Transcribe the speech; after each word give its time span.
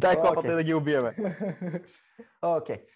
Дай 0.00 0.20
клапата 0.20 0.48
okay. 0.48 0.54
да 0.54 0.64
ги 0.64 0.74
убиеме. 0.74 1.08
Окей. 2.42 2.76
okay. 2.76 2.86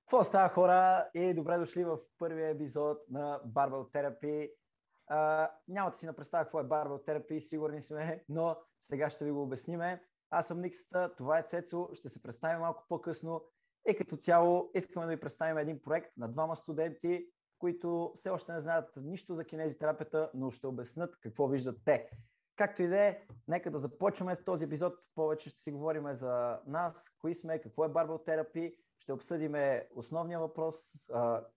Какво 0.00 0.24
става 0.24 0.48
хора 0.48 1.10
и 1.14 1.34
добре 1.34 1.58
дошли 1.58 1.84
в 1.84 1.98
първия 2.18 2.48
епизод 2.48 2.98
на 3.10 3.40
Barbell 3.46 3.92
Therapy. 3.92 4.52
Uh, 5.10 5.50
няма 5.68 5.90
да 5.90 5.96
си 5.96 6.06
напредставя 6.06 6.44
какво 6.44 6.60
е 6.60 6.64
Barbell 6.64 7.06
Therapy, 7.06 7.38
сигурни 7.38 7.82
сме, 7.82 8.24
но 8.28 8.56
сега 8.80 9.10
ще 9.10 9.24
ви 9.24 9.30
го 9.30 9.42
обясниме. 9.42 10.02
Аз 10.30 10.46
съм 10.46 10.60
Никсата, 10.60 11.14
това 11.16 11.38
е 11.38 11.42
Цецо, 11.42 11.88
ще 11.92 12.08
се 12.08 12.22
представим 12.22 12.60
малко 12.60 12.84
по-късно 12.88 13.44
и 13.90 13.96
като 13.96 14.16
цяло 14.16 14.70
искаме 14.74 15.06
да 15.06 15.12
ви 15.12 15.20
представим 15.20 15.58
един 15.58 15.82
проект 15.82 16.16
на 16.16 16.28
двама 16.28 16.56
студенти, 16.56 17.26
които 17.58 18.12
все 18.14 18.30
още 18.30 18.52
не 18.52 18.60
знаят 18.60 18.96
нищо 18.96 19.34
за 19.34 19.44
кинезитерапията, 19.44 20.30
но 20.34 20.50
ще 20.50 20.66
обяснат 20.66 21.16
какво 21.20 21.48
виждат 21.48 21.80
те. 21.84 22.10
Както 22.56 22.82
и 22.82 22.86
да 22.86 23.00
е, 23.00 23.20
нека 23.48 23.70
да 23.70 23.78
започваме 23.78 24.36
в 24.36 24.44
този 24.44 24.64
епизод. 24.64 24.94
Повече 25.14 25.50
ще 25.50 25.60
си 25.60 25.72
говорим 25.72 26.14
за 26.14 26.60
нас, 26.66 27.16
кои 27.20 27.34
сме, 27.34 27.60
какво 27.60 27.84
е 27.84 27.88
барботерапи. 27.88 28.74
Ще 28.98 29.12
обсъдим 29.12 29.54
основния 29.94 30.40
въпрос, 30.40 31.08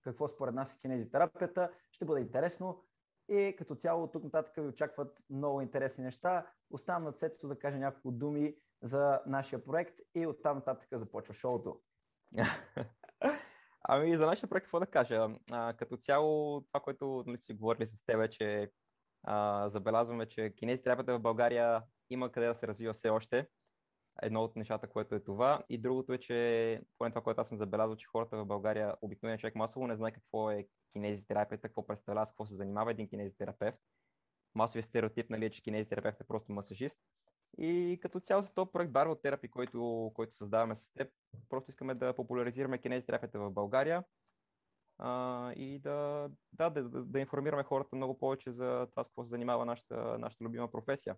какво 0.02 0.28
според 0.28 0.56
нас 0.56 0.74
е 0.74 0.80
кинезитерапията. 0.80 1.72
Ще 1.92 2.06
бъде 2.06 2.22
интересно. 2.22 2.84
И 3.30 3.56
като 3.58 3.76
цяло 3.76 4.08
тук 4.08 4.24
нататък 4.24 4.56
ви 4.56 4.68
очакват 4.68 5.24
много 5.30 5.62
интересни 5.62 6.04
неща. 6.04 6.48
Оставам 6.70 7.04
на 7.04 7.12
Цето 7.12 7.48
да 7.48 7.60
кажа 7.60 7.78
няколко 7.78 8.12
думи 8.12 8.56
за 8.82 9.22
нашия 9.26 9.66
проект 9.66 10.00
и 10.16 10.28
оттам 10.28 10.58
нататък 10.58 10.90
започва 10.92 11.34
шоуто. 11.34 11.82
Ами 13.84 14.18
за 14.18 14.26
нашия 14.26 14.50
проект 14.50 14.66
какво 14.66 14.80
да 14.80 14.88
кажа? 14.88 15.28
А, 15.52 15.74
като 15.74 15.98
цяло 15.98 16.62
това, 16.62 16.80
което 16.80 17.24
нали, 17.28 17.38
си 17.38 17.54
говорили 17.54 17.88
с 17.88 18.06
теб, 18.06 18.32
че 18.32 18.72
а, 19.26 19.70
забелязваме, 19.70 20.26
че 20.26 20.54
кинезитерапията 20.56 21.18
в 21.18 21.22
България 21.22 21.84
има 22.10 22.32
къде 22.32 22.48
да 22.48 22.56
се 22.56 22.68
развива 22.68 22.94
все 22.94 23.10
още. 23.10 23.48
Едно 24.22 24.44
от 24.44 24.56
нещата, 24.56 24.90
което 24.90 25.16
е 25.16 25.20
това. 25.20 25.64
И 25.70 25.78
другото 25.78 26.14
е, 26.14 26.18
че 26.18 26.82
поне 26.98 27.12
това, 27.12 27.22
което 27.22 27.42
аз 27.42 27.48
съм 27.48 27.58
забелязал, 27.58 27.96
че 27.96 28.08
хората 28.08 28.38
в 28.38 28.46
България, 28.46 28.96
обикновен 29.02 29.38
човек 29.38 29.56
масово 29.56 29.88
не 29.88 29.96
знае 29.96 30.12
какво 30.12 30.52
е 30.52 30.68
кинезитерапията, 30.94 31.68
какво 31.68 31.88
представлява, 31.88 32.26
с 32.26 32.32
какво 32.32 32.46
се 32.46 32.56
занимава 32.56 32.92
един 32.92 33.10
кинезитерапевт. 33.10 33.80
Масовият 34.56 34.86
стереотип 34.86 35.30
нали, 35.30 35.46
е, 35.46 35.50
че 35.50 35.62
кинезитерапевт 35.62 36.22
е 36.22 36.28
просто 36.28 36.52
масажист. 36.52 37.00
И 37.58 38.00
като 38.02 38.20
цяло 38.20 38.42
за 38.42 38.54
този 38.54 38.70
проект 38.74 38.94
Barrel 38.94 39.24
Therapy, 39.24 39.50
който, 39.50 40.12
който 40.16 40.36
създаваме 40.36 40.76
с 40.76 40.94
теб, 40.94 41.10
просто 41.50 41.72
искаме 41.72 41.96
да 41.96 42.14
популяризираме 42.14 42.78
кинезитерапията 42.78 43.40
в 43.40 43.52
България 43.52 44.04
а, 44.98 45.52
и 45.54 45.80
да, 45.80 46.30
да, 46.54 46.70
да, 46.70 46.84
да 46.90 47.20
информираме 47.20 47.64
хората 47.64 47.96
много 47.96 48.20
повече 48.20 48.52
за 48.52 48.88
това 48.92 49.04
с 49.04 49.08
какво 49.08 49.24
се 49.24 49.30
занимава 49.30 49.66
нашата, 49.66 50.18
нашата 50.18 50.44
любима 50.44 50.72
професия. 50.72 51.16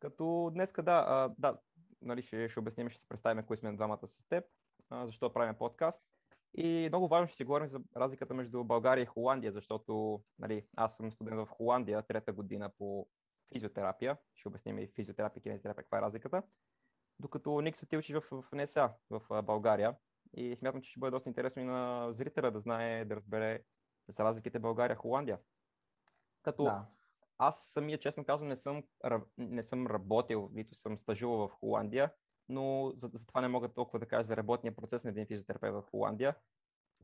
Като 0.00 0.50
днеска, 0.54 0.82
да, 0.82 1.04
а, 1.08 1.34
да 1.38 1.58
нали, 2.02 2.22
ще, 2.22 2.48
ще 2.48 2.60
обясним, 2.60 2.88
ще 2.88 3.00
се 3.00 3.08
представим 3.08 3.44
кои 3.44 3.56
сме 3.56 3.72
двамата 3.72 4.06
с 4.06 4.28
теб, 4.28 4.44
а, 4.90 5.06
защо 5.06 5.32
правим 5.32 5.54
подкаст. 5.54 6.02
И 6.56 6.88
много 6.88 7.08
важно 7.08 7.26
ще 7.26 7.36
си 7.36 7.44
говорим 7.44 7.66
за 7.66 7.80
разликата 7.96 8.34
между 8.34 8.64
България 8.64 9.02
и 9.02 9.06
Холандия, 9.06 9.52
защото 9.52 10.22
нали, 10.38 10.66
аз 10.76 10.96
съм 10.96 11.12
студент 11.12 11.40
в 11.40 11.46
Холандия, 11.46 12.02
трета 12.02 12.32
година 12.32 12.70
по 12.78 13.06
физиотерапия. 13.52 14.16
Ще 14.34 14.48
обясним 14.48 14.78
и 14.78 14.86
физиотерапия, 14.86 15.42
кинезитерапия, 15.42 15.84
каква 15.84 15.98
е 15.98 16.02
разликата. 16.02 16.42
Докато 17.20 17.60
Ник 17.60 17.76
се 17.76 17.86
ти 17.86 17.96
учиш 17.96 18.16
в, 18.16 18.42
в 18.42 18.44
НСА 18.52 18.92
в 19.10 19.42
България. 19.42 19.96
И 20.36 20.56
смятам, 20.56 20.82
че 20.82 20.90
ще 20.90 21.00
бъде 21.00 21.10
доста 21.10 21.28
интересно 21.28 21.62
и 21.62 21.64
на 21.64 22.12
зрителя 22.12 22.50
да 22.50 22.58
знае, 22.58 23.04
да 23.04 23.16
разбере 23.16 23.62
за 24.08 24.24
разликите 24.24 24.58
България-Холандия. 24.58 25.38
Като 26.42 26.64
да. 26.64 26.86
аз 27.38 27.66
самия, 27.66 27.98
честно 27.98 28.24
казвам, 28.24 28.48
не 28.48 28.56
съм, 28.56 28.82
не 29.38 29.62
съм 29.62 29.86
работил, 29.86 30.50
нито 30.52 30.74
съм 30.74 30.98
стажувал 30.98 31.48
в 31.48 31.52
Холандия, 31.52 32.12
но 32.48 32.92
за, 32.96 33.10
за 33.12 33.26
това 33.26 33.40
не 33.40 33.48
мога 33.48 33.68
толкова 33.68 33.98
да 33.98 34.06
кажа 34.06 34.24
за 34.24 34.36
работния 34.36 34.76
процес 34.76 35.04
на 35.04 35.10
един 35.10 35.26
физиотерапевт 35.26 35.74
в 35.74 35.90
Холандия. 35.90 36.34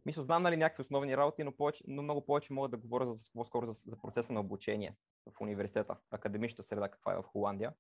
Мисля, 0.07 0.23
знам 0.23 0.43
нали, 0.43 0.57
някакви 0.57 0.81
основни 0.81 1.17
работи, 1.17 1.45
но, 1.45 1.53
повече, 1.53 1.85
но 1.87 2.03
много 2.03 2.27
повече 2.27 2.53
мога 2.53 2.69
да 2.69 2.77
говоря 2.77 3.15
за, 3.15 3.33
по-скоро 3.33 3.67
за, 3.67 3.73
за 3.73 3.97
процеса 3.97 4.33
на 4.33 4.41
обучение 4.41 4.97
в 5.27 5.41
университета, 5.41 5.97
академичната 6.11 6.63
среда, 6.63 6.89
каква 6.89 7.13
е 7.13 7.17
в 7.17 7.23
Холандия. 7.23 7.75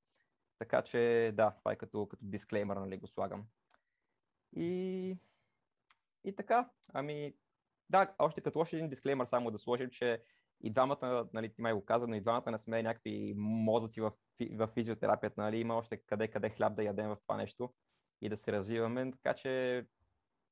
Така 0.58 0.82
че 0.82 1.32
да, 1.34 1.50
това 1.50 1.72
е 1.72 1.76
като, 1.76 2.06
като 2.06 2.24
дисклеймер, 2.24 2.76
нали, 2.76 2.98
го 2.98 3.06
слагам. 3.06 3.44
И, 4.56 5.16
и 6.24 6.36
така, 6.36 6.70
ами 6.94 7.34
да, 7.90 8.14
още 8.18 8.40
като 8.40 8.58
още 8.58 8.76
един 8.76 8.88
дисклеймер 8.88 9.24
само 9.24 9.50
да 9.50 9.58
сложим, 9.58 9.90
че 9.90 10.22
и 10.62 10.70
двамата, 10.70 11.28
нали, 11.32 11.52
ти 11.52 11.62
май 11.62 11.72
го 11.72 11.84
каза, 11.84 12.08
но 12.08 12.14
и 12.14 12.20
двамата 12.20 12.50
не 12.50 12.58
сме 12.58 12.82
някакви 12.82 13.34
мозъци 13.36 14.00
в, 14.00 14.12
в 14.52 14.68
физиотерапията, 14.74 15.40
нали, 15.40 15.58
има 15.60 15.76
още 15.76 15.96
къде, 15.96 16.28
къде 16.28 16.50
хляб 16.50 16.74
да 16.74 16.82
ядем 16.82 17.08
в 17.08 17.16
това 17.22 17.36
нещо 17.36 17.74
и 18.20 18.28
да 18.28 18.36
се 18.36 18.52
развиваме, 18.52 19.10
така 19.10 19.34
че 19.34 19.84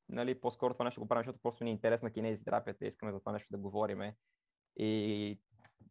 нали, 0.09 0.41
по-скоро 0.41 0.75
това 0.75 0.85
нещо 0.85 1.01
го 1.01 1.09
правим, 1.09 1.21
защото 1.21 1.43
просто 1.43 1.65
ни 1.65 1.71
е 1.71 1.73
интересна 1.73 2.11
кинезитерапията 2.11 2.85
и 2.85 2.89
искаме 2.89 3.13
за 3.13 3.21
това 3.21 3.33
нещо 3.33 3.49
да 3.51 3.59
говориме. 3.59 4.17
И 4.77 5.41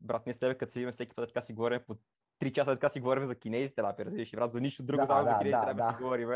брат, 0.02 0.26
ние 0.26 0.34
с 0.34 0.40
тебе, 0.40 0.58
като 0.58 0.72
си 0.72 0.80
видим 0.80 0.92
всеки 0.92 1.16
път 1.16 1.30
така 1.30 1.42
си 1.42 1.54
говорим 1.54 1.82
по 1.88 1.98
3 2.42 2.52
часа 2.52 2.72
така 2.72 2.90
си 2.90 3.00
говорим 3.00 3.26
за 3.26 3.36
кинезитерапия, 3.36 4.06
разбираш, 4.06 4.32
брат, 4.32 4.52
за 4.52 4.62
нищо 4.62 4.84
друго, 4.84 5.02
да, 5.02 5.08
само 5.08 5.24
да, 5.24 5.30
за 5.30 5.38
кинезитерапия 5.38 5.76
да, 5.76 5.92
да. 5.92 5.98
си 5.98 6.04
говорим. 6.04 6.30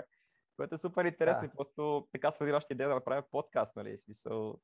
Което 0.57 0.75
е 0.75 0.77
супер 0.77 1.05
интересно 1.05 1.41
да. 1.41 1.45
и 1.45 1.49
просто 1.49 2.07
така 2.11 2.31
свързи 2.31 2.51
нашата 2.51 2.73
идея 2.73 2.89
да 2.89 2.95
направим 2.95 3.23
подкаст, 3.31 3.75
нали, 3.75 3.97
смисъл, 3.97 4.59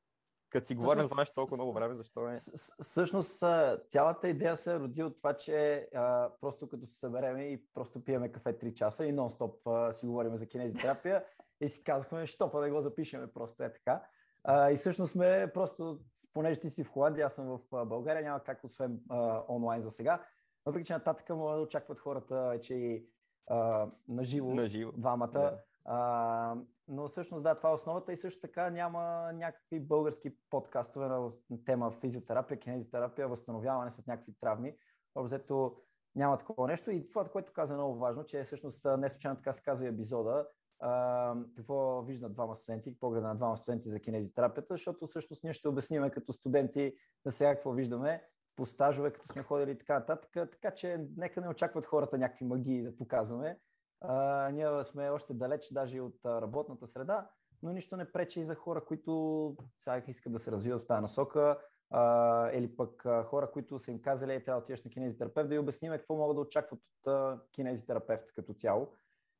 като 0.50 0.66
си 0.66 0.74
говорим 0.74 1.06
за 1.06 1.14
нещо 1.14 1.34
толкова 1.34 1.56
много 1.56 1.72
време, 1.72 1.94
защо 1.94 2.20
не? 2.20 2.34
Всъщност, 2.80 3.44
цялата 3.88 4.28
идея 4.28 4.56
се 4.56 4.78
роди 4.78 5.02
от 5.02 5.16
това, 5.16 5.34
че 5.34 5.88
а, 5.94 6.30
просто 6.40 6.68
като 6.68 6.86
се 6.86 6.98
събереме 6.98 7.42
и 7.42 7.64
просто 7.74 8.04
пиеме 8.04 8.32
кафе 8.32 8.58
3 8.58 8.74
часа 8.74 9.06
и 9.06 9.14
нон-стоп 9.14 9.54
а, 9.66 9.92
си 9.92 10.06
говорим 10.06 10.36
за 10.36 10.46
кинезитерапия 10.46 11.24
и 11.60 11.68
си 11.68 11.84
казахме, 11.84 12.26
що 12.26 12.50
па 12.50 12.60
да 12.60 12.70
го 12.70 12.80
запишеме, 12.80 13.32
просто 13.32 13.62
е 13.62 13.72
така. 13.72 14.02
А, 14.44 14.70
и 14.70 14.76
всъщност 14.76 15.12
сме 15.12 15.50
просто, 15.54 16.00
понеже 16.32 16.60
ти 16.60 16.70
си 16.70 16.84
в 16.84 16.90
Холандия, 16.90 17.26
аз 17.26 17.34
съм 17.34 17.46
в 17.46 17.86
България, 17.86 18.22
няма 18.22 18.40
как 18.42 18.64
освен 18.64 19.00
а, 19.08 19.42
онлайн 19.48 19.82
за 19.82 19.90
сега. 19.90 20.24
Въпреки, 20.66 20.86
че 20.86 20.92
нататък 20.92 21.26
да 21.26 21.34
очакват 21.34 22.00
хората 22.00 22.48
вече 22.48 22.74
и 22.74 23.06
а, 23.46 23.88
наживо, 24.08 24.54
наживо, 24.54 24.92
двамата. 24.92 25.28
Да. 25.28 25.58
А, 25.90 26.54
но 26.88 27.08
всъщност 27.08 27.42
да, 27.42 27.54
това 27.54 27.70
е 27.70 27.72
основата 27.72 28.12
и 28.12 28.16
също 28.16 28.40
така 28.40 28.70
няма 28.70 29.32
някакви 29.32 29.80
български 29.80 30.36
подкастове 30.50 31.08
на 31.08 31.30
тема 31.64 31.90
физиотерапия, 31.90 32.60
кинезитерапия, 32.60 33.28
възстановяване 33.28 33.90
след 33.90 34.06
някакви 34.06 34.32
травми. 34.40 34.76
Обзето 35.14 35.76
няма 36.14 36.38
такова 36.38 36.68
нещо 36.68 36.90
и 36.90 37.08
това, 37.08 37.24
което 37.24 37.52
каза 37.52 37.74
е 37.74 37.76
много 37.76 37.98
важно, 37.98 38.24
че 38.24 38.42
всъщност 38.42 38.86
не 38.98 39.08
случайно 39.08 39.36
така 39.36 39.52
се 39.52 39.62
казва 39.62 39.86
и 39.86 39.88
епизода, 39.88 40.46
а, 40.80 41.34
какво 41.56 42.02
виждат 42.02 42.32
двама 42.32 42.56
студенти, 42.56 43.00
погледа 43.00 43.26
на 43.26 43.34
двама 43.34 43.56
студенти 43.56 43.88
за 43.88 44.00
кинезитерапията, 44.00 44.74
защото 44.74 45.06
всъщност 45.06 45.44
ние 45.44 45.52
ще 45.52 45.68
обясним 45.68 46.10
като 46.10 46.32
студенти 46.32 46.94
за 47.26 47.32
сега 47.32 47.54
какво 47.54 47.72
виждаме 47.72 48.22
по 48.56 48.66
стажове, 48.66 49.12
като 49.12 49.28
сме 49.28 49.42
ходили 49.42 49.70
и 49.70 49.78
така 49.78 49.94
нататък. 49.94 50.30
Така 50.32 50.70
че 50.70 51.06
нека 51.16 51.40
не 51.40 51.48
очакват 51.48 51.86
хората 51.86 52.18
някакви 52.18 52.44
магии 52.44 52.82
да 52.82 52.96
показваме. 52.96 53.58
А, 54.00 54.50
ние 54.52 54.84
сме 54.84 55.10
още 55.10 55.34
далеч 55.34 55.72
даже 55.72 56.00
от 56.00 56.24
работната 56.24 56.86
среда, 56.86 57.30
но 57.62 57.72
нищо 57.72 57.96
не 57.96 58.12
пречи 58.12 58.40
и 58.40 58.44
за 58.44 58.54
хора, 58.54 58.84
които 58.84 59.56
сега 59.76 60.02
искат 60.06 60.32
да 60.32 60.38
се 60.38 60.52
развиват 60.52 60.82
в 60.82 60.86
тази 60.86 61.02
насока, 61.02 61.58
а, 61.90 62.50
или 62.52 62.76
пък 62.76 63.06
а, 63.06 63.24
хора, 63.24 63.50
които 63.50 63.78
са 63.78 63.90
им 63.90 64.02
казали, 64.02 64.34
е, 64.34 64.44
трябва 64.44 64.60
да 64.60 64.64
отидеш 64.64 64.84
на 64.84 64.90
кинезитерапевт, 64.90 65.48
да 65.48 65.54
й 65.54 65.58
обясним 65.58 65.92
какво 65.92 66.16
могат 66.16 66.36
да 66.36 66.40
очакват 66.40 66.80
от 66.80 67.06
а, 67.06 67.40
кинезитерапевт 67.52 68.32
като 68.32 68.54
цяло 68.54 68.92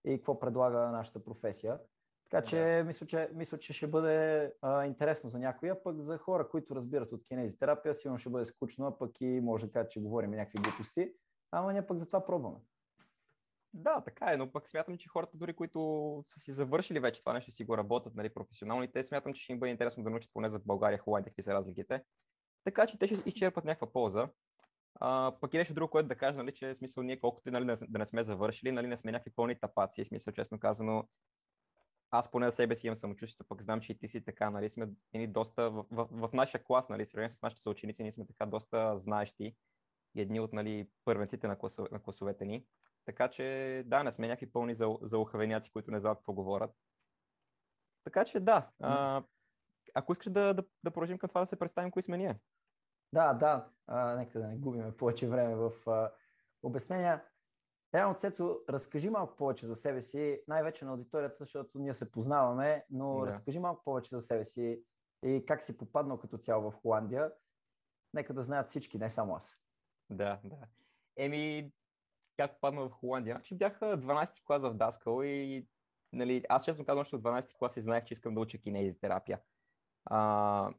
и 0.05 0.17
какво 0.17 0.39
предлага 0.39 0.79
нашата 0.79 1.25
професия. 1.25 1.79
Така 2.31 2.45
че, 2.45 2.57
да. 2.57 2.85
мисля, 2.85 3.07
че 3.07 3.31
мисля, 3.35 3.59
че 3.59 3.73
ще 3.73 3.87
бъде 3.87 4.53
а, 4.63 4.85
интересно 4.87 5.31
за 5.31 5.39
някои, 5.39 5.69
а 5.69 5.83
пък 5.83 6.01
за 6.01 6.19
хора, 6.19 6.49
които 6.49 6.77
разбират 6.77 7.13
от 7.13 7.25
кинезитерапия, 7.25 7.95
сигурно 7.95 8.19
ще 8.19 8.31
бъде 8.31 8.45
скучно, 8.45 8.87
а 8.87 8.99
пък 8.99 9.21
и 9.21 9.41
може 9.41 9.67
да 9.67 9.73
кажа, 9.73 9.89
че 9.89 10.01
говорим 10.01 10.31
някакви 10.31 10.59
глупости. 10.59 11.13
Ама 11.51 11.73
ние 11.73 11.87
пък 11.87 11.99
за 11.99 12.07
това 12.07 12.25
пробваме. 12.25 12.57
Да, 13.75 14.01
така 14.01 14.33
е, 14.33 14.37
но 14.37 14.53
пък 14.53 14.69
смятам, 14.69 14.99
че 14.99 15.09
хората, 15.09 15.37
дори 15.37 15.57
които 15.57 16.25
са 16.29 16.41
си 16.41 16.53
завършили 16.53 17.01
вече 17.01 17.21
това 17.21 17.33
нещо, 17.33 17.53
си 17.53 17.65
го 17.65 17.77
работят 17.77 18.15
нали, 18.15 18.29
професионално 18.29 18.83
и 18.83 18.93
те 18.93 19.05
смятам, 19.05 19.35
че 19.35 19.43
ще 19.43 19.53
им 19.53 19.59
бъде 19.59 19.71
интересно 19.71 20.05
да 20.05 20.11
научат 20.11 20.33
поне 20.35 20.49
за 20.49 20.59
България, 20.59 20.99
Холандия, 20.99 21.31
какви 21.31 21.43
са 21.43 21.55
разликите. 21.55 22.03
Така 22.65 22.87
че 22.87 22.99
те 22.99 23.07
ще 23.07 23.29
изчерпат 23.29 23.65
някаква 23.65 23.93
полза. 23.93 24.29
А, 25.01 25.33
пък 25.41 25.55
и 25.55 25.59
нещо 25.59 25.75
друго, 25.75 25.91
което 25.91 26.09
да 26.09 26.17
кажа, 26.17 26.39
нали, 26.39 26.55
че 26.55 26.75
смисъл 26.75 27.03
ние 27.03 27.21
колкото 27.21 27.51
нали, 27.51 27.77
да 27.89 27.99
не 27.99 28.07
сме 28.07 28.23
завършили, 28.23 28.73
нали, 28.73 28.87
не 28.87 28.97
сме 28.97 29.13
някакви 29.13 29.31
пълни 29.31 29.61
тапаци, 29.61 30.05
смисъл 30.05 30.33
честно 30.33 30.59
казано, 30.59 31.09
аз 32.11 32.31
поне 32.31 32.47
за 32.47 32.53
себе 32.53 32.75
си 32.75 32.87
имам 32.87 32.97
самочувствието, 32.97 33.49
пък 33.49 33.63
знам, 33.63 33.81
че 33.81 33.93
и 33.93 33.99
ти 33.99 34.09
си 34.09 34.25
така, 34.25 34.51
нали, 34.51 34.69
сме 34.69 34.89
ни 35.15 35.27
доста, 35.27 35.71
в, 35.71 35.85
в, 35.91 36.29
в 36.29 36.33
нашия 36.33 36.65
клас, 36.65 36.89
нали, 36.89 37.05
сравнение 37.05 37.31
с 37.31 37.43
нашите 37.43 37.63
съученици, 37.63 38.03
ние 38.03 38.13
сме 38.13 38.27
така 38.27 38.47
доста 38.47 38.97
знаещи 38.97 39.57
и 40.15 40.21
едни 40.21 40.41
от, 40.41 40.53
нали, 40.53 40.89
първенците 41.05 41.49
на 41.49 41.59
класовете 42.03 42.45
ни. 42.45 42.65
Така 43.09 43.29
че, 43.29 43.83
да, 43.87 44.03
не 44.03 44.13
сме 44.13 44.29
някакви 44.29 44.53
пълни 44.53 44.75
за, 44.75 44.99
за 45.03 45.19
ухавеняци, 45.19 45.73
които 45.73 45.91
не 45.91 45.99
знаят 45.99 46.19
какво 46.19 46.33
говорят. 46.33 46.71
Така 48.05 48.25
че, 48.25 48.41
да, 48.41 48.71
а, 48.83 49.23
ако 49.95 50.13
искаш 50.13 50.33
да, 50.33 50.55
да, 50.55 50.65
да 50.85 50.91
продължим 50.91 51.19
към 51.19 51.29
това 51.29 51.41
да 51.41 51.47
се 51.47 51.59
представим, 51.59 51.91
кои 51.91 52.03
сме 52.03 52.19
ние. 52.19 52.41
Да, 53.13 53.35
да, 53.35 53.69
а, 53.87 54.15
нека 54.15 54.41
да 54.41 54.47
не 54.47 54.57
губиме 54.57 54.97
повече 54.97 55.29
време 55.29 55.55
в 55.55 55.91
а, 55.91 56.13
обяснения. 56.63 57.25
Реално, 57.95 58.17
Цецо, 58.17 58.61
разкажи 58.69 59.11
малко 59.11 59.37
повече 59.37 59.67
за 59.67 59.75
себе 59.75 60.01
си, 60.01 60.41
най-вече 60.49 60.85
на 60.85 60.91
аудиторията, 60.91 61.37
защото 61.39 61.79
ние 61.79 61.95
се 61.95 62.11
познаваме, 62.11 62.85
но 62.91 63.21
Да. 63.21 63.27
разкажи 63.27 63.59
малко 63.59 63.85
повече 63.85 64.15
за 64.15 64.21
себе 64.21 64.45
си 64.45 64.83
и 65.25 65.45
как 65.47 65.63
си 65.63 65.79
попаднал 65.79 66.19
като 66.19 66.39
цяло 66.39 66.71
в 66.71 66.75
Холандия. 66.75 67.33
Нека 68.15 68.35
да 68.35 68.43
знаят 68.43 68.67
всички, 68.69 68.99
не 68.99 69.11
само 69.11 69.37
аз. 69.37 69.63
Да, 70.11 70.41
да. 70.45 70.57
Еми, 71.17 71.73
как 72.39 72.55
попадна 72.55 72.89
в 72.89 72.91
Холандия? 72.91 73.35
Значи 73.35 73.55
бях 73.55 73.83
а, 73.83 73.99
12-ти 73.99 74.45
клас 74.45 74.63
в 74.63 74.75
Даскал 74.75 75.23
и 75.25 75.67
нали, 76.13 76.45
аз 76.49 76.65
честно 76.65 76.85
казвам, 76.85 77.05
че 77.05 77.17
от 77.17 77.23
12-ти 77.23 77.55
клас 77.55 77.77
и 77.77 77.81
знаех, 77.81 78.05
че 78.05 78.13
искам 78.13 78.35
да 78.35 78.41
уча 78.41 78.59
кинезитерапия. 78.59 79.41
А, 80.05 80.71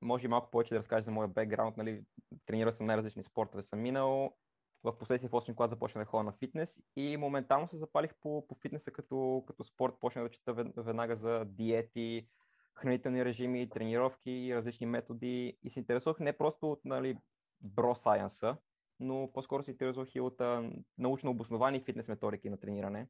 може 0.00 0.24
и 0.24 0.28
малко 0.28 0.50
повече 0.50 0.74
да 0.74 0.78
разкажа 0.78 1.02
за 1.02 1.10
моя 1.10 1.28
бекграунд. 1.28 1.76
Нали, 1.76 2.04
тренирал 2.46 2.72
съм 2.72 2.86
най-различни 2.86 3.22
спортове, 3.22 3.62
съм 3.62 3.80
минал. 3.80 4.36
В 4.84 4.98
последствие 4.98 5.28
в 5.28 5.32
8 5.32 5.54
клас 5.54 5.70
започнах 5.70 6.04
да 6.04 6.10
ходя 6.10 6.22
на 6.22 6.32
фитнес 6.32 6.82
и 6.96 7.16
моментално 7.16 7.68
се 7.68 7.76
запалих 7.76 8.14
по, 8.20 8.46
по 8.46 8.54
фитнеса 8.54 8.90
като, 8.90 9.44
като 9.46 9.64
спорт. 9.64 9.94
Почнах 10.00 10.24
да 10.24 10.30
чета 10.30 10.54
вед- 10.54 10.72
веднага 10.76 11.16
за 11.16 11.44
диети, 11.44 12.28
хранителни 12.74 13.24
режими, 13.24 13.68
тренировки, 13.68 14.52
различни 14.54 14.86
методи 14.86 15.58
и 15.62 15.70
се 15.70 15.80
интересувах 15.80 16.20
не 16.20 16.38
просто 16.38 16.72
от 16.72 16.84
нали, 16.84 17.18
бро 17.60 17.94
сайенса, 17.94 18.56
но 19.00 19.30
по-скоро 19.32 19.62
се 19.62 19.70
интересувах 19.70 20.14
и 20.14 20.20
от 20.20 20.40
а, 20.40 20.70
научно 20.98 21.30
обосновани 21.30 21.84
фитнес 21.84 22.08
методики 22.08 22.50
на 22.50 22.56
трениране. 22.56 23.08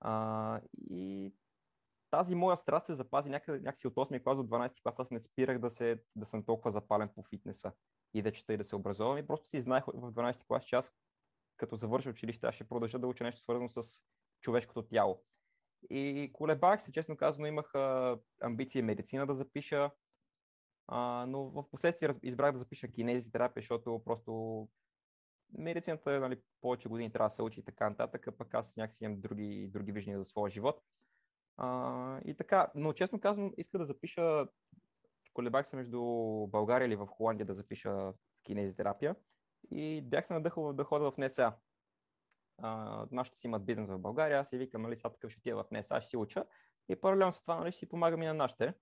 А, 0.00 0.60
и 0.90 1.32
тази 2.10 2.34
моя 2.34 2.56
страст 2.56 2.86
се 2.86 2.94
запази 2.94 3.30
някъде, 3.30 3.58
някакси 3.58 3.86
от 3.86 3.94
8 3.94 4.22
клас 4.22 4.36
до 4.36 4.42
12 4.42 4.82
клас. 4.82 4.98
Аз 4.98 5.10
не 5.10 5.20
спирах 5.20 5.58
да, 5.58 5.70
се, 5.70 6.02
да 6.16 6.26
съм 6.26 6.44
толкова 6.44 6.70
запален 6.70 7.08
по 7.14 7.22
фитнеса 7.22 7.72
и 8.14 8.22
да 8.22 8.32
чета 8.32 8.54
и 8.54 8.56
да 8.56 8.64
се 8.64 8.76
образовам. 8.76 9.18
И 9.18 9.26
просто 9.26 9.48
си 9.48 9.60
знаех 9.60 9.84
в 9.86 10.12
12 10.12 10.46
клас, 10.46 10.64
че 10.64 10.76
аз 10.76 10.92
като 11.56 11.76
завърша 11.76 12.10
училище, 12.10 12.46
аз 12.46 12.54
ще 12.54 12.68
продължа 12.68 12.98
да 12.98 13.06
уча 13.06 13.24
нещо 13.24 13.40
свързано 13.40 13.68
с 13.68 13.82
човешкото 14.40 14.82
тяло. 14.82 15.22
И 15.90 16.30
колебах 16.32 16.82
се, 16.82 16.92
честно 16.92 17.16
казано, 17.16 17.46
имах 17.46 17.74
а, 17.74 18.18
амбиции 18.40 18.82
медицина 18.82 19.26
да 19.26 19.34
запиша, 19.34 19.90
а, 20.88 21.26
но 21.28 21.44
в 21.44 21.70
последствие 21.70 22.10
избрах 22.22 22.52
да 22.52 22.58
запиша 22.58 22.88
кинезитерапия, 22.88 23.62
защото 23.62 24.02
просто 24.04 24.68
медицината 25.52 26.20
нали, 26.20 26.40
повече 26.60 26.88
години 26.88 27.12
трябва 27.12 27.26
да 27.26 27.34
се 27.34 27.42
учи 27.42 27.60
и 27.60 27.64
така 27.64 27.90
нататък, 27.90 28.28
пък 28.38 28.54
аз 28.54 28.76
някакси 28.76 29.04
имам 29.04 29.20
други, 29.20 29.68
други 29.72 29.92
виждания 29.92 30.18
за 30.18 30.24
своя 30.24 30.50
живот. 30.50 30.82
А, 31.56 32.20
и 32.24 32.34
така, 32.34 32.72
но 32.74 32.92
честно 32.92 33.20
казвам, 33.20 33.52
иска 33.56 33.78
да 33.78 33.84
запиша, 33.84 34.46
колебах 35.34 35.66
се 35.66 35.76
между 35.76 36.00
България 36.46 36.86
или 36.86 36.96
в 36.96 37.06
Холандия 37.06 37.46
да 37.46 37.54
запиша 37.54 38.12
кинезитерапия 38.42 39.16
и 39.70 40.02
бях 40.02 40.26
се 40.26 40.34
надъхал 40.34 40.72
да 40.72 40.84
ходя 40.84 41.10
в 41.10 41.18
НСА. 41.18 41.52
Нашите 43.10 43.38
си 43.38 43.46
имат 43.46 43.64
бизнес 43.64 43.88
в 43.88 43.98
България, 43.98 44.40
аз 44.40 44.48
си 44.48 44.58
викам, 44.58 44.82
нали, 44.82 44.96
сега 44.96 45.10
такъв 45.10 45.30
ще 45.30 45.38
отида 45.38 45.56
в 45.56 45.70
НСА, 45.70 46.00
ще 46.00 46.10
си 46.10 46.16
уча 46.16 46.44
и 46.88 46.96
паралелно 46.96 47.32
с 47.32 47.42
това 47.42 47.56
нали, 47.56 47.72
ще 47.72 47.78
си 47.78 47.88
помагам 47.88 48.22
и 48.22 48.26
на 48.26 48.34
нашите. 48.34 48.74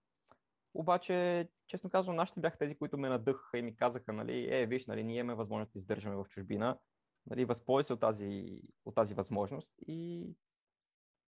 Обаче, 0.75 1.49
честно 1.67 1.91
казвам, 1.91 2.17
нашите 2.17 2.41
бяха 2.41 2.59
тези, 2.59 2.79
които 2.79 2.99
ме 2.99 3.09
надъхаха 3.09 3.59
и 3.59 3.63
ми 3.63 3.77
казаха, 3.77 4.13
нали, 4.13 4.49
е, 4.51 4.67
виж, 4.67 4.87
нали, 4.87 5.05
ние 5.05 5.19
имаме 5.19 5.35
възможност 5.35 5.73
да 5.73 5.79
издържаме 5.79 6.17
в 6.17 6.25
чужбина, 6.29 6.79
нали, 7.27 7.45
възползвай 7.45 7.85
се 7.85 7.93
от 7.93 8.01
тази, 8.01 8.63
от 8.85 8.95
тази 8.95 9.15
възможност 9.15 9.73
и 9.87 10.29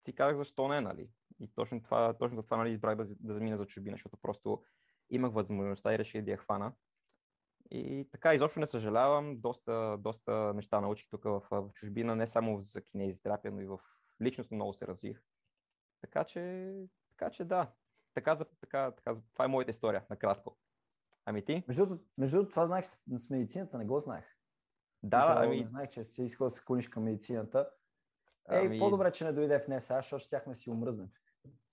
си 0.06 0.14
казах 0.14 0.36
защо 0.36 0.68
не, 0.68 0.80
нали. 0.80 1.10
И 1.40 1.48
точно, 1.54 1.82
това, 1.82 2.14
точно 2.18 2.36
за 2.36 2.42
това 2.42 2.56
нали, 2.56 2.70
избрах 2.70 2.96
да, 2.96 3.04
да 3.20 3.34
замина 3.34 3.56
за 3.56 3.66
чужбина, 3.66 3.94
защото 3.94 4.16
просто 4.16 4.62
имах 5.10 5.32
възможността 5.32 5.94
и 5.94 5.98
реших 5.98 6.22
да 6.22 6.30
я 6.30 6.36
хвана. 6.36 6.72
И 7.70 8.08
така, 8.12 8.34
изобщо 8.34 8.60
не 8.60 8.66
съжалявам, 8.66 9.40
доста, 9.40 9.96
доста 9.98 10.54
неща 10.54 10.80
научих 10.80 11.08
тук 11.10 11.24
в, 11.24 11.42
в 11.50 11.70
чужбина, 11.74 12.16
не 12.16 12.26
само 12.26 12.60
за 12.60 12.82
кинезитерапия, 12.82 13.52
но 13.52 13.60
и 13.60 13.66
в 13.66 13.80
личностно 14.22 14.54
много 14.54 14.72
се 14.72 14.86
развих. 14.86 15.22
Така 16.00 16.24
че, 16.24 16.72
така 17.08 17.30
че 17.30 17.44
да, 17.44 17.72
така, 18.14 18.36
за, 18.36 18.44
така, 18.44 18.90
така, 18.90 19.14
за- 19.14 19.22
това 19.32 19.44
е 19.44 19.48
моята 19.48 19.70
история, 19.70 20.04
накратко. 20.10 20.56
Ами 21.24 21.44
ти? 21.44 21.64
Между, 21.68 21.98
между 22.18 22.48
това 22.48 22.66
знаех 22.66 22.86
с, 22.86 23.02
с 23.16 23.30
медицината, 23.30 23.78
не 23.78 23.84
го 23.84 23.98
знаех. 23.98 24.24
Да, 25.02 25.16
Мисля, 25.16 25.34
ами, 25.36 25.60
Не 25.60 25.66
знаех, 25.66 25.88
че 25.88 26.04
си 26.04 26.22
искал 26.22 26.46
да 26.46 26.50
се 26.50 26.64
клониш 26.64 26.88
към 26.88 27.02
медицината. 27.02 27.70
Ей, 28.50 28.66
ами, 28.66 28.78
по-добре, 28.78 29.12
че 29.12 29.24
не 29.24 29.32
дойде 29.32 29.58
в 29.58 29.68
НСА, 29.68 29.96
защото 29.96 30.24
щяхме 30.24 30.54
си 30.54 30.70
умръзнем. 30.70 31.08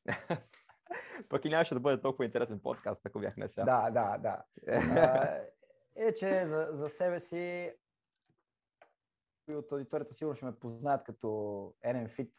пък 1.30 1.46
и 1.46 1.50
нямаше 1.50 1.74
да 1.74 1.80
бъде 1.80 2.02
толкова 2.02 2.26
интересен 2.26 2.60
подкаст, 2.60 3.06
ако 3.06 3.20
бях 3.20 3.38
не 3.38 3.48
сега. 3.48 3.66
Да, 3.66 3.90
да, 3.90 4.18
да. 4.18 4.44
А, 4.78 5.40
е, 5.96 6.14
че 6.14 6.46
за, 6.46 6.68
за 6.72 6.90
себе 6.90 7.20
си 7.20 7.74
и 9.50 9.56
от 9.56 9.72
аудиторията 9.72 10.14
сигурно 10.14 10.36
ще 10.36 10.46
ме 10.46 10.60
познаят 10.60 11.04
като 11.04 11.28
NMFit, 11.86 12.32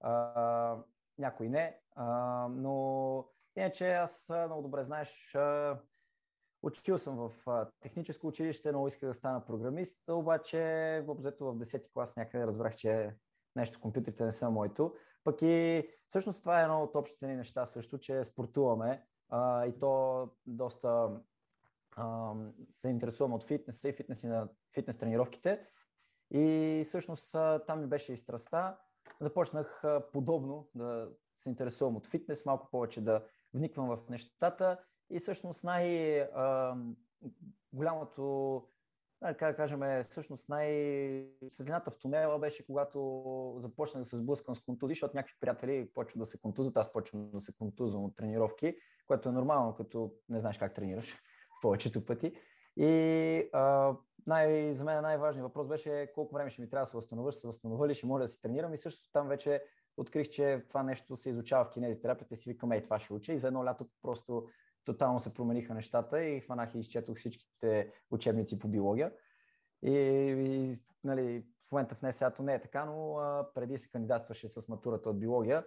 а, 0.00 0.82
някой 1.18 1.48
не, 1.48 1.80
а, 1.94 2.06
но 2.50 3.24
иначе 3.58 3.92
аз 3.92 4.32
много 4.46 4.62
добре 4.62 4.84
знаеш, 4.84 5.36
учил 6.62 6.98
съм 6.98 7.16
в 7.16 7.32
техническо 7.80 8.26
училище, 8.26 8.72
много 8.72 8.86
исках 8.86 9.08
да 9.08 9.14
стана 9.14 9.44
програмист, 9.44 10.08
обаче 10.08 11.02
въобзето 11.06 11.44
в 11.44 11.58
10 11.58 11.92
клас 11.92 12.16
някъде 12.16 12.46
разбрах, 12.46 12.74
че 12.74 13.16
нещо 13.56 13.80
компютрите 13.80 14.24
не 14.24 14.32
са 14.32 14.50
моето. 14.50 14.94
Пък 15.24 15.42
и 15.42 15.88
всъщност 16.08 16.42
това 16.42 16.60
е 16.60 16.62
едно 16.62 16.82
от 16.82 16.94
общите 16.94 17.26
ни 17.26 17.36
неща 17.36 17.66
също, 17.66 17.98
че 17.98 18.24
спортуваме 18.24 19.06
а, 19.28 19.66
и 19.66 19.78
то 19.78 20.28
доста 20.46 21.10
а, 21.96 22.34
се 22.70 22.88
интересувам 22.88 23.32
от 23.32 23.44
фитнеса 23.44 23.88
и 23.88 23.92
фитнес, 23.92 24.22
на 24.22 24.48
фитнес 24.74 24.98
тренировките. 24.98 25.66
И 26.30 26.82
всъщност 26.84 27.32
там 27.66 27.80
ми 27.80 27.86
беше 27.86 28.12
и 28.12 28.16
страста. 28.16 28.76
Започнах 29.20 29.82
подобно 30.12 30.68
да 30.74 31.08
се 31.36 31.48
интересувам 31.48 31.96
от 31.96 32.06
фитнес, 32.06 32.46
малко 32.46 32.70
повече 32.70 33.00
да 33.00 33.24
вниквам 33.54 33.96
в 33.96 34.08
нещата. 34.08 34.78
И 35.10 35.18
всъщност 35.18 35.64
най-голямото, 35.64 38.64
как 39.20 39.38
да 39.38 39.56
кажем, 39.56 39.82
е, 39.82 40.02
всъщност 40.02 40.48
най-светлината 40.48 41.90
в 41.90 41.98
тунела 41.98 42.38
беше, 42.38 42.66
когато 42.66 43.54
започнах 43.58 44.02
да 44.02 44.08
се 44.08 44.16
сблъскам 44.16 44.54
с 44.54 44.60
контузии, 44.60 44.94
защото 44.94 45.16
някакви 45.16 45.36
приятели 45.40 45.90
почват 45.94 46.18
да 46.18 46.26
се 46.26 46.40
контузват, 46.40 46.76
аз 46.76 46.92
почвам 46.92 47.30
да 47.30 47.40
се 47.40 47.52
контузвам 47.58 48.04
от 48.04 48.16
тренировки, 48.16 48.76
което 49.06 49.28
е 49.28 49.32
нормално, 49.32 49.74
като 49.74 50.12
не 50.28 50.40
знаеш 50.40 50.58
как 50.58 50.74
тренираш 50.74 51.16
повечето 51.62 52.04
пъти. 52.04 52.32
И 52.76 53.50
а, 53.52 53.96
най- 54.26 54.72
за 54.72 54.84
мен 54.84 55.02
най-важният 55.02 55.46
въпрос 55.46 55.68
беше 55.68 56.12
колко 56.14 56.34
време 56.34 56.50
ще 56.50 56.62
ми 56.62 56.70
трябва 56.70 56.82
да 56.82 56.90
се 56.90 56.96
възстановя, 56.96 57.32
ще 57.32 57.40
се 57.40 57.46
възстановя 57.46 57.88
ли, 57.88 57.94
ще 57.94 58.06
може 58.06 58.22
да 58.22 58.28
се 58.28 58.40
тренирам 58.40 58.74
и 58.74 58.78
също 58.78 59.10
там 59.12 59.28
вече 59.28 59.62
открих, 59.98 60.28
че 60.28 60.64
това 60.68 60.82
нещо 60.82 61.16
се 61.16 61.30
изучава 61.30 61.64
в 61.64 61.70
кинезитерапията 61.70 62.34
и 62.34 62.36
си 62.36 62.50
викам, 62.50 62.72
ей, 62.72 62.82
това 62.82 62.98
ще 62.98 63.12
уча 63.12 63.32
и 63.32 63.38
за 63.38 63.46
едно 63.46 63.64
лято 63.64 63.88
просто 64.02 64.48
тотално 64.84 65.20
се 65.20 65.34
промениха 65.34 65.74
нещата 65.74 66.24
и 66.24 66.40
хванах 66.40 66.74
и 66.74 66.78
изчетох 66.78 67.16
всичките 67.16 67.92
учебници 68.10 68.58
по 68.58 68.68
биология. 68.68 69.12
И, 69.82 69.92
и 69.92 70.74
нали, 71.04 71.44
в 71.68 71.72
момента 71.72 71.94
в 71.94 72.02
НСА-то 72.02 72.42
не 72.42 72.54
е 72.54 72.60
така, 72.60 72.84
но 72.84 73.18
а, 73.18 73.48
преди 73.54 73.78
се 73.78 73.90
кандидатстваше 73.90 74.48
с 74.48 74.68
матурата 74.68 75.10
от 75.10 75.20
биология 75.20 75.64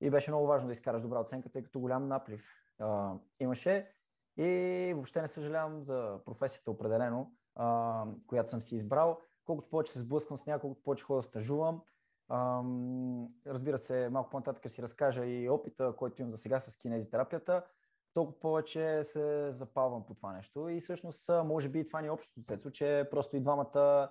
и 0.00 0.10
беше 0.10 0.30
много 0.30 0.46
важно 0.46 0.66
да 0.66 0.72
изкараш 0.72 1.02
добра 1.02 1.20
оценка, 1.20 1.48
тъй 1.48 1.62
като 1.62 1.80
голям 1.80 2.08
наплив 2.08 2.44
а, 2.78 3.14
имаше. 3.40 3.92
И 4.36 4.92
въобще 4.94 5.22
не 5.22 5.28
съжалявам 5.28 5.84
за 5.84 6.18
професията 6.24 6.70
определено, 6.70 7.32
а, 7.54 8.04
която 8.26 8.50
съм 8.50 8.62
си 8.62 8.74
избрал. 8.74 9.20
Колкото 9.44 9.70
повече 9.70 9.92
се 9.92 9.98
сблъсквам 9.98 10.38
с 10.38 10.46
нея, 10.46 10.58
колкото 10.58 10.82
повече 10.82 11.04
хора 11.04 11.22
стажувам. 11.22 11.82
Ам, 12.28 13.28
разбира 13.46 13.78
се, 13.78 14.08
малко 14.08 14.30
по-нататък 14.30 14.70
си 14.70 14.82
разкажа 14.82 15.26
и 15.26 15.50
опита, 15.50 15.94
който 15.96 16.22
имам 16.22 16.30
за 16.30 16.38
сега 16.38 16.60
с 16.60 16.76
кинезитерапията, 16.76 17.64
толкова 18.14 18.40
повече 18.40 19.04
се 19.04 19.52
запалвам 19.52 20.06
по 20.06 20.14
това 20.14 20.32
нещо. 20.32 20.68
И 20.68 20.80
всъщност, 20.80 21.30
може 21.44 21.68
би 21.68 21.88
това 21.88 22.00
ни 22.00 22.06
е 22.06 22.10
общото 22.10 22.42
цецо, 22.42 22.70
че 22.70 23.08
просто 23.10 23.36
и 23.36 23.40
двамата, 23.40 24.10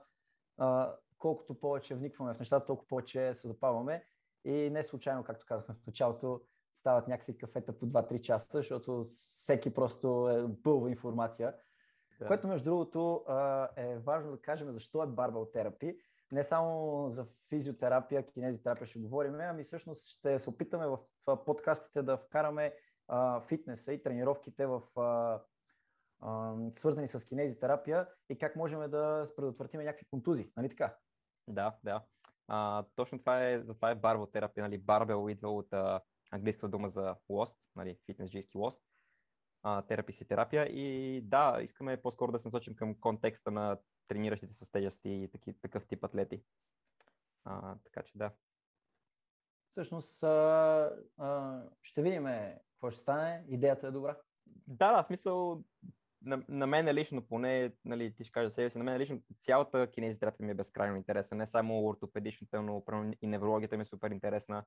а, 0.57 0.95
колкото 1.17 1.59
повече 1.59 1.95
вникваме 1.95 2.33
в 2.33 2.39
нещата, 2.39 2.65
толкова 2.65 2.87
повече 2.87 3.33
се 3.33 3.47
запалваме. 3.47 4.03
И 4.45 4.69
не 4.69 4.83
случайно, 4.83 5.23
както 5.23 5.45
казахме 5.45 5.75
в 5.75 5.87
началото, 5.87 6.41
стават 6.73 7.07
някакви 7.07 7.37
кафета 7.37 7.79
по 7.79 7.85
2-3 7.85 8.21
часа, 8.21 8.57
защото 8.57 9.03
всеки 9.03 9.73
просто 9.73 10.29
е 10.29 10.47
бълва 10.47 10.89
информация. 10.89 11.55
Да. 12.19 12.27
Което, 12.27 12.47
между 12.47 12.65
другото, 12.65 13.23
е 13.75 13.97
важно 13.97 14.31
да 14.31 14.41
кажем 14.41 14.71
защо 14.71 15.03
е 15.03 15.07
барбал 15.07 15.45
терапи. 15.45 15.97
Не 16.31 16.43
само 16.43 17.03
за 17.09 17.27
физиотерапия, 17.49 18.27
кинезитерапия 18.27 18.87
ще 18.87 18.99
говорим, 18.99 19.35
ами 19.39 19.63
всъщност 19.63 20.07
ще 20.07 20.39
се 20.39 20.49
опитаме 20.49 20.87
в 20.87 20.97
подкастите 21.45 22.03
да 22.03 22.17
вкараме 22.17 22.73
а, 23.07 23.41
фитнеса 23.41 23.93
и 23.93 24.03
тренировките 24.03 24.65
в 24.65 24.81
а, 24.95 25.41
а, 26.19 26.55
свързани 26.73 27.07
с 27.07 27.25
кинезитерапия 27.25 28.07
и 28.29 28.37
как 28.37 28.55
можем 28.55 28.79
да 28.79 29.25
предотвратим 29.35 29.81
някакви 29.81 30.05
контузии, 30.05 30.51
нали 30.57 30.69
така? 30.69 30.95
Да, 31.47 31.75
да. 31.83 32.03
А, 32.47 32.85
точно 32.95 33.19
това 33.19 33.47
е, 33.47 33.61
затова 33.61 33.91
е 33.91 33.95
барботерапия, 33.95 34.63
нали, 34.63 34.77
барбел 34.77 35.29
идва 35.29 35.49
от 35.49 35.73
а, 35.73 36.01
английската 36.31 36.69
дума 36.69 36.87
за 36.87 37.15
lost, 37.29 37.57
нали, 37.75 37.97
фитнес-джийски 38.09 38.55
lost, 38.55 38.79
терапи 39.87 40.13
си 40.13 40.27
терапия 40.27 40.65
и 40.65 41.21
да, 41.21 41.59
искаме 41.61 42.01
по-скоро 42.01 42.31
да 42.31 42.39
се 42.39 42.47
насочим 42.47 42.75
към 42.75 42.95
контекста 42.95 43.51
на 43.51 43.77
трениращите 44.07 44.53
с 44.53 44.71
тежести 44.71 45.09
и 45.09 45.27
таки, 45.31 45.53
такъв 45.61 45.85
тип 45.85 46.03
атлети. 46.03 46.43
А, 47.45 47.75
така 47.83 48.03
че 48.03 48.17
да. 48.17 48.31
Всъщност 49.69 50.23
а, 50.23 50.91
а, 51.17 51.61
ще 51.81 52.01
видим 52.01 52.25
какво 52.71 52.91
ще 52.91 53.01
стане. 53.01 53.45
Идеята 53.47 53.87
е 53.87 53.91
добра. 53.91 54.17
Да, 54.67 54.97
да, 54.97 55.03
смисъл 55.03 55.63
на, 56.21 56.43
на 56.49 56.67
мен 56.67 56.95
лично 56.95 57.21
поне, 57.21 57.71
нали, 57.85 58.15
ти 58.15 58.23
ще 58.23 58.31
кажа 58.31 58.51
себе 58.51 58.69
си, 58.69 58.77
на 58.77 58.83
мен 58.83 58.97
лично 58.97 59.21
цялата 59.39 59.91
кинезитерапия 59.91 60.45
ми 60.45 60.51
е 60.51 60.55
безкрайно 60.55 60.97
интересна. 60.97 61.37
Не 61.37 61.45
само 61.45 61.85
ортопедичната, 61.85 62.61
но 62.61 62.83
и 63.21 63.27
неврологията 63.27 63.77
ми 63.77 63.81
е 63.81 63.85
супер 63.85 64.11
интересна. 64.11 64.63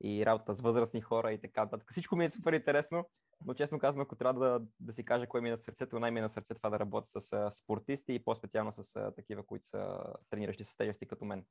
И 0.00 0.26
работата 0.26 0.54
с 0.54 0.60
възрастни 0.60 1.00
хора 1.00 1.32
и 1.32 1.40
така 1.40 1.64
нататък. 1.64 1.90
Всичко 1.90 2.16
ми 2.16 2.24
е 2.24 2.28
супер 2.28 2.52
интересно, 2.52 3.08
но 3.46 3.54
честно 3.54 3.78
казвам, 3.78 4.02
ако 4.02 4.16
трябва 4.16 4.40
да, 4.40 4.66
да 4.80 4.92
си 4.92 5.04
кажа 5.04 5.26
кое 5.26 5.40
ми 5.40 5.48
е 5.48 5.52
на 5.52 5.58
сърцето, 5.58 5.98
най-ми 5.98 6.18
е 6.18 6.22
на 6.22 6.28
сърце 6.28 6.54
това 6.54 6.70
да 6.70 6.78
работя 6.78 7.20
с 7.20 7.32
а, 7.32 7.50
спортисти 7.50 8.14
и 8.14 8.24
по-специално 8.24 8.72
с 8.72 8.96
а, 8.96 9.10
такива, 9.10 9.42
които 9.42 9.66
са 9.66 10.00
трениращи 10.30 10.64
с 10.64 10.76
тежести 10.76 11.06
като 11.06 11.24
мен. 11.24 11.44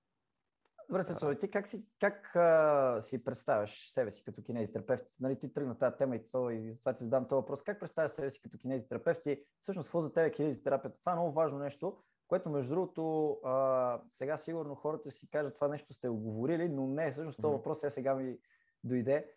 Добре, 0.89 1.03
Цецо, 1.03 1.35
ти 1.35 1.51
как, 1.51 1.67
си, 1.67 1.85
как 1.99 2.35
а, 2.35 3.01
си 3.01 3.23
представяш 3.23 3.89
себе 3.89 4.11
си 4.11 4.23
като 4.23 4.43
кинезитерапевт? 4.43 5.05
Нали, 5.19 5.39
ти 5.39 5.53
тръгна 5.53 5.77
тази 5.77 5.95
тема 5.95 6.15
и, 6.15 6.25
то, 6.31 6.49
и 6.49 6.71
затова 6.71 6.93
ти 6.93 7.03
задам 7.03 7.27
този 7.27 7.37
въпрос. 7.37 7.61
Как 7.61 7.79
представяш 7.79 8.11
себе 8.11 8.29
си 8.29 8.41
като 8.41 8.57
кинезитерапевт 8.57 9.25
и 9.25 9.43
всъщност 9.59 9.87
какво 9.87 10.01
за 10.01 10.13
теб 10.13 10.27
е 10.27 10.31
кинезитерапията? 10.31 10.99
Това 10.99 11.11
е 11.11 11.15
много 11.15 11.31
важно 11.31 11.59
нещо, 11.59 11.97
което 12.27 12.49
между 12.49 12.69
другото 12.69 13.31
а, 13.43 14.01
сега 14.11 14.37
сигурно 14.37 14.75
хората 14.75 15.09
ще 15.09 15.19
си 15.19 15.29
кажат 15.29 15.55
това 15.55 15.67
нещо 15.67 15.93
сте 15.93 16.09
оговорили, 16.09 16.69
но 16.69 16.87
не, 16.87 17.11
всъщност 17.11 17.41
този 17.41 17.53
въпрос 17.53 17.83
е 17.83 17.89
сега 17.89 18.15
ми 18.15 18.37
дойде. 18.83 19.31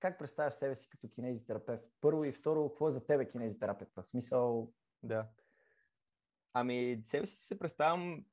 Как 0.00 0.18
представяш 0.18 0.54
себе 0.54 0.76
си 0.76 0.88
като 0.88 1.08
кинезитерапевт? 1.08 1.84
Първо 2.00 2.24
и 2.24 2.32
второ, 2.32 2.68
какво 2.68 2.88
е 2.88 2.90
за 2.90 3.06
тебе 3.06 3.30
кинезитерапията? 3.30 4.02
В 4.02 4.06
смисъл... 4.06 4.72
Да. 5.02 5.26
Ами, 6.52 7.02
себе 7.04 7.26
си 7.26 7.36
се 7.36 7.58
представям 7.58 8.24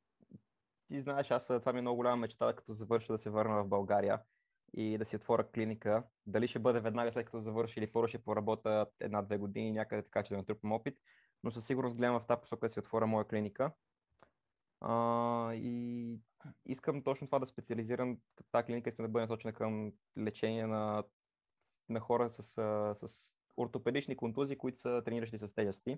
ти 0.90 1.00
знаеш, 1.00 1.32
аз 1.32 1.48
това 1.48 1.74
ми 1.74 1.80
е 1.80 1.82
много 1.82 1.96
голяма 1.96 2.16
мечта, 2.16 2.54
като 2.54 2.74
завърша 2.74 3.14
да 3.14 3.18
се 3.18 3.30
върна 3.30 3.64
в 3.64 3.68
България 3.68 4.22
и 4.74 4.98
да 4.98 5.06
си 5.06 5.16
отворя 5.16 5.48
клиника. 5.52 6.04
Дали 6.26 6.48
ще 6.48 6.60
бъде 6.60 6.80
веднага 6.80 7.14
след 7.14 7.26
като 7.26 7.42
завърши 7.42 7.80
или 7.80 7.92
първо 7.92 8.08
ще 8.08 8.24
поработя 8.24 8.86
една-две 9.00 9.38
години 9.38 9.72
някъде 9.72 10.04
така, 10.04 10.24
че 10.24 10.34
да 10.34 10.38
натрупам 10.38 10.72
опит, 10.72 11.00
но 11.44 11.52
със 11.52 11.66
сигурност 11.66 11.98
гледам 11.98 12.20
в 12.20 12.28
тази 12.28 12.42
посока 12.42 12.66
да 12.66 12.70
си 12.70 12.80
отворя 12.80 13.08
моя 13.08 13.26
клиника. 13.28 13.72
А, 14.82 15.54
и 15.54 16.20
искам 16.66 17.04
точно 17.04 17.28
това 17.28 17.40
да 17.40 17.46
специализирам. 17.46 18.18
Тази 18.52 18.66
клиника 18.66 18.90
искам 18.90 19.06
да 19.06 19.10
бъде 19.10 19.24
насочена 19.24 19.54
към 19.54 19.94
лечение 20.18 20.68
на, 20.68 21.04
на 21.90 22.00
хора 22.00 22.30
с, 22.30 22.44
с 22.96 23.36
ортопедични 23.58 24.18
контузии, 24.18 24.58
които 24.58 24.80
са 24.80 25.02
трениращи 25.06 25.38
с 25.38 25.56
тежести. 25.56 25.98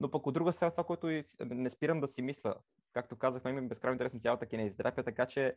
Но 0.00 0.10
пък 0.10 0.26
от 0.26 0.34
друга 0.34 0.52
страна, 0.52 0.70
това, 0.70 0.84
което 0.84 1.22
не 1.40 1.70
спирам 1.70 2.00
да 2.00 2.08
си 2.08 2.22
мисля, 2.22 2.54
както 2.92 3.16
казахме, 3.16 3.50
има 3.50 3.62
безкрайно 3.62 3.94
интересна 3.94 4.20
цялата 4.20 4.46
кинезитерапия, 4.46 5.04
така 5.04 5.26
че 5.26 5.54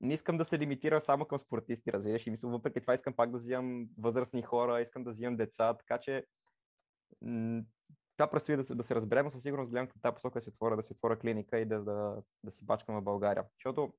не 0.00 0.14
искам 0.14 0.38
да 0.38 0.44
се 0.44 0.58
лимитира 0.58 1.00
само 1.00 1.24
към 1.24 1.38
спортисти, 1.38 1.92
разбираш. 1.92 2.26
И 2.26 2.30
мисля, 2.30 2.48
въпреки 2.48 2.80
това 2.80 2.94
искам 2.94 3.14
пак 3.14 3.30
да 3.30 3.36
взимам 3.36 3.88
възрастни 3.98 4.42
хора, 4.42 4.80
искам 4.80 5.04
да 5.04 5.10
взимам 5.10 5.36
деца, 5.36 5.74
така 5.74 5.98
че 5.98 6.24
това 8.16 8.30
предстои 8.30 8.56
да 8.56 8.64
се, 8.64 8.74
да 8.74 8.82
се 8.82 8.94
разберем, 8.94 9.30
със 9.30 9.42
сигурност 9.42 9.70
гледам 9.70 9.86
към 9.86 10.00
тази 10.00 10.14
посока 10.14 10.38
да 10.38 10.40
си 10.40 10.48
отворя, 10.48 10.76
да 10.76 10.82
си 10.82 10.92
отворя 10.92 11.18
клиника 11.18 11.58
и 11.58 11.64
да, 11.64 11.84
да, 11.84 12.22
да 12.44 12.50
си 12.50 12.64
бачкам 12.64 12.96
в 12.96 13.02
България. 13.02 13.44
Защото, 13.54 13.92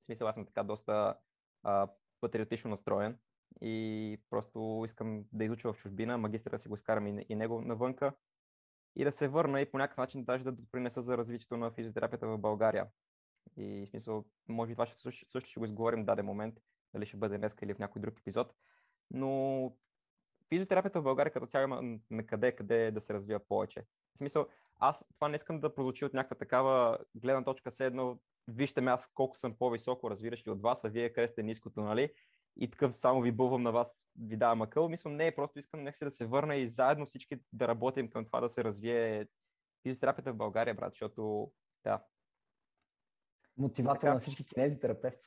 в 0.00 0.04
смисъл, 0.04 0.28
аз 0.28 0.34
съм 0.34 0.46
така 0.46 0.62
доста 0.62 1.14
а, 1.62 1.88
патриотично 2.20 2.70
настроен 2.70 3.18
и 3.60 4.20
просто 4.30 4.82
искам 4.84 5.24
да 5.32 5.44
изуча 5.44 5.72
в 5.72 5.76
чужбина, 5.76 6.18
магистъра 6.18 6.54
да 6.54 6.58
си 6.58 6.68
го 6.68 6.74
изкарам 6.74 7.06
и, 7.06 7.26
и 7.28 7.34
него 7.34 7.60
навънка 7.60 8.12
и 8.96 9.04
да 9.04 9.12
се 9.12 9.28
върна 9.28 9.60
и 9.60 9.70
по 9.70 9.78
някакъв 9.78 9.98
начин 9.98 10.24
даже 10.24 10.44
да 10.44 10.52
допринеса 10.52 11.02
за 11.02 11.18
развитието 11.18 11.56
на 11.56 11.70
физиотерапията 11.70 12.26
в 12.26 12.38
България. 12.38 12.86
И 13.56 13.86
в 13.86 13.90
смисъл, 13.90 14.24
може 14.48 14.68
би 14.68 14.74
това 14.74 14.86
ще, 14.86 14.98
също, 14.98 15.30
също 15.30 15.50
ще 15.50 15.60
го 15.60 15.64
изговорим 15.64 16.02
в 16.02 16.04
даден 16.04 16.26
момент, 16.26 16.54
дали 16.94 17.06
ще 17.06 17.16
бъде 17.16 17.38
днес 17.38 17.56
или 17.62 17.74
в 17.74 17.78
някой 17.78 18.02
друг 18.02 18.18
епизод. 18.18 18.54
Но 19.10 19.72
физиотерапията 20.48 21.00
в 21.00 21.04
България 21.04 21.32
като 21.32 21.46
цяло 21.46 21.64
има 21.64 21.98
на 22.10 22.26
къде, 22.26 22.52
къде 22.52 22.90
да 22.90 23.00
се 23.00 23.14
развива 23.14 23.40
повече. 23.48 23.84
В 24.14 24.18
смисъл, 24.18 24.46
аз 24.78 25.08
това 25.14 25.28
не 25.28 25.36
искам 25.36 25.60
да 25.60 25.74
прозвучи 25.74 26.04
от 26.04 26.14
някаква 26.14 26.36
такава 26.36 26.98
гледна 27.14 27.44
точка, 27.44 27.70
все 27.70 27.86
едно, 27.86 28.18
вижте 28.48 28.80
ме 28.80 28.90
аз 28.90 29.10
колко 29.14 29.36
съм 29.36 29.54
по-високо, 29.58 30.10
разбираш 30.10 30.46
ли 30.46 30.50
от 30.50 30.62
вас, 30.62 30.84
а 30.84 30.88
вие 30.88 31.12
къде 31.12 31.28
сте 31.28 31.42
ниското, 31.42 31.80
нали? 31.80 32.10
и 32.58 32.70
такъв 32.70 32.96
само 32.96 33.20
ви 33.20 33.32
бълвам 33.32 33.62
на 33.62 33.72
вас, 33.72 34.08
ви 34.18 34.36
давам 34.36 34.62
акъл. 34.62 34.88
Мислям, 34.88 35.16
не, 35.16 35.34
просто 35.34 35.58
искам 35.58 35.82
нека 35.82 36.04
да 36.04 36.10
се 36.10 36.26
върна 36.26 36.56
и 36.56 36.66
заедно 36.66 37.06
всички 37.06 37.40
да 37.52 37.68
работим 37.68 38.10
към 38.10 38.24
това 38.24 38.40
да 38.40 38.48
се 38.48 38.64
развие 38.64 39.26
физиотерапията 39.82 40.32
в 40.32 40.36
България, 40.36 40.74
брат, 40.74 40.92
защото 40.92 41.52
да. 41.84 42.04
Мотиватор 43.56 44.00
така... 44.00 44.12
на 44.12 44.18
всички 44.18 44.44
кинезитерапевти. 44.44 45.26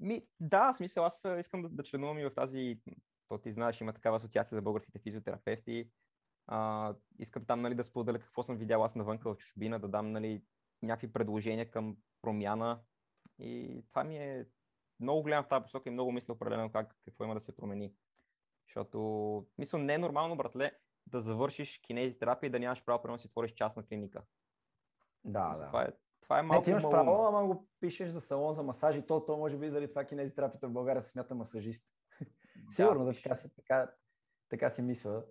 Ми, 0.00 0.26
да, 0.40 0.72
смисъл, 0.72 1.04
аз 1.04 1.22
искам 1.38 1.62
да, 1.62 1.68
да 1.68 1.82
членувам 1.82 2.18
и 2.18 2.24
в 2.24 2.34
тази, 2.34 2.80
то 3.28 3.38
ти 3.38 3.52
знаеш, 3.52 3.80
има 3.80 3.92
такава 3.92 4.16
асоциация 4.16 4.56
за 4.56 4.62
българските 4.62 4.98
физиотерапевти. 4.98 5.90
А, 6.46 6.94
искам 7.18 7.44
там 7.44 7.60
нали, 7.60 7.74
да 7.74 7.84
споделя 7.84 8.18
какво 8.18 8.42
съм 8.42 8.56
видял 8.56 8.84
аз 8.84 8.94
навънка 8.94 9.34
в 9.34 9.36
чужбина, 9.36 9.78
да 9.78 9.88
дам 9.88 10.12
нали, 10.12 10.42
някакви 10.82 11.12
предложения 11.12 11.70
към 11.70 11.96
промяна. 12.22 12.80
И 13.38 13.84
това 13.90 14.04
ми 14.04 14.18
е 14.18 14.46
много 15.00 15.22
гледам 15.22 15.44
в 15.44 15.48
тази 15.48 15.62
посока 15.62 15.88
и 15.88 15.92
много 15.92 16.12
мисля 16.12 16.34
определено 16.34 16.72
как, 16.72 16.96
какво 17.04 17.24
има 17.24 17.34
да 17.34 17.40
се 17.40 17.56
промени. 17.56 17.94
Защото, 18.68 19.46
мисля, 19.58 19.78
не 19.78 19.94
е 19.94 19.98
нормално, 19.98 20.36
братле, 20.36 20.72
да 21.06 21.20
завършиш 21.20 21.78
кинезитерапия 21.78 22.48
и 22.48 22.50
да 22.50 22.58
нямаш 22.58 22.84
право, 22.84 23.08
да 23.08 23.18
си 23.18 23.26
отвориш 23.26 23.52
частна 23.52 23.86
клиника. 23.86 24.22
Да, 25.24 25.48
мисля, 25.48 25.60
да. 25.60 25.66
Това 25.66 25.82
е, 25.82 25.88
това 26.20 26.38
е 26.38 26.42
малко 26.42 26.60
Не, 26.60 26.64
ти 26.64 26.70
имаш 26.70 26.82
право, 26.82 27.24
ама 27.24 27.46
го 27.46 27.68
пишеш 27.80 28.08
за 28.08 28.20
салон 28.20 28.54
за 28.54 28.62
масажи, 28.62 29.06
то, 29.06 29.24
то 29.24 29.36
може 29.36 29.56
би 29.56 29.70
заради 29.70 29.88
това 29.88 30.04
кинезитерапията 30.04 30.68
в 30.68 30.72
България 30.72 31.02
се 31.02 31.10
смята 31.10 31.34
масажист. 31.34 31.86
Сигурно 32.70 33.04
да, 33.04 33.12
така, 33.12 33.34
си, 33.34 33.48
така, 33.56 33.90
така 34.48 34.70
си 34.70 34.82
мисля. 34.82 35.24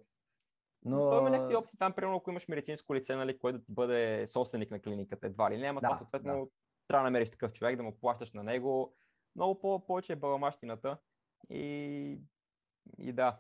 Но... 0.86 1.10
Той 1.10 1.20
има 1.20 1.30
някакви 1.30 1.56
опции 1.56 1.80
там, 1.80 1.94
примерно, 1.94 2.18
ако 2.18 2.30
имаш 2.30 2.48
медицинско 2.48 2.96
лице, 2.96 3.16
нали, 3.16 3.40
което 3.40 3.58
да 3.58 3.66
ти 3.66 3.72
бъде 3.72 4.28
собственик 4.28 4.72
на 4.72 4.80
клиниката, 4.80 5.28
едва 5.28 5.52
ли 5.52 5.58
не, 5.58 5.68
ама 5.68 5.82
да, 5.82 5.88
това 5.88 5.98
съответно 5.98 6.34
да. 6.34 6.52
трябва 6.88 7.04
да 7.04 7.08
намериш 7.08 7.30
такъв 7.30 7.54
човек, 7.54 7.78
да 7.78 7.84
му 7.84 8.00
плащаш 8.00 8.32
на 8.32 8.44
него, 8.44 8.96
много 9.36 9.60
по- 9.60 9.86
повече 9.86 10.13
е 10.13 10.16
баламащината 10.16 10.98
и, 11.50 12.20
и 12.98 13.13
да. 13.13 13.40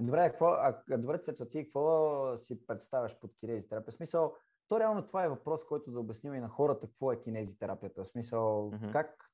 Добре, 0.00 0.30
какво, 0.30 0.46
а, 0.46 0.82
добре, 0.88 1.18
Цецо, 1.18 1.48
ти 1.48 1.64
какво 1.64 2.36
си 2.36 2.66
представяш 2.66 3.18
под 3.18 3.36
кинезитерапия? 3.40 3.90
В 3.90 3.94
смисъл, 3.94 4.34
то 4.68 4.80
реално 4.80 5.06
това 5.06 5.24
е 5.24 5.28
въпрос, 5.28 5.64
който 5.64 5.90
да 5.90 6.00
обясним 6.00 6.34
и 6.34 6.40
на 6.40 6.48
хората 6.48 6.86
какво 6.86 7.12
е 7.12 7.20
кинезитерапията. 7.20 8.04
В 8.04 8.06
смисъл, 8.06 8.70
mm-hmm. 8.70 8.92
как, 8.92 9.30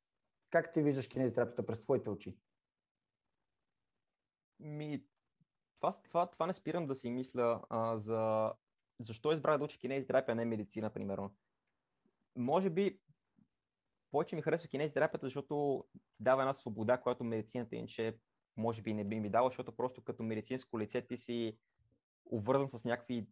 как 0.51 0.73
ти 0.73 0.83
виждаш 0.83 1.09
кинезитерапията 1.09 1.67
през 1.67 1.81
твоите 1.81 2.11
очи? 2.11 2.39
Ми, 4.61 5.05
това, 5.81 5.93
това, 5.93 6.27
това 6.27 6.47
не 6.47 6.53
спирам 6.53 6.87
да 6.87 6.95
си 6.95 7.11
мисля 7.11 7.63
а, 7.71 7.97
за 7.97 8.53
защо 9.01 9.33
избрах 9.33 9.59
да 9.59 9.65
учи 9.65 9.79
кинезитерапия, 9.79 10.33
а 10.33 10.37
не 10.37 10.45
медицина, 10.45 10.91
примерно. 10.91 11.35
Може 12.37 12.71
би 12.71 12.99
повече 14.11 14.37
ми 14.37 14.43
харесва 14.43 14.69
кинезитерапията, 14.69 15.27
защото 15.27 15.85
ти 15.93 16.01
дава 16.21 16.43
една 16.43 16.53
свобода, 16.53 17.01
която 17.01 17.25
медицината 17.25 17.77
иначе 17.77 18.19
може 18.57 18.83
би 18.83 18.95
не 18.95 19.05
би 19.05 19.21
ми 19.21 19.31
дала, 19.31 19.49
защото 19.49 19.77
просто 19.77 20.03
като 20.03 20.23
медицинско 20.23 20.79
лице 20.79 21.03
ти 21.03 21.17
си 21.17 21.59
увързан 22.25 22.69
с 22.69 22.85
някакви 22.85 23.27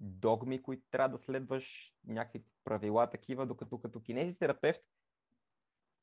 догми, 0.00 0.62
които 0.62 0.82
трябва 0.90 1.08
да 1.08 1.18
следваш, 1.18 1.94
някакви 2.06 2.44
правила 2.64 3.10
такива, 3.10 3.46
докато 3.46 3.78
като 3.78 4.02
кинезитерапевт 4.02 4.80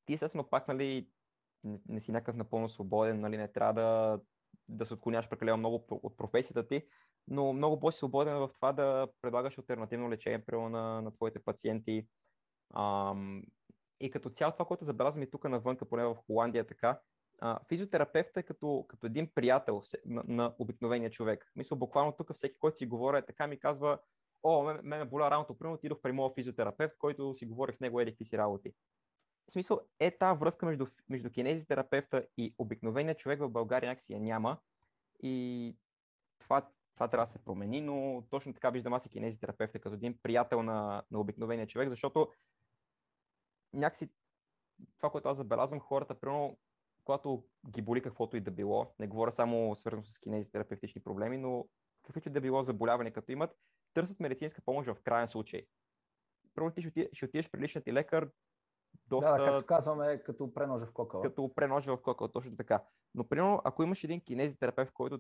ти 0.06 0.14
естествено 0.14 0.50
пак 0.50 0.68
нали, 0.68 1.10
не, 1.64 1.80
не 1.88 2.00
си 2.00 2.12
някакъв 2.12 2.36
напълно 2.36 2.70
свободен, 2.70 3.20
нали, 3.20 3.38
не 3.38 3.48
трябва 3.48 3.74
да, 3.74 4.20
да 4.70 4.86
се 4.86 4.94
отклоняваш 4.94 5.30
прекалено 5.30 5.58
много 5.58 5.86
от 5.90 6.18
професията 6.18 6.68
ти, 6.68 6.88
но 7.28 7.54
много 7.54 7.80
по-свободен 7.80 8.36
в 8.36 8.50
това 8.54 8.74
да 8.74 9.08
предлагаш 9.22 9.58
альтернативно 9.58 10.10
лечение 10.10 10.44
на, 10.52 11.02
на 11.02 11.12
твоите 11.12 11.40
пациенти. 11.40 12.08
Ам, 12.76 13.44
и 14.00 14.12
като 14.12 14.30
цяло 14.30 14.52
това, 14.52 14.66
което 14.66 14.86
забелязваме 14.86 15.30
тук 15.30 15.50
навънка, 15.50 15.90
поне 15.90 16.06
в 16.06 16.16
Холандия 16.16 16.62
е 16.62 16.68
така, 16.68 17.00
а, 17.42 17.60
физиотерапевта 17.70 18.40
е 18.40 18.44
като, 18.44 18.86
като 18.88 19.06
един 19.06 19.30
приятел 19.36 19.82
на, 20.06 20.24
на 20.28 20.56
обикновения 20.60 21.10
човек. 21.10 21.52
Мисля, 21.56 21.76
буквално 21.76 22.12
тук 22.12 22.34
всеки, 22.34 22.60
който 22.60 22.78
си 22.78 22.86
говори, 22.86 23.18
е 23.18 23.26
така 23.26 23.48
ми 23.48 23.60
казва, 23.60 24.00
о, 24.44 24.64
ме, 24.64 24.80
ме 24.84 25.06
боля 25.06 25.32
раното, 25.32 25.58
примерно 25.58 25.76
отидох 25.76 26.02
при 26.02 26.12
моят 26.12 26.34
физиотерапевт, 26.34 26.94
който 26.98 27.36
си 27.36 27.46
говорих 27.46 27.76
с 27.76 27.80
него 27.80 28.00
еди 28.00 28.26
си 28.26 28.38
работи. 28.38 28.74
В 29.48 29.52
смисъл 29.52 29.80
е 30.00 30.18
тази 30.18 30.40
връзка 30.40 30.66
между, 30.66 30.86
между 31.10 31.30
кинезитерапевта 31.30 32.28
и 32.38 32.56
обикновения 32.58 33.16
човек 33.16 33.40
в 33.40 33.50
България 33.50 33.90
някакси 33.90 34.14
я 34.14 34.20
няма 34.20 34.58
и 35.24 35.76
това, 36.40 36.70
това 36.96 37.08
трябва 37.08 37.26
да 37.26 37.32
се 37.32 37.44
промени, 37.44 37.82
но 37.82 38.24
точно 38.30 38.54
така 38.54 38.70
виждам 38.70 38.94
аз 38.94 39.06
и 39.06 39.10
кинезитерапевта 39.10 39.80
като 39.80 39.96
един 39.96 40.18
приятел 40.24 40.64
на, 40.64 41.04
на 41.12 41.20
обикновения 41.20 41.68
човек, 41.68 41.90
защото 41.90 42.32
някакси 43.74 44.10
това, 44.98 45.10
което 45.10 45.30
аз 45.30 45.38
забелязвам, 45.38 45.80
хората, 45.80 46.20
примерно, 46.20 46.58
когато 47.04 47.44
ги 47.70 47.82
боли 47.82 48.02
каквото 48.02 48.38
и 48.38 48.42
да 48.42 48.52
било, 48.52 48.94
не 49.00 49.08
говоря 49.08 49.32
само 49.32 49.76
свързано 49.76 50.04
с 50.04 50.20
кинези 50.20 50.52
терапевтични 50.52 51.02
проблеми, 51.02 51.38
но 51.38 51.68
каквито 52.02 52.30
и 52.30 52.32
да 52.32 52.42
било 52.42 52.64
заболяване, 52.64 53.12
като 53.12 53.32
имат, 53.32 53.58
търсят 53.94 54.20
медицинска 54.20 54.62
помощ 54.66 54.90
в 54.90 55.02
крайен 55.04 55.28
случай. 55.28 55.68
Първо 56.54 56.72
ти 56.72 56.82
ще 57.14 57.26
отидеш 57.26 57.50
при 57.52 57.62
личния 57.62 57.84
ти 57.84 57.94
лекар, 57.94 58.30
доста... 59.08 59.32
Да, 59.32 59.38
както 59.38 59.66
казваме, 59.66 60.24
като 60.24 60.54
преножа 60.54 60.86
в 60.86 60.92
кокъл. 60.92 61.22
Като 61.22 61.54
преножа 61.56 61.98
в 61.98 62.02
кокъл, 62.02 62.28
точно 62.28 62.58
така. 62.58 62.84
Но, 63.16 63.30
примерно, 63.30 63.62
ако 63.64 63.84
имаш 63.84 64.04
един 64.04 64.22
кинезитерапевт, 64.22 64.92
който 64.92 65.20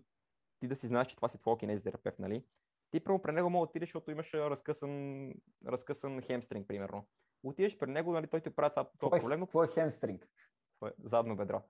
ти 0.60 0.68
да 0.68 0.75
си 0.75 0.88
знаеш, 0.88 1.08
че 1.08 1.16
това 1.16 1.28
си 1.28 1.40
твой 1.40 1.58
кинезитерапевт, 1.58 2.20
нали? 2.20 2.46
Ти 2.92 3.00
прямо 3.00 3.22
при 3.22 3.32
него 3.32 3.50
мога 3.50 3.66
да 3.66 3.70
отидеш, 3.70 3.90
защото 3.90 4.12
имаш 4.12 4.34
разкъсан, 4.34 5.34
разкъсан 5.68 6.22
хемстринг, 6.22 6.68
примерно. 6.68 7.08
Отидеш 7.44 7.78
при 7.78 7.92
него, 7.92 8.12
нали, 8.13 8.28
той 8.28 8.42
ти 8.42 8.50
прави 8.50 8.70
това, 8.70 8.90
това 9.00 9.20
проблем. 9.20 9.40
Какво 9.40 9.63
е 9.63 9.68
хемстринг? 9.68 10.28
Задно 11.04 11.36
бедро. 11.36 11.62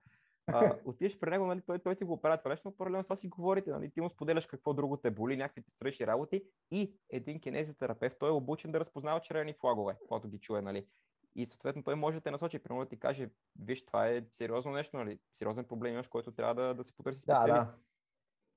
А, 0.46 0.76
отидеш 0.84 1.18
при 1.18 1.30
него, 1.30 1.46
нали, 1.46 1.60
той, 1.66 1.78
той 1.78 1.94
ти 1.94 2.04
го 2.04 2.12
оправя 2.12 2.38
това 2.38 2.50
нещо, 2.50 2.68
но 2.68 2.76
паралелно 2.76 3.04
с 3.04 3.06
това 3.06 3.16
си 3.16 3.28
говорите, 3.28 3.70
нали, 3.70 3.90
ти 3.90 4.00
му 4.00 4.08
споделяш 4.08 4.46
какво 4.46 4.74
друго 4.74 4.96
те 4.96 5.10
боли, 5.10 5.36
някакви 5.36 5.62
ти 5.62 5.70
срещи 5.70 6.06
работи 6.06 6.44
и 6.70 6.96
един 7.10 7.40
кинезитерапевт, 7.40 8.16
той 8.18 8.28
е 8.28 8.32
обучен 8.32 8.72
да 8.72 8.80
разпознава 8.80 9.20
червени 9.20 9.54
флагове, 9.60 9.96
когато 10.08 10.28
ги 10.28 10.40
чуе, 10.40 10.62
нали. 10.62 10.86
И 11.34 11.46
съответно 11.46 11.82
той 11.82 11.94
може 11.94 12.16
да 12.16 12.20
те 12.20 12.30
насочи, 12.30 12.58
примерно 12.58 12.84
да 12.84 12.88
ти 12.88 12.98
каже, 12.98 13.30
виж, 13.58 13.86
това 13.86 14.08
е 14.08 14.24
сериозно 14.32 14.72
нещо, 14.72 14.96
нали, 14.96 15.18
сериозен 15.32 15.64
проблем 15.64 15.92
имаш, 15.92 16.08
който 16.08 16.32
трябва 16.32 16.54
да, 16.54 16.74
да 16.74 16.84
се 16.84 16.92
потърси 16.92 17.20
специалист. 17.20 17.66
Да, 17.66 17.72
да. 17.72 17.78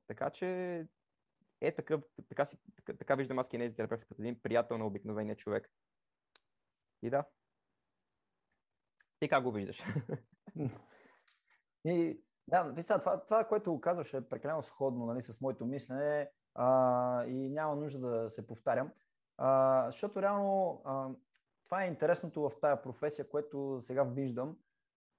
Така 0.07 0.29
че 0.29 0.48
е 1.62 1.75
такъв, 1.75 2.01
така, 2.29 2.46
си, 2.46 2.57
така, 2.75 2.98
така 2.98 3.15
виждам 3.15 3.39
аз 3.39 3.50
кинезитерапевт 3.50 4.05
като 4.05 4.22
един 4.22 4.41
приятел 4.41 4.77
на 4.77 4.86
обикновения 4.86 5.36
човек. 5.36 5.72
И 7.01 7.10
да. 7.10 7.24
Ти 9.19 9.29
как 9.29 9.43
го 9.43 9.51
виждаш? 9.51 9.84
И, 11.86 12.22
да, 12.48 12.63
виса, 12.63 13.00
това, 13.00 13.25
това, 13.25 13.43
което 13.43 13.74
го 13.74 13.81
казваш 13.81 14.13
е 14.13 14.29
прекалено 14.29 14.63
сходно 14.63 15.05
нали, 15.05 15.22
с 15.22 15.41
моето 15.41 15.65
мислене 15.65 16.29
а, 16.55 17.25
и 17.25 17.50
няма 17.50 17.75
нужда 17.75 18.00
да 18.00 18.29
се 18.29 18.48
повтарям, 18.48 18.91
а, 19.38 19.86
защото 19.86 20.22
реално 20.22 20.81
а, 20.86 21.10
това 21.68 21.84
е 21.84 21.88
интересното 21.88 22.42
в 22.42 22.52
тая 22.62 22.82
професия, 22.82 23.30
което 23.30 23.78
сега 23.82 24.04
виждам 24.04 24.58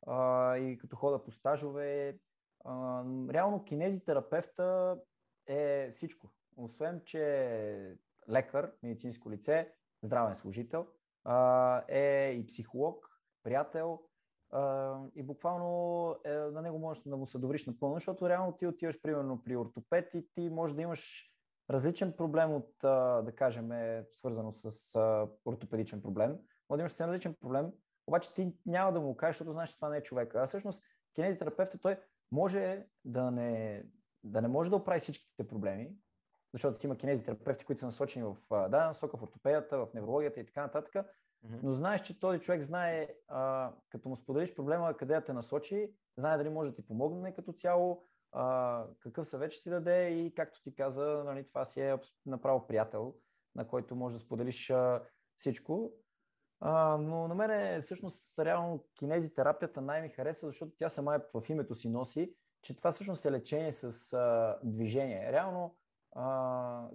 а, 0.06 0.56
и 0.56 0.78
като 0.78 0.96
хода 0.96 1.24
по 1.24 1.30
стажове. 1.30 2.18
А, 2.64 3.04
реално 3.30 3.64
кинезитерапевта 3.64 4.98
е 5.46 5.88
всичко. 5.90 6.30
Освен, 6.56 7.02
че 7.04 7.20
е 7.24 7.94
лекар, 8.30 8.72
медицинско 8.82 9.30
лице, 9.30 9.72
здравен 10.02 10.34
служител, 10.34 10.86
а, 11.24 11.82
е 11.88 12.32
и 12.32 12.46
психолог, 12.46 13.20
приятел, 13.42 14.00
Uh, 14.52 15.10
и 15.14 15.22
буквално 15.22 16.16
е, 16.24 16.32
на 16.32 16.62
него 16.62 16.78
можеш 16.78 17.02
да 17.02 17.16
му 17.16 17.26
се 17.26 17.38
добриш 17.38 17.66
напълно, 17.66 17.94
защото 17.94 18.28
реално 18.28 18.52
ти 18.52 18.66
отиваш 18.66 19.00
примерно 19.02 19.42
при 19.44 19.56
ортопед 19.56 20.14
и 20.14 20.28
ти 20.34 20.50
можеш 20.50 20.76
да 20.76 20.82
имаш 20.82 21.30
различен 21.70 22.12
проблем 22.12 22.54
от, 22.54 22.74
да 23.24 23.32
кажем, 23.36 23.72
е 23.72 24.04
свързано 24.12 24.52
с 24.52 24.96
ортопедичен 25.44 26.02
проблем. 26.02 26.38
Може 26.70 26.78
да 26.78 26.82
имаш 26.82 26.92
съвсем 26.92 27.08
различен 27.08 27.34
проблем, 27.40 27.72
обаче 28.06 28.34
ти 28.34 28.52
няма 28.66 28.92
да 28.92 29.00
му 29.00 29.16
кажеш, 29.16 29.36
защото 29.36 29.52
знаеш, 29.52 29.70
че 29.70 29.76
това 29.76 29.88
не 29.88 29.96
е 29.96 30.02
човека. 30.02 30.42
А 30.42 30.46
всъщност 30.46 30.82
кинезитерапевтът 31.14 31.82
той 31.82 31.96
може 32.32 32.86
да 33.04 33.30
не, 33.30 33.84
да 34.24 34.42
не 34.42 34.48
може 34.48 34.70
да 34.70 34.76
оправи 34.76 35.00
всичките 35.00 35.48
проблеми, 35.48 35.94
защото 36.54 36.80
си 36.80 36.86
има 36.86 36.96
кинезитерапевти, 36.96 37.64
които 37.64 37.80
са 37.80 37.86
насочени 37.86 38.24
в, 38.24 38.36
да, 38.50 38.86
насока 38.86 39.16
в 39.16 39.22
ортопедията, 39.22 39.78
в 39.78 39.88
неврологията 39.94 40.40
и 40.40 40.46
така 40.46 40.62
нататък, 40.62 41.06
Mm-hmm. 41.46 41.60
Но 41.62 41.72
знаеш, 41.72 42.00
че 42.00 42.20
този 42.20 42.40
човек 42.40 42.62
знае, 42.62 43.08
а, 43.28 43.72
като 43.88 44.08
му 44.08 44.16
споделиш 44.16 44.54
проблема, 44.54 44.96
къде 44.96 45.14
да 45.14 45.24
те 45.24 45.32
насочи, 45.32 45.92
знае 46.16 46.36
дали 46.36 46.48
може 46.48 46.70
да 46.70 46.76
ти 46.76 46.86
помогне 46.86 47.34
като 47.34 47.52
цяло, 47.52 48.04
а, 48.32 48.86
какъв 49.00 49.28
съвет 49.28 49.52
ще 49.52 49.62
ти 49.62 49.70
даде 49.70 50.08
и 50.08 50.34
както 50.34 50.62
ти 50.62 50.74
каза, 50.74 51.22
нали, 51.26 51.44
това 51.44 51.64
си 51.64 51.80
е 51.80 51.96
направо 52.26 52.66
приятел, 52.66 53.14
на 53.54 53.68
който 53.68 53.96
може 53.96 54.14
да 54.14 54.18
споделиш 54.18 54.70
а, 54.70 55.02
всичко. 55.36 55.92
А, 56.60 56.96
но 56.96 57.28
на 57.28 57.34
мен 57.34 57.82
всъщност 57.82 58.38
реално 58.38 58.84
кинезитерапията 58.94 59.80
най-ми 59.80 60.08
харесва, 60.08 60.48
защото 60.48 60.72
тя 60.78 60.88
сама 60.88 61.14
е 61.16 61.40
в 61.40 61.50
името 61.50 61.74
си 61.74 61.88
носи, 61.88 62.34
че 62.62 62.76
това 62.76 62.90
всъщност 62.90 63.24
е 63.24 63.32
лечение 63.32 63.72
с 63.72 64.12
а, 64.12 64.58
движение. 64.64 65.32
Реално 65.32 65.76
а, 66.12 66.88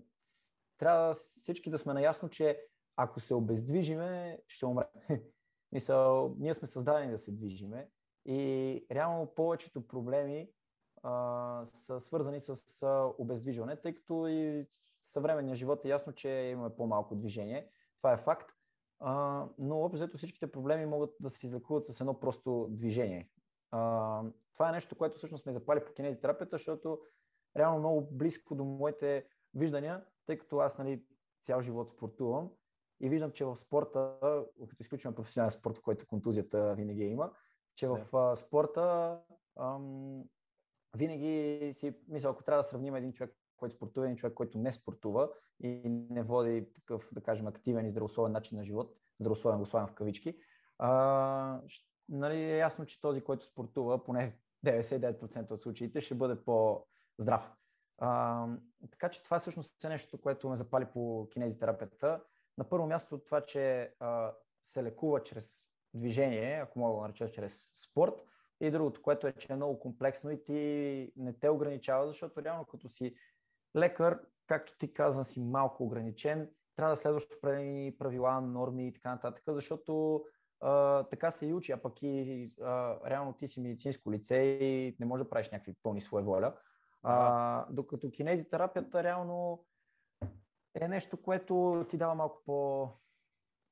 трябва 0.77 1.13
всички 1.13 1.69
да 1.69 1.77
сме 1.77 1.93
наясно, 1.93 2.29
че 2.29 2.61
ако 2.95 3.19
се 3.19 3.33
обездвижиме, 3.33 4.39
ще 4.47 4.65
умрем. 4.65 4.87
Мисъл, 5.71 6.35
ние 6.39 6.53
сме 6.53 6.67
създадени 6.67 7.11
да 7.11 7.17
се 7.17 7.31
движиме 7.31 7.89
и 8.25 8.85
реално 8.91 9.33
повечето 9.35 9.87
проблеми 9.87 10.49
а, 11.03 11.65
са 11.65 11.99
свързани 11.99 12.39
с 12.39 12.83
а, 12.83 13.13
обездвижване, 13.17 13.75
тъй 13.75 13.95
като 13.95 14.27
и 14.27 14.67
съвременния 15.03 15.55
живот 15.55 15.85
е 15.85 15.89
ясно, 15.89 16.13
че 16.13 16.29
имаме 16.29 16.75
по-малко 16.75 17.15
движение. 17.15 17.69
Това 17.97 18.13
е 18.13 18.17
факт. 18.17 18.51
А, 18.99 19.45
но 19.57 19.79
общо 19.79 20.17
всичките 20.17 20.51
проблеми 20.51 20.85
могат 20.85 21.15
да 21.19 21.29
се 21.29 21.45
излекуват 21.45 21.85
с 21.85 22.01
едно 22.01 22.19
просто 22.19 22.67
движение. 22.69 23.29
А, 23.71 24.23
това 24.53 24.69
е 24.69 24.71
нещо, 24.71 24.95
което 24.95 25.17
всъщност 25.17 25.45
ме 25.45 25.51
запали 25.51 25.85
по 25.85 25.93
кинезитерапията, 25.93 26.57
защото 26.57 26.99
реално 27.57 27.79
много 27.79 28.07
близко 28.11 28.55
до 28.55 28.63
моите 28.63 29.25
виждания, 29.53 30.05
тъй 30.25 30.37
като 30.37 30.57
аз 30.57 30.77
нали, 30.77 31.05
цял 31.41 31.61
живот 31.61 31.91
спортувам 31.91 32.49
и 33.01 33.09
виждам, 33.09 33.31
че 33.31 33.45
в 33.45 33.55
спорта, 33.55 34.17
като 34.69 34.81
изключваме 34.81 35.15
професионален 35.15 35.51
спорт, 35.51 35.77
в 35.77 35.81
който 35.81 36.07
контузията 36.07 36.75
винаги 36.75 37.03
има, 37.03 37.31
че 37.75 37.87
в 37.87 38.07
yeah. 38.11 38.35
спорта 38.35 39.17
ам, 39.59 40.23
винаги 40.97 41.69
си 41.73 41.93
мисля, 42.07 42.29
ако 42.29 42.43
трябва 42.43 42.59
да 42.59 42.63
сравним 42.63 42.95
един 42.95 43.13
човек, 43.13 43.35
който 43.57 43.75
спортува, 43.75 44.05
един 44.05 44.17
човек, 44.17 44.33
който 44.33 44.57
не 44.57 44.71
спортува 44.71 45.29
и 45.59 45.81
не 46.09 46.23
води 46.23 46.73
такъв, 46.73 47.09
да 47.11 47.21
кажем, 47.21 47.47
активен 47.47 47.85
и 47.85 47.89
здравословен 47.89 48.31
начин 48.31 48.57
на 48.57 48.63
живот, 48.63 48.95
здравословен 49.19 49.59
го 49.59 49.65
в 49.65 49.93
кавички, 49.95 50.37
а, 50.79 51.61
нали, 52.09 52.35
е 52.35 52.57
ясно, 52.57 52.85
че 52.85 53.01
този, 53.01 53.21
който 53.21 53.45
спортува, 53.45 54.03
поне 54.03 54.37
99% 54.65 55.51
от 55.51 55.61
случаите, 55.61 56.01
ще 56.01 56.15
бъде 56.15 56.43
по-здрав. 56.43 57.51
А, 57.97 58.47
така 58.91 59.09
че 59.09 59.23
това 59.23 59.39
всъщност 59.39 59.83
е 59.83 59.89
нещо, 59.89 60.21
което 60.21 60.49
ме 60.49 60.55
запали 60.55 60.85
по 60.85 61.27
кинезитерапията 61.31 62.23
на 62.57 62.69
първо 62.69 62.87
място 62.87 63.19
това, 63.19 63.41
че 63.41 63.93
а, 63.99 64.33
се 64.61 64.83
лекува 64.83 65.23
чрез 65.23 65.63
движение, 65.93 66.59
ако 66.63 66.79
мога 66.79 66.95
да 66.95 67.01
нареча 67.01 67.31
чрез 67.31 67.71
спорт, 67.73 68.25
и 68.65 68.71
другото, 68.71 69.01
което 69.01 69.27
е, 69.27 69.33
че 69.33 69.53
е 69.53 69.55
много 69.55 69.79
комплексно 69.79 70.31
и 70.31 70.43
ти 70.43 71.11
не 71.15 71.33
те 71.33 71.49
ограничава, 71.49 72.07
защото 72.07 72.43
реално 72.43 72.65
като 72.65 72.89
си 72.89 73.15
лекар, 73.77 74.19
както 74.47 74.77
ти 74.77 74.93
казва, 74.93 75.23
си 75.23 75.41
малко 75.41 75.83
ограничен, 75.83 76.49
трябва 76.75 76.91
да 76.91 76.95
следваш 76.95 77.23
определени 77.37 77.97
правила, 77.97 78.41
норми 78.41 78.87
и 78.87 78.93
така 78.93 79.11
нататък, 79.11 79.43
защото 79.47 80.23
а, 80.61 81.03
така 81.03 81.31
се 81.31 81.45
и 81.45 81.53
учи, 81.53 81.71
а 81.71 81.81
пък 81.81 82.03
и 82.03 82.49
а, 82.61 82.97
реално 83.09 83.33
ти 83.33 83.47
си 83.47 83.61
медицинско 83.61 84.11
лице 84.11 84.37
и 84.61 84.95
не 84.99 85.05
можеш 85.05 85.23
да 85.23 85.29
правиш 85.29 85.49
някакви 85.49 85.75
пълни 85.83 86.01
своя 86.01 86.23
воля. 86.23 86.53
А, 87.03 87.65
докато 87.69 88.11
кинезитерапията 88.11 89.03
реално 89.03 89.65
е 90.75 90.87
нещо, 90.87 91.21
което 91.21 91.85
ти 91.89 91.97
дава 91.97 92.15
малко 92.15 92.41
по 92.45 92.89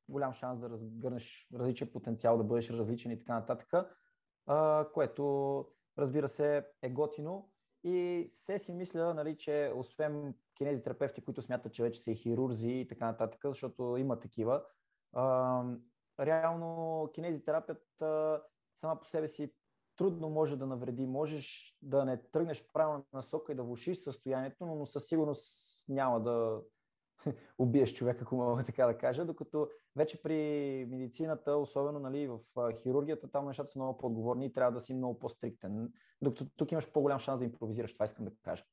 голям 0.09 0.33
шанс 0.33 0.59
да 0.59 0.69
разгърнеш 0.69 1.47
различен 1.53 1.91
потенциал, 1.93 2.37
да 2.37 2.43
бъдеш 2.43 2.69
различен 2.69 3.11
и 3.11 3.19
така 3.19 3.33
нататък, 3.33 3.73
което 4.93 5.65
разбира 5.97 6.27
се 6.27 6.65
е 6.81 6.89
готино. 6.89 7.49
И 7.83 8.29
все 8.33 8.59
си 8.59 8.71
мисля, 8.71 9.13
нали, 9.13 9.37
че 9.37 9.71
освен 9.75 10.33
кинезитерапевти, 10.55 11.21
които 11.21 11.41
смятат, 11.41 11.73
че 11.73 11.83
вече 11.83 12.01
са 12.01 12.11
и 12.11 12.15
хирурзи 12.15 12.71
и 12.71 12.87
така 12.87 13.05
нататък, 13.05 13.41
защото 13.43 13.97
има 13.97 14.19
такива, 14.19 14.63
а, 15.13 15.63
реално 16.19 17.09
кинезитерапията 17.13 18.41
сама 18.75 18.99
по 18.99 19.05
себе 19.05 19.27
си 19.27 19.53
трудно 19.95 20.29
може 20.29 20.55
да 20.55 20.65
навреди. 20.65 21.07
Можеш 21.07 21.77
да 21.81 22.05
не 22.05 22.17
тръгнеш 22.17 22.63
в 22.63 22.71
правилна 22.73 23.03
насока 23.13 23.51
и 23.51 23.55
да 23.55 23.63
влушиш 23.63 23.97
състоянието, 23.97 24.65
но 24.65 24.85
със 24.85 25.05
сигурност 25.05 25.85
няма 25.89 26.21
да, 26.21 26.61
убиеш 27.57 27.93
човек, 27.93 28.21
ако 28.21 28.35
мога 28.35 28.63
така 28.63 28.85
да 28.85 28.97
кажа, 28.97 29.25
докато 29.25 29.69
вече 29.95 30.21
при 30.21 30.35
медицината, 30.89 31.55
особено 31.55 31.99
нали, 31.99 32.27
в 32.27 32.39
хирургията, 32.73 33.31
там 33.31 33.47
нещата 33.47 33.69
са 33.69 33.79
много 33.79 33.97
по-отговорни 33.97 34.45
и 34.45 34.53
трябва 34.53 34.71
да 34.71 34.81
си 34.81 34.93
много 34.93 35.19
по-стриктен, 35.19 35.93
докато 36.21 36.45
тук 36.57 36.71
имаш 36.71 36.91
по-голям 36.91 37.19
шанс 37.19 37.39
да 37.39 37.45
импровизираш, 37.45 37.93
това 37.93 38.05
искам 38.05 38.25
да 38.25 38.31
кажа. 38.41 38.63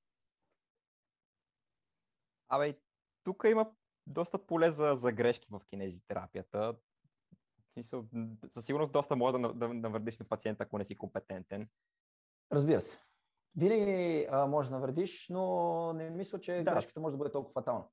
Абе, 2.49 2.79
тук 3.25 3.45
има 3.51 3.71
доста 4.07 4.47
поле 4.47 4.71
за, 4.71 4.95
за 4.95 5.13
грешки 5.13 5.49
в 5.51 5.61
кинезитерапията. 5.71 6.77
Със 7.83 8.65
сигурност 8.65 8.93
доста 8.93 9.17
може 9.17 9.39
да, 9.39 9.55
да 9.55 9.69
навредиш 9.69 10.19
на 10.19 10.25
пациента, 10.29 10.63
ако 10.63 10.79
не 10.79 10.85
си 10.85 10.99
компетентен. 10.99 11.69
Разбира 12.53 12.81
се. 12.81 12.99
Винаги 13.57 14.27
а, 14.31 14.47
може 14.47 14.71
да 14.71 14.75
навредиш, 14.75 15.27
но 15.31 15.93
не 15.93 16.11
мисля, 16.11 16.41
че 16.41 16.63
да. 16.63 16.73
грешката 16.73 17.01
може 17.01 17.13
да 17.13 17.19
бъде 17.19 17.33
толкова 17.33 17.53
фатална 17.53 17.85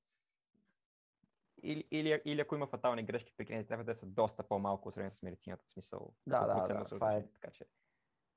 или, 1.62 1.88
или, 1.90 2.22
или 2.24 2.40
ако 2.40 2.54
има 2.54 2.66
фатални 2.66 3.02
грешки 3.02 3.32
при 3.36 3.46
кинезитерапията, 3.46 3.92
те 3.92 3.98
са 3.98 4.06
доста 4.06 4.42
по-малко 4.42 4.90
сравнени 4.90 5.10
с 5.10 5.22
медицината, 5.22 5.64
в 5.66 5.70
смисъл. 5.70 6.14
Да, 6.26 6.46
да, 6.46 6.74
да, 6.74 6.84
това 6.84 7.14
е... 7.14 7.26
Така 7.32 7.50
че, 7.50 7.64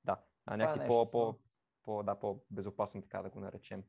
да, 0.05 0.17
а 0.45 0.57
някакси 0.57 0.79
е 0.83 0.87
по, 0.87 1.11
по, 1.11 1.39
по, 1.83 2.03
да, 2.03 2.15
по-безопасно, 2.15 3.01
така 3.01 3.21
да 3.21 3.29
го 3.29 3.39
наречем. 3.39 3.83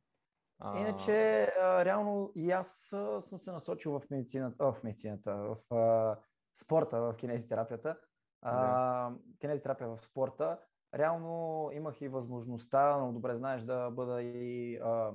А... 0.59 0.81
Иначе, 0.81 1.43
а, 1.61 1.85
реално 1.85 2.33
и 2.35 2.51
аз 2.51 2.95
съм 3.21 3.39
се 3.39 3.53
насочил 3.53 4.01
в 4.01 4.11
медицината, 4.11 4.73
в 4.73 4.83
медицината, 4.83 5.35
в 5.35 5.75
а, 5.75 6.19
спорта, 6.55 7.01
в 7.01 7.17
кинезитерапията. 7.17 8.01
а, 8.43 9.13
кинезитерапия 9.39 9.89
в 9.89 9.99
спорта. 10.03 10.59
Реално 10.95 11.71
имах 11.73 12.01
и 12.01 12.09
възможността, 12.09 12.97
но 12.97 13.13
добре 13.13 13.35
знаеш, 13.35 13.63
да 13.63 13.91
бъда 13.91 14.23
и 14.23 14.77
а, 14.77 15.13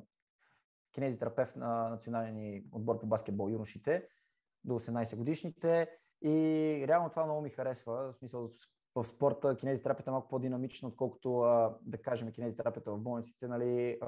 кинезитерапевт 0.96 1.56
на 1.56 1.90
националния 1.90 2.64
отбор 2.72 3.00
по 3.00 3.08
баскетбол 3.08 3.50
юношите 3.50 4.08
до 4.64 4.80
18 4.80 5.16
годишните. 5.16 5.90
И 6.22 6.86
реално 6.88 7.10
това 7.10 7.26
много 7.26 7.42
ми 7.42 7.50
харесва. 7.50 8.14
В 8.14 8.16
смисъл, 8.18 8.50
в 8.96 9.06
спорта 9.06 9.58
кинезитерапията 9.58 10.10
е 10.10 10.12
малко 10.12 10.28
по-динамична, 10.28 10.88
отколкото 10.88 11.40
да 11.82 11.98
кажем 12.02 12.32
кинезитерапията 12.32 12.92
в 12.92 13.00
болниците, 13.00 13.48
нали, 13.48 14.00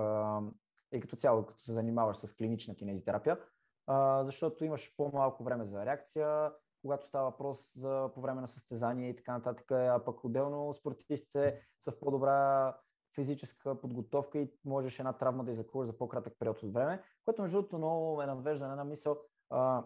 и 0.93 1.01
като 1.01 1.15
цяло, 1.15 1.45
като 1.45 1.63
се 1.63 1.71
занимаваш 1.71 2.17
с 2.17 2.33
клинична 2.33 2.75
кинезитерапия, 2.75 3.39
а, 3.87 4.23
защото 4.23 4.65
имаш 4.65 4.95
по-малко 4.97 5.43
време 5.43 5.65
за 5.65 5.85
реакция, 5.85 6.51
когато 6.81 7.07
става 7.07 7.29
въпрос 7.29 7.73
за 7.75 8.09
по 8.13 8.21
време 8.21 8.41
на 8.41 8.47
състезание 8.47 9.09
и 9.09 9.15
така 9.15 9.33
нататък, 9.33 9.71
а 9.71 10.01
пък 10.05 10.23
отделно 10.23 10.73
спортистите 10.73 11.61
са 11.79 11.91
в 11.91 11.99
по-добра 11.99 12.73
физическа 13.17 13.81
подготовка 13.81 14.39
и 14.39 14.51
можеш 14.65 14.99
една 14.99 15.13
травма 15.13 15.43
да 15.43 15.51
излекуваш 15.51 15.87
за 15.87 15.97
по-кратък 15.97 16.33
период 16.39 16.63
от 16.63 16.73
време, 16.73 17.03
което 17.25 17.41
между 17.41 17.57
другото 17.57 17.77
много 17.77 18.17
ме 18.17 18.25
навежда 18.25 18.65
на 18.65 18.71
една 18.71 18.83
мисъл. 18.83 19.17
А, 19.49 19.83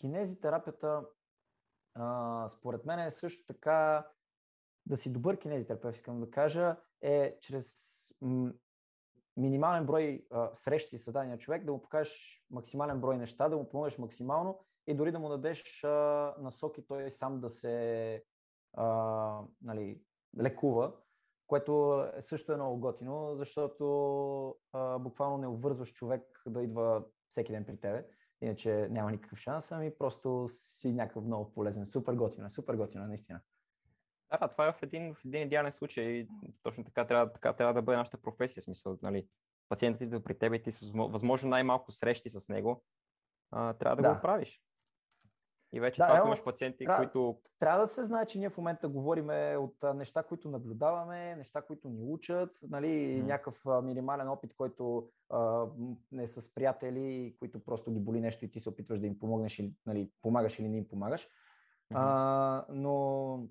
кинезитерапията 0.00 1.06
а, 1.94 2.48
според 2.48 2.86
мен 2.86 2.98
е 2.98 3.10
също 3.10 3.46
така 3.46 4.06
да 4.86 4.96
си 4.96 5.12
добър 5.12 5.38
кинезитерапевт, 5.38 5.96
искам 5.96 6.20
да 6.20 6.30
кажа, 6.30 6.76
е 7.00 7.38
чрез 7.40 7.74
м- 8.20 8.52
минимален 9.36 9.86
брой 9.86 10.26
а, 10.30 10.54
срещи 10.54 10.98
с 10.98 11.12
дадения 11.12 11.38
човек, 11.38 11.64
да 11.64 11.72
му 11.72 11.82
покажеш 11.82 12.44
максимален 12.50 13.00
брой 13.00 13.18
неща, 13.18 13.48
да 13.48 13.56
му 13.56 13.68
помогнеш 13.68 13.98
максимално 13.98 14.64
и 14.86 14.94
дори 14.94 15.12
да 15.12 15.18
му 15.18 15.28
дадеш 15.28 15.84
а, 15.84 16.34
насоки 16.38 16.86
той 16.86 17.10
сам 17.10 17.40
да 17.40 17.48
се 17.48 18.24
а, 18.72 19.42
нали, 19.62 20.00
лекува, 20.40 20.92
което 21.48 22.04
е 22.16 22.22
също 22.22 22.52
е 22.52 22.56
много 22.56 22.80
готино, 22.80 23.36
защото 23.36 24.56
а, 24.72 24.98
буквално 24.98 25.38
не 25.38 25.46
обвързваш 25.46 25.92
човек 25.92 26.42
да 26.46 26.62
идва 26.62 27.04
всеки 27.28 27.52
ден 27.52 27.64
при 27.64 27.76
тебе, 27.76 28.04
иначе 28.40 28.88
няма 28.90 29.10
никакъв 29.10 29.38
шанс, 29.38 29.72
ами 29.72 29.98
просто 29.98 30.46
си 30.48 30.92
някакъв 30.92 31.24
много 31.24 31.52
полезен. 31.52 31.86
Супер 31.86 32.14
готино, 32.14 32.50
супер 32.50 32.74
готино, 32.74 33.06
наистина. 33.06 33.40
Да, 34.30 34.48
това 34.48 34.68
е 34.68 34.72
в 34.72 34.82
един, 34.82 35.14
в 35.14 35.24
един 35.24 35.42
идеален 35.42 35.72
случай. 35.72 36.28
Точно 36.62 36.84
така 36.84 37.06
трябва, 37.06 37.32
така 37.32 37.52
трябва 37.52 37.74
да 37.74 37.82
бъде 37.82 37.98
нашата 37.98 38.18
професия. 38.18 38.62
Смисъл, 38.62 38.98
нали, 39.02 39.28
пациентът 39.68 40.00
идва 40.00 40.20
при 40.20 40.38
теб 40.38 40.54
и 40.54 40.62
ти 40.62 40.70
с 40.70 40.92
възможно 40.94 41.48
най-малко 41.48 41.92
срещи 41.92 42.30
с 42.30 42.48
него, 42.48 42.84
а, 43.50 43.72
трябва 43.72 43.96
да, 43.96 44.08
да. 44.08 44.14
го 44.14 44.20
правиш. 44.20 44.62
И 45.72 45.80
вече 45.80 46.00
да, 46.00 46.06
това, 46.06 46.26
имаш 46.26 46.44
пациенти, 46.44 46.84
трябва, 46.84 46.98
които... 46.98 47.38
Трябва 47.58 47.80
да 47.80 47.86
се 47.86 48.04
знае, 48.04 48.26
че 48.26 48.38
ние 48.38 48.50
в 48.50 48.56
момента 48.56 48.88
говорим 48.88 49.28
от 49.58 49.76
неща, 49.94 50.22
които 50.22 50.48
наблюдаваме, 50.48 51.36
неща, 51.36 51.62
които 51.62 51.88
ни 51.88 52.02
учат, 52.02 52.58
нали, 52.62 52.86
mm. 52.86 53.22
някакъв 53.22 53.64
минимален 53.84 54.28
опит, 54.28 54.54
който 54.54 55.08
а, 55.30 55.66
не 56.12 56.22
е 56.22 56.26
с 56.26 56.54
приятели, 56.54 57.36
които 57.38 57.64
просто 57.64 57.92
ги 57.92 58.00
боли 58.00 58.20
нещо 58.20 58.44
и 58.44 58.50
ти 58.50 58.60
се 58.60 58.68
опитваш 58.68 59.00
да 59.00 59.06
им 59.06 59.18
помогнеш, 59.18 59.58
или, 59.58 59.74
нали, 59.86 60.10
помагаш 60.22 60.58
или 60.58 60.68
не 60.68 60.76
им 60.76 60.88
помагаш. 60.88 61.24
Mm-hmm. 61.24 61.94
А, 61.94 62.66
но 62.68 63.46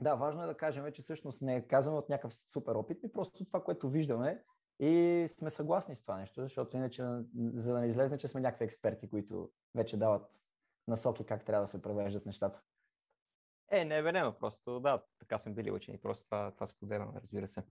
да, 0.00 0.14
важно 0.14 0.42
е 0.42 0.46
да 0.46 0.56
кажем, 0.56 0.92
че 0.92 1.02
всъщност 1.02 1.42
не 1.42 1.66
казваме 1.66 1.98
от 1.98 2.08
някакъв 2.08 2.34
супер 2.34 2.74
опит, 2.74 3.02
ми 3.02 3.12
просто 3.12 3.44
това, 3.44 3.64
което 3.64 3.90
виждаме 3.90 4.42
и 4.80 5.24
сме 5.28 5.50
съгласни 5.50 5.94
с 5.94 6.02
това 6.02 6.16
нещо, 6.16 6.42
защото 6.42 6.76
иначе, 6.76 7.02
за 7.54 7.72
да 7.72 7.80
не 7.80 7.86
излезне, 7.86 8.18
че 8.18 8.28
сме 8.28 8.40
някакви 8.40 8.64
експерти, 8.64 9.10
които 9.10 9.50
вече 9.74 9.96
дават 9.96 10.38
насоки 10.88 11.26
как 11.26 11.44
трябва 11.44 11.64
да 11.64 11.68
се 11.68 11.82
превеждат 11.82 12.26
нещата. 12.26 12.62
Е, 13.70 13.84
не 13.84 13.98
е 13.98 14.02
верено, 14.02 14.38
просто 14.38 14.80
да, 14.80 15.02
така 15.18 15.38
сме 15.38 15.52
били 15.52 15.70
учени, 15.70 16.00
просто 16.00 16.24
това, 16.24 16.50
това 16.50 16.66
споделяме, 16.66 17.20
разбира 17.20 17.48
се. 17.48 17.62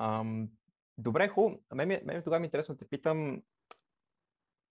Ам, 0.00 0.50
добре, 0.98 1.28
ху, 1.28 1.50
мен, 1.74 1.88
мен 2.04 2.22
тогава 2.22 2.40
ми 2.40 2.44
е 2.44 2.48
интересно 2.48 2.74
да 2.74 2.78
те 2.78 2.88
питам, 2.88 3.42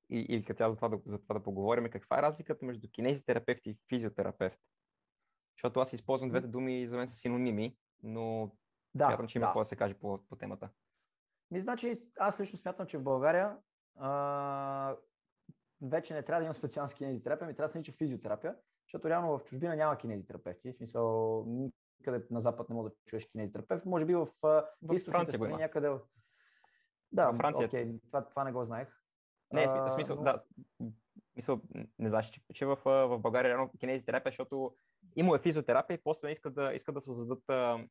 или 0.09 0.45
като 0.45 0.69
за 0.69 0.75
това, 0.75 0.89
да, 0.89 0.99
за 1.05 1.21
това 1.21 1.33
да 1.33 1.43
поговорим, 1.43 1.89
каква 1.89 2.19
е 2.19 2.21
разликата 2.21 2.65
между 2.65 2.89
кинезитерапевт 2.91 3.65
и 3.65 3.77
физиотерапевт? 3.89 4.59
Защото 5.57 5.79
аз 5.79 5.93
използвам 5.93 6.29
двете 6.29 6.47
думи 6.47 6.87
за 6.87 6.97
мен 6.97 7.07
са 7.07 7.15
синоними, 7.15 7.77
но 8.03 8.51
да, 8.95 9.05
смятам, 9.05 9.27
че 9.27 9.37
има 9.37 9.43
да. 9.43 9.47
какво 9.47 9.59
да 9.59 9.65
се 9.65 9.75
каже 9.75 9.93
по, 9.93 10.19
по 10.29 10.35
темата. 10.35 10.69
Ми, 11.51 11.59
значи, 11.59 12.01
аз 12.17 12.39
лично 12.39 12.59
смятам, 12.59 12.87
че 12.87 12.97
в 12.97 13.03
България 13.03 13.57
а, 13.95 14.95
вече 15.81 16.13
не 16.13 16.23
трябва 16.23 16.41
да 16.41 16.45
има 16.45 16.53
специална 16.53 16.93
кинезитерапия, 16.93 17.47
ми 17.47 17.55
трябва 17.55 17.67
да 17.67 17.71
се 17.71 17.77
нарича 17.77 17.91
физиотерапия, 17.91 18.55
защото 18.87 19.09
реално 19.09 19.37
в 19.37 19.43
чужбина 19.43 19.75
няма 19.75 19.97
кинезитерапевти. 19.97 20.71
В 20.71 20.75
смисъл, 20.75 21.43
никъде 21.99 22.25
на 22.31 22.39
запад 22.39 22.69
не 22.69 22.75
може 22.75 22.89
да 22.89 22.95
чуеш 23.05 23.25
кинезитерапевт. 23.25 23.85
Може 23.85 24.05
би 24.05 24.15
в, 24.15 24.27
в 24.43 24.65
източните 24.93 25.31
страни 25.31 25.55
някъде. 25.55 25.91
Да, 27.11 27.33
Франция. 27.33 27.67
Окей, 27.67 27.99
това, 28.07 28.25
това 28.25 28.43
не 28.43 28.51
го 28.51 28.63
знаех. 28.63 28.87
Не, 29.53 29.67
в 29.67 29.91
смисъл, 29.91 30.15
но... 30.15 30.23
да. 30.23 30.43
Мисъл, 31.35 31.61
не 31.99 32.09
знаеш, 32.09 32.29
че, 32.29 32.41
че 32.53 32.65
в, 32.65 32.77
в 32.85 33.19
България 33.19 33.49
реално 33.49 33.71
кинезитерапия, 33.79 34.31
защото 34.31 34.75
има 35.15 35.35
е 35.35 35.39
физиотерапия 35.39 35.95
и 35.95 36.03
после 36.03 36.31
искат 36.31 36.53
да, 36.53 36.73
искат 36.73 36.95
да 36.95 37.01
създадат 37.01 37.49
а... 37.49 37.87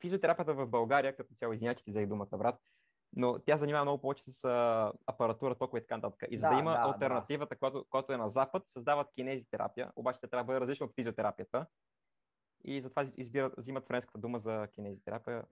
физиотерапията 0.00 0.54
в 0.54 0.66
България, 0.66 1.16
като 1.16 1.34
цяло, 1.34 1.52
извинявай, 1.52 1.74
ти 1.74 1.90
взех 1.90 2.06
думата, 2.06 2.38
брат, 2.38 2.60
но 3.12 3.38
тя 3.38 3.56
занимава 3.56 3.84
много 3.84 4.00
повече 4.00 4.22
с 4.24 4.44
а, 4.44 4.92
апаратура, 5.06 5.54
токове 5.54 5.78
и 5.78 5.82
така 5.82 5.96
нататък. 5.96 6.28
И 6.30 6.36
за 6.36 6.48
да, 6.48 6.54
да 6.54 6.60
има 6.60 6.70
да, 6.70 6.78
альтернативата, 6.78 7.54
да. 7.54 7.58
Която, 7.58 7.84
която 7.90 8.12
е 8.12 8.16
на 8.16 8.28
Запад, 8.28 8.62
създават 8.68 9.12
кинезитерапия, 9.14 9.92
обаче 9.96 10.20
тя 10.20 10.26
трябва 10.26 10.44
да 10.44 10.46
бъде 10.46 10.60
различна 10.60 10.86
от 10.86 10.94
физиотерапията. 10.94 11.66
И 12.64 12.80
затова 12.80 13.06
избират, 13.16 13.54
взимат 13.56 13.86
френската 13.86 14.18
дума 14.18 14.38
за 14.38 14.68
кинезитерапия. 14.72 15.44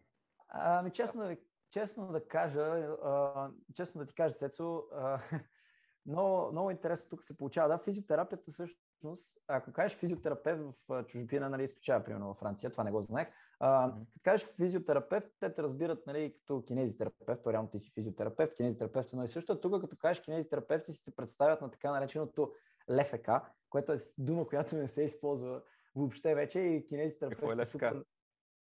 Ами, 0.49 0.91
честно, 0.91 1.37
честно 1.71 2.13
да 2.13 2.29
кажа, 2.29 2.61
а, 2.61 3.51
честно 3.75 3.99
да 3.99 4.07
ти 4.07 4.15
кажа, 4.15 4.35
Цецо, 4.35 4.83
а, 4.93 5.21
много, 6.07 6.53
много 6.53 6.71
интересно 6.71 7.11
тук 7.11 7.25
се 7.25 7.37
получава. 7.37 7.69
Да, 7.69 7.79
физиотерапията 7.85 8.51
също 8.51 8.88
всъщност, 8.99 9.39
ако 9.49 9.73
кажеш 9.73 9.99
физиотерапевт 9.99 10.61
в 10.89 11.05
чужбина, 11.05 11.49
нали, 11.49 11.63
изключава, 11.63 12.05
примерно 12.05 12.27
във 12.27 12.37
Франция, 12.37 12.71
това 12.71 12.85
не 12.85 12.91
го 12.91 13.03
знаех. 13.03 13.29
А, 13.61 13.89
mm-hmm. 13.89 14.05
Като 14.13 14.21
кажеш 14.23 14.49
физиотерапевт, 14.57 15.27
те 15.41 15.53
те 15.53 15.63
разбират 15.63 16.07
нали, 16.07 16.35
като 16.39 16.65
кинезитерапевт, 16.65 17.43
то 17.43 17.53
реално 17.53 17.69
ти 17.69 17.79
си 17.79 17.93
физиотерапевт, 17.95 18.55
кинезитерапевт 18.55 19.13
е 19.13 19.17
но 19.17 19.25
и 19.25 19.29
също. 19.29 19.61
Тук, 19.61 19.81
като 19.81 19.97
кажеш 19.97 20.23
кинезитерапевт, 20.23 20.87
си 20.87 21.05
те 21.05 21.11
представят 21.11 21.61
на 21.61 21.71
така 21.71 21.91
нареченото 21.91 22.53
ЛФК, 22.91 23.31
което 23.71 23.93
е 23.93 23.97
дума, 24.19 24.47
която 24.47 24.77
не 24.77 24.89
се 24.89 25.03
използва 25.03 25.63
въобще 25.95 26.35
вече 26.35 26.61
и 26.61 26.87
кинезитерапевт 26.87 27.59
е, 27.59 27.63
е 27.63 27.65
супер, 27.65 28.05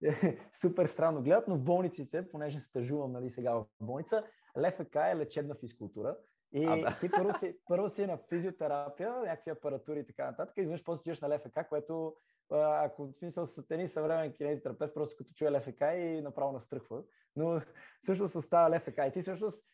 супер 0.52 0.86
странно 0.86 1.22
гледат, 1.22 1.48
но 1.48 1.56
в 1.56 1.62
болниците, 1.62 2.28
понеже 2.28 2.60
стажувам 2.60 3.12
нали, 3.12 3.30
сега 3.30 3.54
в 3.54 3.66
болница, 3.80 4.24
ЛФК 4.56 4.94
е 4.94 5.16
лечебна 5.16 5.54
физкултура 5.54 6.16
и 6.52 6.64
а, 6.64 6.76
да. 6.76 6.98
ти 7.00 7.10
първо 7.10 7.38
си, 7.38 7.58
първо 7.66 7.88
си 7.88 8.06
на 8.06 8.18
физиотерапия, 8.28 9.14
някакви 9.20 9.50
апаратури 9.50 10.00
и 10.00 10.06
така 10.06 10.26
нататък, 10.26 10.56
и 10.56 10.60
изведнъж 10.60 10.84
после 10.84 11.00
отиваш 11.00 11.20
на 11.20 11.34
ЛФК, 11.34 11.68
което 11.68 12.16
ако 12.50 13.06
в 13.06 13.12
смисъл 13.12 13.46
с 13.46 13.70
един 13.70 13.88
съвременен 13.88 14.32
кинезитерапевт, 14.32 14.94
просто 14.94 15.16
като 15.16 15.32
чуе 15.34 15.50
ЛФК 15.50 15.80
и 15.80 16.20
направо 16.22 16.52
настръхва. 16.52 17.02
Но 17.36 17.60
всъщност 18.00 18.34
остава 18.34 18.76
ЛФК. 18.76 18.98
И 19.08 19.12
ти 19.12 19.20
всъщност 19.20 19.66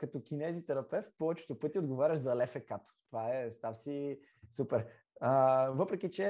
като 0.00 0.22
кинезитерапевт 0.22 1.08
повечето 1.18 1.58
пъти 1.58 1.78
отговаряш 1.78 2.18
за 2.18 2.34
ЛФК. 2.34 2.72
Това 3.10 3.38
е, 3.38 3.50
став 3.50 3.78
си 3.78 4.20
супер. 4.50 4.86
А, 5.20 5.68
въпреки, 5.70 6.10
че 6.10 6.26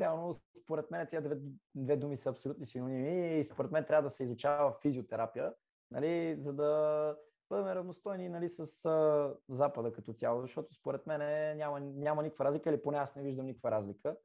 реално 0.00 0.34
според 0.64 0.90
мен 0.90 1.06
тия 1.06 1.22
две, 1.22 1.36
две 1.74 1.96
думи 1.96 2.16
са 2.16 2.30
абсолютни 2.30 2.66
синоними 2.66 3.38
и 3.38 3.44
според 3.44 3.70
мен 3.70 3.84
трябва 3.84 4.02
да 4.02 4.10
се 4.10 4.24
изучава 4.24 4.74
физиотерапия, 4.82 5.52
нали, 5.90 6.34
за 6.34 6.52
да 6.52 7.16
бъдем 7.54 7.72
равностойни 7.72 8.28
нали, 8.28 8.48
с 8.48 8.84
а, 8.84 9.34
Запада 9.48 9.92
като 9.92 10.12
цяло, 10.12 10.40
защото 10.40 10.74
според 10.74 11.06
мен 11.06 11.20
няма, 11.56 11.80
няма 11.80 12.22
никаква 12.22 12.44
разлика 12.44 12.70
или 12.70 12.82
поне 12.82 12.98
аз 12.98 13.16
не 13.16 13.22
виждам 13.22 13.46
никаква 13.46 13.70
разлика. 13.70 14.16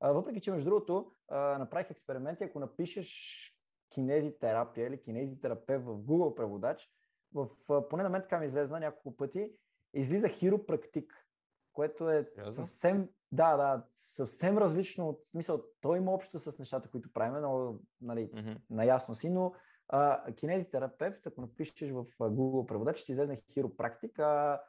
А, 0.00 0.12
въпреки, 0.12 0.40
че 0.40 0.50
между 0.50 0.64
другото 0.64 1.12
а, 1.28 1.58
направих 1.58 1.90
експерименти, 1.90 2.44
ако 2.44 2.60
напишеш 2.60 3.50
кинезитерапия 3.90 4.86
или 4.86 5.02
кинезитерапевт 5.02 5.84
в 5.84 5.96
Google 5.96 6.34
преводач, 6.34 6.90
в, 7.34 7.48
а, 7.70 7.88
поне 7.88 8.02
на 8.02 8.08
мен 8.08 8.22
така 8.22 8.38
ми 8.38 8.46
излезна 8.46 8.80
няколко 8.80 9.16
пъти, 9.16 9.52
излиза 9.94 10.28
хиропрактик, 10.28 11.28
което 11.72 12.10
е 12.10 12.30
съвсем, 12.50 13.08
да, 13.32 13.56
да, 13.56 13.86
съвсем 13.96 14.58
различно 14.58 15.08
от 15.08 15.26
смисъл. 15.26 15.64
Той 15.80 15.98
има 15.98 16.12
общо 16.12 16.38
с 16.38 16.58
нещата, 16.58 16.90
които 16.90 17.12
правим, 17.12 17.42
но 17.42 17.78
нали, 18.00 18.30
mm-hmm. 18.30 18.58
наясно 18.70 19.14
си, 19.14 19.30
но 19.30 19.52
а, 19.88 20.32
кинезитерапевт, 20.32 21.26
ако 21.26 21.40
напишеш 21.40 21.90
в 21.90 22.04
Google 22.20 22.66
преводач, 22.66 22.98
ще 22.98 23.12
излезне 23.12 23.36
хиропрактик, 23.36 24.18
а 24.18 24.60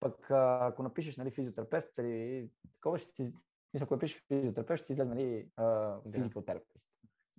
пък 0.00 0.30
а, 0.30 0.66
ако 0.66 0.82
напишеш 0.82 1.16
нали, 1.16 1.30
физиотерапевт 1.30 1.98
или 1.98 2.50
такова, 2.74 2.98
ще 2.98 3.14
ти, 3.14 3.22
мисля, 3.74 3.84
ако 3.84 3.94
напишеш 3.94 4.24
физиотерапевт, 4.28 4.82
ще 4.82 4.92
излезе 4.92 5.10
нали, 5.10 5.48
физикотерапевт. 6.12 6.86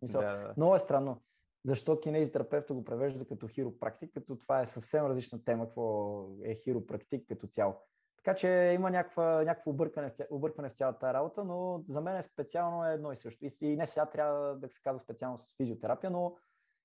Мисъл, 0.02 0.22
да, 0.22 0.38
да. 0.38 0.54
Много 0.58 0.76
е 0.76 0.80
странно. 0.80 1.22
Защо 1.66 2.00
кинезитерапевта 2.00 2.74
го 2.74 2.84
превежда 2.84 3.26
като 3.26 3.48
хиропрактик, 3.48 4.14
като 4.14 4.36
това 4.36 4.62
е 4.62 4.66
съвсем 4.66 5.06
различна 5.06 5.44
тема, 5.44 5.66
какво 5.66 6.28
е 6.44 6.56
хиропрактик 6.56 7.28
като 7.28 7.48
цяло. 7.48 7.76
Така 8.18 8.36
че 8.36 8.72
има 8.76 8.92
някаква, 8.92 9.44
някакво 9.44 9.72
объркане, 9.72 10.14
объркане 10.30 10.70
в 10.70 10.74
цялата 10.74 11.14
работа, 11.14 11.44
но 11.44 11.84
за 11.88 12.02
мен 12.02 12.16
е 12.16 12.22
специално 12.22 12.86
е 12.86 12.94
едно 12.94 13.12
и 13.12 13.16
също. 13.16 13.46
И, 13.46 13.52
и 13.62 13.78
не 13.78 13.86
сега 13.86 14.06
трябва 14.06 14.56
да 14.56 14.70
се 14.70 14.82
казва 14.82 15.00
специално 15.00 15.38
с 15.38 15.56
физиотерапия, 15.58 16.12
но 16.12 16.36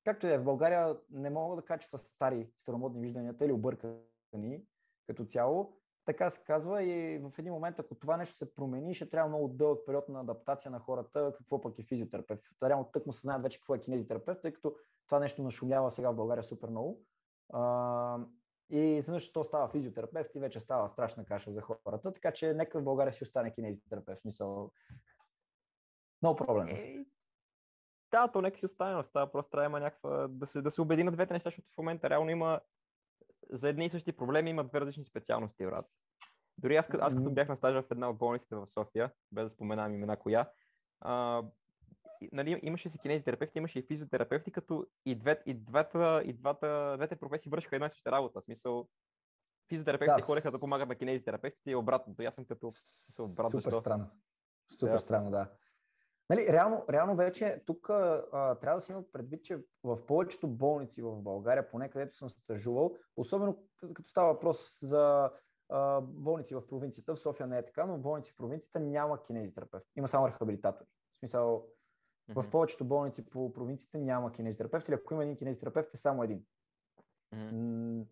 както 0.06 0.26
и 0.26 0.32
е 0.32 0.38
в 0.38 0.44
България, 0.44 0.96
не 1.10 1.30
мога 1.30 1.56
да 1.56 1.62
кажа, 1.62 1.78
че 1.78 1.88
са 1.88 1.98
стари 1.98 2.50
старомодни 2.58 3.00
вижданията 3.00 3.44
или 3.44 3.52
объркани 3.52 4.62
като 5.06 5.24
цяло. 5.24 5.76
Така 6.04 6.30
се 6.30 6.44
казва 6.44 6.82
и 6.82 7.18
в 7.18 7.32
един 7.38 7.52
момент, 7.52 7.78
ако 7.78 7.94
това 7.94 8.16
нещо 8.16 8.36
се 8.36 8.54
промени, 8.54 8.94
ще 8.94 9.10
трябва 9.10 9.28
много 9.28 9.48
дълъг 9.48 9.86
период 9.86 10.08
на 10.08 10.20
адаптация 10.20 10.70
на 10.70 10.78
хората, 10.78 11.32
какво 11.38 11.60
пък 11.60 11.78
е 11.78 11.82
физиотерапевт. 11.82 12.42
Реално 12.62 12.84
тък 12.84 13.06
му 13.06 13.12
се 13.12 13.20
знаят 13.20 13.42
вече 13.42 13.58
какво 13.58 13.74
е 13.74 13.80
кинезитерапевт, 13.80 14.42
тъй 14.42 14.52
като 14.52 14.76
това 15.06 15.18
нещо 15.18 15.42
нашумява 15.42 15.90
сега 15.90 16.10
в 16.10 16.16
България 16.16 16.42
супер 16.42 16.68
много. 16.68 17.02
А, 17.52 18.18
и 18.70 18.78
изведнъж 18.78 19.32
то 19.32 19.44
става 19.44 19.68
физиотерапевт 19.68 20.34
и 20.34 20.40
вече 20.40 20.60
става 20.60 20.88
страшна 20.88 21.24
каша 21.24 21.52
за 21.52 21.60
хората, 21.60 22.12
така 22.12 22.32
че 22.32 22.54
нека 22.54 22.80
в 22.80 22.84
България 22.84 23.12
си 23.12 23.22
остане 23.22 23.54
кинезитерапевт. 23.54 24.24
Мисъл, 24.24 24.72
много 26.22 26.36
проблем. 26.36 26.68
Е, 26.68 27.04
да, 28.16 28.28
то 28.28 28.42
нека 28.42 28.58
си 28.58 28.66
остане, 28.66 29.04
става 29.04 29.32
просто 29.32 29.50
трябва 29.50 29.66
има 29.66 29.80
някаква, 29.80 30.28
да 30.28 30.46
се, 30.46 30.62
да 30.62 30.70
се 30.70 30.80
убеди 30.80 31.04
на 31.04 31.12
двете 31.12 31.32
неща, 31.32 31.46
защото 31.46 31.68
в 31.74 31.78
момента 31.78 32.10
реално 32.10 32.30
има 32.30 32.60
за 33.50 33.68
едни 33.68 33.86
и 33.86 33.90
същи 33.90 34.12
проблеми 34.12 34.50
има 34.50 34.64
две 34.64 34.80
различни 34.80 35.04
специалности, 35.04 35.66
брат. 35.66 35.86
Дори 36.58 36.76
аз, 36.76 36.90
аз 37.00 37.14
като 37.14 37.30
бях 37.30 37.48
на 37.48 37.56
стажа 37.56 37.82
в 37.82 37.90
една 37.90 38.10
от 38.10 38.18
болниците 38.18 38.56
в 38.56 38.66
София, 38.66 39.12
без 39.32 39.44
да 39.44 39.48
споменавам 39.48 39.94
имена 39.94 40.16
коя, 40.16 40.50
а, 41.00 41.42
нали, 42.32 42.60
имаше 42.62 42.88
си 42.88 42.98
кинезитерапевти, 42.98 43.58
имаше 43.58 43.78
и 43.78 43.82
физиотерапевти, 43.82 44.50
като 44.50 44.86
и, 45.06 45.14
две, 45.14 45.42
и, 45.46 45.54
двата, 45.54 46.22
и 46.24 46.32
двата, 46.32 46.94
двете 46.96 47.16
професии 47.16 47.50
вършиха 47.50 47.76
една 47.76 47.86
и 47.86 47.90
съща 47.90 48.12
работа. 48.12 48.40
В 48.40 48.44
смисъл, 48.44 48.88
физиотерапевтите 49.68 50.20
да, 50.20 50.26
ходеха 50.26 50.50
да 50.50 50.60
помагат 50.60 50.88
на 50.88 50.94
кинезитерапевтите 50.94 51.70
и 51.70 51.74
обратното. 51.74 52.22
Аз 52.22 52.34
съм 52.34 52.44
като 52.44 52.66
брат, 53.36 53.50
Супер 53.50 53.62
защо? 53.62 53.80
странно. 53.80 54.10
Супер 54.72 54.92
да, 54.92 54.98
странно, 54.98 55.30
да. 55.30 55.48
Нали, 56.30 56.46
реално, 56.48 56.84
реално 56.90 57.16
вече 57.16 57.62
тук 57.66 57.90
а, 57.90 58.54
трябва 58.54 58.76
да 58.76 58.80
се 58.80 58.92
има 58.92 59.02
предвид, 59.12 59.44
че 59.44 59.58
в 59.84 60.06
повечето 60.06 60.48
болници 60.48 61.02
в 61.02 61.22
България, 61.22 61.70
поне 61.70 61.90
където 61.90 62.16
съм 62.16 62.30
стажувал, 62.30 62.96
особено 63.16 63.58
като 63.94 64.08
става 64.08 64.32
въпрос 64.32 64.78
за 64.82 65.30
а, 65.68 66.00
болници 66.00 66.54
в 66.54 66.66
провинцията, 66.66 67.14
в 67.14 67.20
София 67.20 67.46
не 67.46 67.58
е 67.58 67.64
така, 67.64 67.86
но 67.86 67.96
в 67.96 68.00
болници 68.00 68.32
в 68.32 68.36
провинцията 68.36 68.80
няма 68.80 69.22
кинезитерапевт. 69.22 69.86
Има 69.96 70.08
само 70.08 70.28
рехабилитатори. 70.28 70.88
В 71.12 71.18
смисъл, 71.18 71.66
mm-hmm. 72.30 72.42
в 72.42 72.50
повечето 72.50 72.84
болници 72.84 73.30
по 73.30 73.52
провинцията 73.52 73.98
няма 73.98 74.32
кинезитерапевт 74.32 74.88
или 74.88 74.94
ако 74.94 75.14
има 75.14 75.22
един 75.22 75.36
кинезитерапевт 75.36 75.94
е 75.94 75.96
само 75.96 76.22
един. 76.22 76.44
Mm-hmm. 77.34 78.06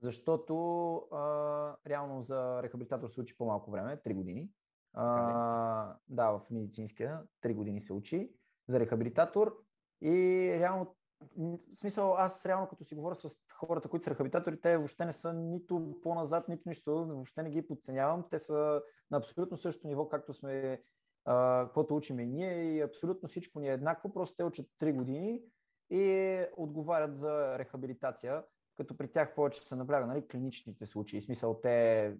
Защото 0.00 0.94
а, 0.96 1.76
реално 1.86 2.22
за 2.22 2.62
рехабилитатор 2.62 3.08
се 3.08 3.20
учи 3.20 3.36
по-малко 3.38 3.70
време, 3.70 3.96
3 3.96 4.14
години. 4.14 4.50
А, 4.92 5.96
да, 6.08 6.30
в 6.30 6.40
медицинския 6.50 7.22
3 7.42 7.54
години 7.54 7.80
се 7.80 7.92
учи 7.92 8.32
за 8.68 8.80
рехабилитатор 8.80 9.56
и 10.02 10.46
реално 10.58 10.94
в 11.36 11.58
смисъл, 11.74 12.14
аз 12.16 12.46
реално 12.46 12.68
като 12.68 12.84
си 12.84 12.94
говоря 12.94 13.16
с 13.16 13.38
хората, 13.52 13.88
които 13.88 14.04
са 14.04 14.10
рехабилитатори, 14.10 14.60
те 14.60 14.76
въобще 14.76 15.04
не 15.04 15.12
са 15.12 15.32
нито 15.32 16.00
по-назад, 16.02 16.48
нито 16.48 16.68
нищо, 16.68 17.06
въобще 17.06 17.42
не 17.42 17.50
ги 17.50 17.66
подценявам. 17.66 18.24
Те 18.30 18.38
са 18.38 18.82
на 19.10 19.18
абсолютно 19.18 19.56
същото 19.56 19.88
ниво, 19.88 20.08
както 20.08 20.34
сме, 20.34 20.82
а, 21.24 21.64
каквото 21.64 21.96
учиме 21.96 22.22
и 22.22 22.26
ние 22.26 22.74
и 22.74 22.80
абсолютно 22.80 23.28
всичко 23.28 23.60
ни 23.60 23.68
е 23.68 23.72
еднакво, 23.72 24.12
просто 24.12 24.36
те 24.36 24.44
учат 24.44 24.66
3 24.78 24.92
години 24.92 25.42
и 25.90 26.44
отговарят 26.56 27.16
за 27.16 27.58
рехабилитация, 27.58 28.44
като 28.76 28.96
при 28.96 29.12
тях 29.12 29.34
повече 29.34 29.62
се 29.62 29.76
набляга 29.76 30.06
нали, 30.06 30.28
клиничните 30.28 30.86
случаи. 30.86 31.20
В 31.20 31.24
смисъл, 31.24 31.60
те 31.60 32.16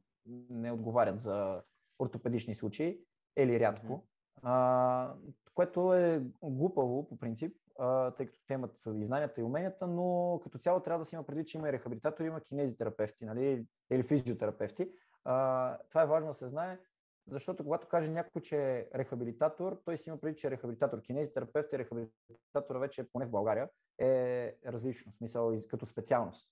не 0.51 0.73
отговарят 0.73 1.21
за 1.21 1.63
ортопедични 2.01 2.55
случаи, 2.55 3.01
или 3.37 3.61
рядко, 3.61 3.87
mm-hmm. 3.87 4.41
а, 4.43 5.15
което 5.55 5.95
е 5.95 6.23
глупаво 6.43 7.09
по 7.09 7.19
принцип, 7.19 7.57
а, 7.79 8.11
тъй 8.11 8.27
като 8.27 8.39
те 8.47 8.55
имат 8.55 8.87
и 8.95 9.05
знанията 9.05 9.41
и 9.41 9.45
уменията, 9.45 9.87
но 9.87 10.41
като 10.43 10.59
цяло 10.59 10.81
трябва 10.81 10.99
да 10.99 11.05
се 11.05 11.17
има 11.17 11.25
предвид, 11.25 11.47
че 11.47 11.59
има 11.59 11.69
и 11.69 11.73
рехабилитатори, 11.73 12.27
има 12.27 12.41
кинезитерапевти 12.41 13.25
нали, 13.25 13.67
или 13.91 14.03
физиотерапевти. 14.03 14.91
А, 15.25 15.79
това 15.89 16.03
е 16.03 16.07
важно 16.07 16.29
да 16.29 16.35
се 16.35 16.49
знае, 16.49 16.79
защото 17.27 17.65
когато 17.65 17.89
каже 17.89 18.11
някой, 18.11 18.43
че 18.43 18.57
е 18.57 18.87
рехабилитатор, 18.95 19.81
той 19.85 19.97
си 19.97 20.09
има 20.09 20.19
предвид, 20.19 20.39
че 20.39 20.47
е 20.47 20.51
рехабилитатор. 20.51 21.01
Кинезитерапевт 21.03 21.73
и 21.73 21.79
рехабилитатор 21.79 22.77
вече, 22.77 23.13
поне 23.13 23.27
в 23.27 23.31
България, 23.31 23.69
е 23.99 24.55
различно, 24.67 25.13
в 25.13 25.17
смисъл 25.17 25.59
като 25.69 25.87
специалност, 25.87 26.51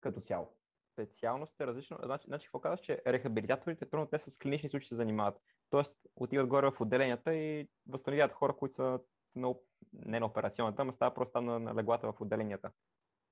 като 0.00 0.20
цяло 0.20 0.48
специалност 0.94 1.60
е 1.60 1.66
различно. 1.66 1.98
Значи, 2.04 2.26
значи 2.26 2.46
какво 2.46 2.60
казваш, 2.60 2.80
че 2.80 3.02
рехабилитаторите, 3.06 3.90
първо 3.90 4.06
те 4.06 4.18
с 4.18 4.38
клинични 4.38 4.68
случаи 4.68 4.88
се 4.88 4.94
занимават. 4.94 5.40
Тоест, 5.70 5.96
отиват 6.16 6.48
горе 6.48 6.70
в 6.70 6.80
отделенията 6.80 7.34
и 7.34 7.68
възстановяват 7.88 8.32
хора, 8.32 8.56
които 8.56 8.74
са 8.74 9.00
на, 9.36 9.54
не 9.92 10.20
на 10.20 10.26
операционната, 10.26 10.82
ама 10.82 10.92
става 10.92 11.14
просто 11.14 11.40
на, 11.40 11.58
на 11.58 11.74
леглата 11.74 12.12
в 12.12 12.20
отделенията. 12.20 12.70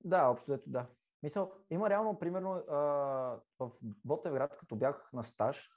Да, 0.03 0.27
общо 0.27 0.53
ето 0.53 0.69
да. 0.69 0.85
Мисъл, 1.23 1.51
има 1.69 1.89
реално, 1.89 2.19
примерно, 2.19 2.51
а, 2.53 2.77
в 3.59 3.71
Ботевград, 3.81 4.57
като 4.57 4.75
бях 4.75 5.09
на 5.13 5.23
стаж, 5.23 5.69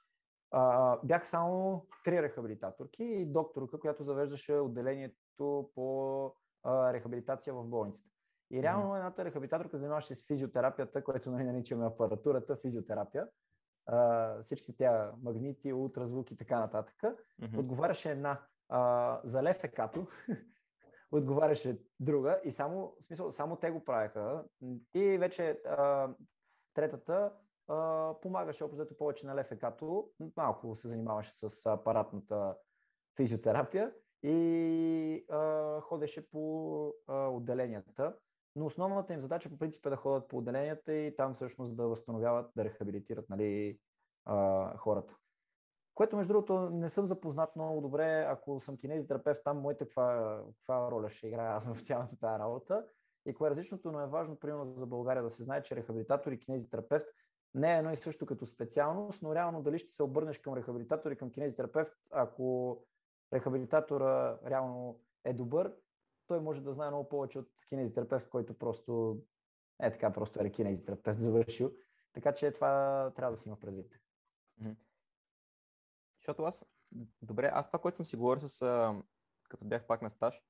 а, 0.51 0.97
бях 1.03 1.27
само 1.27 1.85
три 2.03 2.21
рехабилитаторки 2.21 3.03
и 3.03 3.25
докторка, 3.25 3.79
която 3.79 4.03
завеждаше 4.03 4.53
отделението 4.53 5.71
по 5.75 6.25
а, 6.63 6.93
рехабилитация 6.93 7.53
в 7.53 7.63
болницата. 7.63 8.16
И 8.51 8.63
реално 8.63 8.93
mm-hmm. 8.93 8.97
едната 8.97 9.25
рехабилитаторка 9.25 9.77
занимаваше 9.77 10.15
с 10.15 10.27
физиотерапията, 10.27 11.03
което 11.03 11.31
нали, 11.31 11.43
наричаме 11.43 11.85
апаратурата, 11.85 12.57
физиотерапия. 12.57 13.27
А, 13.85 14.41
всички 14.41 14.75
тя 14.75 15.11
магнити, 15.21 15.73
ултразвук 15.73 16.31
и 16.31 16.37
така 16.37 16.59
нататък. 16.59 16.95
Mm-hmm. 17.01 17.57
Отговаряше 17.59 18.11
една 18.11 18.41
а, 18.69 19.21
за 19.23 19.43
лефекато, 19.43 20.07
отговаряше 21.11 21.79
друга 21.99 22.41
и 22.43 22.51
само, 22.51 22.95
в 22.99 23.05
смисъл, 23.05 23.31
само 23.31 23.55
те 23.55 23.71
го 23.71 23.85
правеха. 23.85 24.43
И 24.93 25.17
вече 25.17 25.49
а, 25.65 26.09
третата 26.73 27.33
а, 27.67 28.13
помагаше 28.21 28.63
общо 28.63 28.97
повече 28.97 29.27
на 29.27 29.35
лефекато, 29.35 30.09
малко 30.37 30.75
се 30.75 30.87
занимаваше 30.87 31.31
с 31.31 31.65
апаратната 31.65 32.55
физиотерапия 33.15 33.93
и 34.23 35.25
а, 35.29 35.81
ходеше 35.81 36.29
по 36.29 36.93
а, 37.07 37.27
отделенията 37.27 38.13
но 38.57 38.65
основната 38.65 39.13
им 39.13 39.21
задача 39.21 39.49
по 39.49 39.57
принцип 39.57 39.85
е 39.85 39.89
да 39.89 39.95
ходят 39.95 40.27
по 40.27 40.37
отделенията 40.37 40.93
и 40.93 41.15
там 41.15 41.33
всъщност 41.33 41.75
да 41.75 41.87
възстановяват, 41.87 42.51
да 42.55 42.63
рехабилитират 42.63 43.29
нали, 43.29 43.79
а, 44.25 44.77
хората. 44.77 45.15
Което, 45.93 46.15
между 46.15 46.33
другото, 46.33 46.69
не 46.69 46.89
съм 46.89 47.05
запознат 47.05 47.55
много 47.55 47.81
добре. 47.81 48.25
Ако 48.27 48.59
съм 48.59 48.77
кинезитерапевт, 48.77 49.41
там 49.43 49.59
моята 49.59 49.85
каква, 49.85 50.39
каква 50.57 50.91
роля 50.91 51.09
ще 51.09 51.27
играя 51.27 51.55
аз 51.55 51.67
в 51.73 51.81
цялата 51.81 52.17
тази 52.19 52.39
работа. 52.39 52.85
И 53.25 53.33
кое 53.33 53.47
е 53.47 53.51
различното, 53.51 53.91
но 53.91 54.01
е 54.01 54.07
важно, 54.07 54.39
примерно 54.39 54.73
за 54.75 54.85
България, 54.85 55.23
да 55.23 55.29
се 55.29 55.43
знае, 55.43 55.61
че 55.61 55.75
рехабилитатор 55.75 56.31
и 56.31 56.39
кинезитерапевт 56.39 57.07
не 57.53 57.75
е 57.75 57.77
едно 57.77 57.91
и 57.91 57.95
също 57.95 58.25
като 58.25 58.45
специалност, 58.45 59.21
но 59.21 59.35
реално 59.35 59.61
дали 59.61 59.79
ще 59.79 59.91
се 59.91 60.03
обърнеш 60.03 60.37
към 60.37 60.53
рехабилитатор 60.53 61.11
и 61.11 61.17
към 61.17 61.31
кинезитерапевт, 61.31 61.93
ако 62.11 62.77
рехабилитатора 63.33 64.39
реално 64.45 64.99
е 65.25 65.33
добър, 65.33 65.73
той 66.27 66.39
може 66.39 66.61
да 66.61 66.73
знае 66.73 66.89
много 66.89 67.09
повече 67.09 67.39
от 67.39 67.49
кинезитерапевт, 67.69 68.29
който 68.29 68.57
просто 68.57 69.21
е 69.79 69.91
така, 69.91 70.13
просто 70.13 70.41
е 70.41 70.49
кинезитерапевт 70.49 71.19
завършил. 71.19 71.71
Така 72.13 72.33
че 72.33 72.51
това 72.51 73.11
трябва 73.15 73.31
да 73.31 73.37
си 73.37 73.49
има 73.49 73.59
предвид. 73.59 73.99
Защото 76.19 76.43
аз, 76.43 76.65
добре, 77.21 77.49
аз 77.53 77.67
това, 77.67 77.79
което 77.79 77.97
съм 77.97 78.05
си 78.05 78.15
говорил 78.15 78.47
с, 78.47 78.59
като 79.49 79.65
бях 79.65 79.87
пак 79.87 80.01
на 80.01 80.09
стаж, 80.09 80.41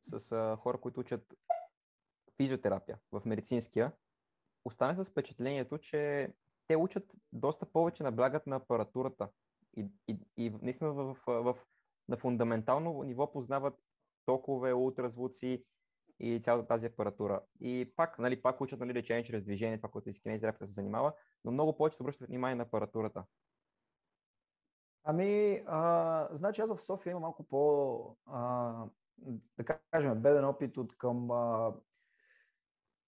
с 0.00 0.56
хора, 0.60 0.78
които 0.80 1.00
учат 1.00 1.34
физиотерапия 2.36 2.98
в 3.12 3.22
медицинския, 3.24 3.92
останах 4.64 4.96
с 4.96 5.10
впечатлението, 5.10 5.78
че 5.78 6.32
те 6.66 6.76
учат 6.76 7.12
доста 7.32 7.66
повече 7.66 8.02
наблягат 8.02 8.46
на 8.46 8.56
апаратурата 8.56 9.28
и, 9.76 9.86
и, 10.08 10.18
и 10.36 10.50
наистина 10.62 10.92
в, 10.92 11.16
в, 11.26 11.42
в, 11.42 11.56
на 12.08 12.16
фундаментално 12.16 13.02
ниво 13.02 13.32
познават 13.32 13.74
токове, 14.30 14.72
ултразвуци 14.74 15.64
и 16.20 16.40
цялата 16.40 16.68
тази 16.68 16.86
апаратура. 16.86 17.40
И 17.60 17.92
пак, 17.96 18.18
нали, 18.18 18.42
пак 18.42 18.60
учат 18.60 18.80
нали, 18.80 18.94
лечение 18.94 19.24
чрез 19.24 19.42
движение, 19.42 19.76
това, 19.76 19.88
което 19.88 20.08
и 20.08 20.12
терапията 20.12 20.66
се 20.66 20.72
занимава, 20.72 21.12
но 21.44 21.52
много 21.52 21.76
повече 21.76 21.96
се 21.96 22.02
обръщат 22.02 22.28
внимание 22.28 22.54
на 22.54 22.62
апаратурата. 22.62 23.24
Ами, 25.04 25.62
а, 25.66 26.28
значи 26.30 26.60
аз 26.60 26.70
в 26.70 26.82
София 26.82 27.10
имам 27.10 27.22
малко 27.22 27.42
по, 27.42 28.16
а, 28.26 28.72
да 29.56 29.64
кажем, 29.90 30.22
беден 30.22 30.44
опит 30.44 30.76
от 30.76 30.98
към 30.98 31.30
а, 31.30 31.74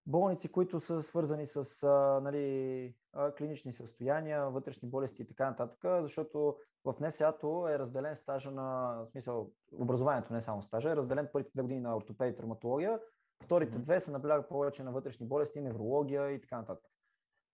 болници, 0.06 0.52
които 0.52 0.80
са 0.80 1.02
свързани 1.02 1.46
с 1.46 1.82
а, 1.82 2.20
нали, 2.20 2.94
клинични 3.38 3.72
състояния, 3.72 4.50
вътрешни 4.50 4.88
болести 4.88 5.22
и 5.22 5.26
така 5.26 5.50
нататък, 5.50 6.02
защото 6.02 6.56
в 6.84 6.94
НСА-то 7.00 7.68
е 7.68 7.78
разделен 7.78 8.14
стажа 8.14 8.50
на, 8.50 8.96
в 9.06 9.10
смисъл, 9.10 9.50
образованието, 9.72 10.32
не 10.32 10.40
само 10.40 10.62
стажа, 10.62 10.90
е 10.90 10.96
разделен 10.96 11.28
първите 11.32 11.50
две 11.54 11.62
години 11.62 11.80
на 11.80 11.96
ортопедия 11.96 12.32
и 12.32 12.36
травматология, 12.36 13.00
вторите 13.42 13.78
две 13.78 14.00
се 14.00 14.10
набляга 14.10 14.48
повече 14.48 14.82
на 14.82 14.92
вътрешни 14.92 15.26
болести, 15.26 15.60
неврология 15.60 16.30
и 16.30 16.40
така 16.40 16.56
нататък. 16.56 16.90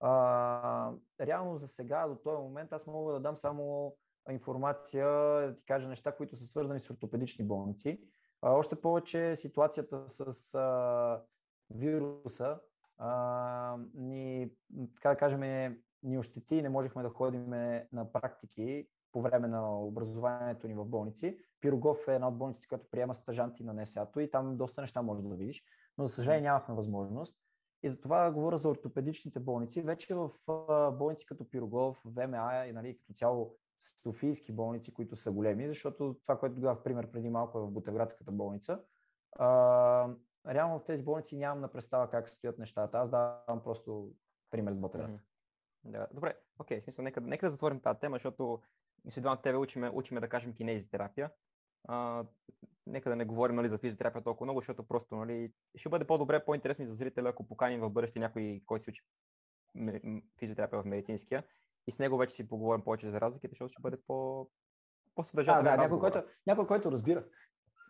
А, 0.01 0.93
реално 1.21 1.57
за 1.57 1.69
сега, 1.69 2.09
до 2.09 2.15
този 2.15 2.43
момент, 2.43 2.73
аз 2.73 2.87
мога 2.87 3.13
да 3.13 3.21
дам 3.21 3.37
само 3.37 3.97
информация, 4.31 5.07
да 5.47 5.55
ти 5.55 5.65
кажа 5.65 5.89
неща, 5.89 6.13
които 6.13 6.37
са 6.37 6.47
свързани 6.47 6.81
с 6.81 6.91
ортопедични 6.91 7.45
болници. 7.45 8.01
А, 8.43 8.53
още 8.53 8.81
повече 8.81 9.37
ситуацията 9.37 10.05
с 10.09 10.55
а, 10.55 11.23
вируса 11.71 12.61
а, 12.99 13.79
ни, 13.95 14.51
така 14.95 15.09
да 15.09 15.17
кажем, 15.17 15.77
ни 16.03 16.19
ощети 16.19 16.57
и 16.57 16.63
не 16.63 16.69
можехме 16.69 17.03
да 17.03 17.09
ходим 17.09 17.51
на 17.93 18.13
практики 18.13 18.89
по 19.13 19.23
време 19.23 19.49
на 19.49 19.81
образованието 19.81 20.69
ни 20.69 20.75
в 20.75 20.85
болници. 20.85 21.39
Пирогов 21.61 22.09
е 22.09 22.15
една 22.15 22.29
от 22.29 22.39
болниците, 22.39 22.69
която 22.69 22.91
приема 22.91 23.15
стъжанти 23.15 23.65
на 23.65 23.75
НСА-то 23.75 24.21
и 24.21 24.31
там 24.31 24.57
доста 24.57 24.81
неща 24.81 25.03
може 25.03 25.23
да 25.23 25.37
видиш, 25.37 25.65
но 25.99 26.07
за 26.07 26.13
съжаление 26.15 26.43
нямахме 26.43 26.75
възможност. 26.75 27.39
И 27.83 27.89
затова 27.89 28.31
говоря 28.31 28.59
за 28.59 28.69
ортопедичните 28.69 29.41
болници. 29.41 29.83
Вече 29.83 30.15
в 30.15 30.31
болници 30.99 31.27
като 31.27 31.51
Пирогов, 31.51 32.03
ВМА 32.05 32.67
и 32.67 32.73
нали, 32.73 32.99
като 32.99 33.13
цяло 33.13 33.55
Софийски 34.03 34.53
болници, 34.53 34.95
които 34.95 35.17
са 35.17 35.33
големи, 35.33 35.69
защото 35.69 36.17
това, 36.23 36.39
което 36.39 36.61
дадах 36.61 36.83
пример 36.83 37.11
преди 37.11 37.31
малко 37.31 37.59
е 37.59 37.63
в 37.63 37.71
Бутевградската 37.71 38.33
болница. 38.33 38.81
Реално 40.49 40.79
в 40.79 40.85
тези 40.85 41.05
болници 41.05 41.37
нямам 41.37 41.61
на 41.61 41.73
представа 41.73 42.11
как 42.11 42.29
стоят 42.29 42.59
нещата. 42.59 42.99
Аз 42.99 43.11
давам 43.11 43.63
просто 43.65 44.13
пример 44.51 44.73
с 44.73 44.79
Ботевград. 44.79 45.11
Mm-hmm. 45.11 45.21
Да, 45.85 46.07
добре, 46.13 46.37
окей, 46.59 46.79
okay, 46.79 46.83
смисъл, 46.83 47.03
нека, 47.03 47.21
нека 47.21 47.47
да 47.47 47.51
затворим 47.51 47.81
тази 47.81 47.99
тема, 47.99 48.15
защото 48.15 48.61
мисля, 49.05 49.21
двамата 49.21 49.43
тебе 49.43 49.57
учиме, 49.57 49.91
учиме 49.91 50.21
да 50.21 50.29
кажем 50.29 50.55
кинезитерапия. 50.55 51.31
А, 51.89 52.25
нека 52.87 53.11
да 53.11 53.17
не 53.17 53.25
говорим 53.25 53.57
нали, 53.57 53.69
за 53.69 53.79
физиотерапия 53.79 54.23
толкова 54.23 54.47
много, 54.47 54.61
защото 54.61 54.83
просто 54.83 55.17
нали, 55.17 55.53
ще 55.75 55.89
бъде 55.89 56.05
по-добре, 56.05 56.45
по-интересно 56.45 56.85
и 56.85 56.87
за 56.87 56.95
зрителя, 56.95 57.29
ако 57.29 57.49
поканим 57.49 57.81
в 57.81 57.91
бъдеще 57.91 58.19
някой, 58.19 58.63
който 58.67 58.85
се 58.85 58.91
учи 58.91 59.03
физиотерапия 60.39 60.83
в 60.83 60.87
медицинския 60.87 61.45
и 61.87 61.93
с 61.93 61.99
него 61.99 62.19
вече 62.19 62.35
си 62.35 62.49
поговорим 62.49 62.85
повече 62.85 63.11
за 63.11 63.21
разликите, 63.21 63.53
защото 63.53 63.73
ще 63.73 63.83
бъде 63.83 63.97
по, 64.07 64.49
по-съдържателен 65.15 65.65
да, 65.65 65.71
да, 65.71 65.83
някой 65.83 65.99
който, 65.99 66.23
някой, 66.47 66.67
който 66.67 66.93
разбира. 66.93 67.25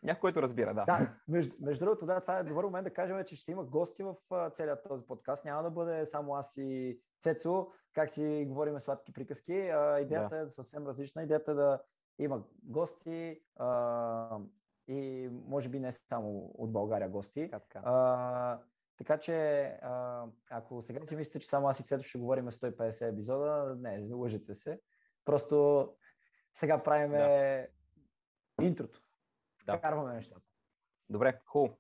Някой, 0.03 0.21
който 0.21 0.43
разбира, 0.43 0.75
да. 0.75 0.85
да 0.85 1.15
между, 1.29 1.57
между 1.61 1.85
другото, 1.85 2.07
да, 2.07 2.21
това 2.21 2.39
е 2.39 2.45
добър 2.45 2.65
момент 2.65 2.85
да 2.85 2.93
кажем, 2.93 3.25
че 3.25 3.37
ще 3.37 3.53
има 3.53 3.65
гости 3.65 4.03
в 4.03 4.15
целият 4.53 4.85
този 4.89 5.07
подкаст. 5.07 5.45
Няма 5.45 5.63
да 5.63 5.71
бъде 5.71 6.07
само 6.07 6.35
аз 6.35 6.57
и 6.57 7.01
Цецо, 7.21 7.69
как 7.93 8.11
си 8.11 8.45
говорим 8.49 8.81
сладки 8.81 9.13
приказки. 9.13 9.53
Идеята 10.01 10.37
да. 10.37 10.39
е 10.39 10.51
съвсем 10.51 10.87
различна. 10.87 11.23
Идеята 11.23 11.51
е 11.51 11.55
да 11.55 11.81
има 12.19 12.43
гости 12.63 13.41
а, 13.57 14.39
и 14.89 15.29
може 15.33 15.69
би 15.69 15.81
не 15.81 15.93
само 15.93 16.53
от 16.55 16.73
България 16.73 17.09
гости. 17.09 17.49
Така, 17.51 17.81
А, 17.85 18.61
така 18.97 19.19
че, 19.19 19.63
а, 19.83 20.25
ако 20.51 20.83
сега 20.83 21.07
си 21.07 21.17
мислите, 21.17 21.39
че 21.39 21.49
само 21.49 21.69
аз 21.69 21.81
и 21.81 21.85
Цето 21.85 22.03
ще 22.03 22.19
говорим 22.19 22.51
150 22.51 23.13
епизода, 23.13 23.77
не, 23.81 24.13
лъжете 24.13 24.55
се. 24.55 24.81
Просто 25.25 25.89
сега 26.53 26.83
правим 26.83 27.11
да. 27.11 27.67
интрото. 28.63 29.03
Да. 29.73 29.81
Карваме 29.81 30.15
нещата. 30.15 30.41
Добре, 31.09 31.41
хубаво. 31.47 31.79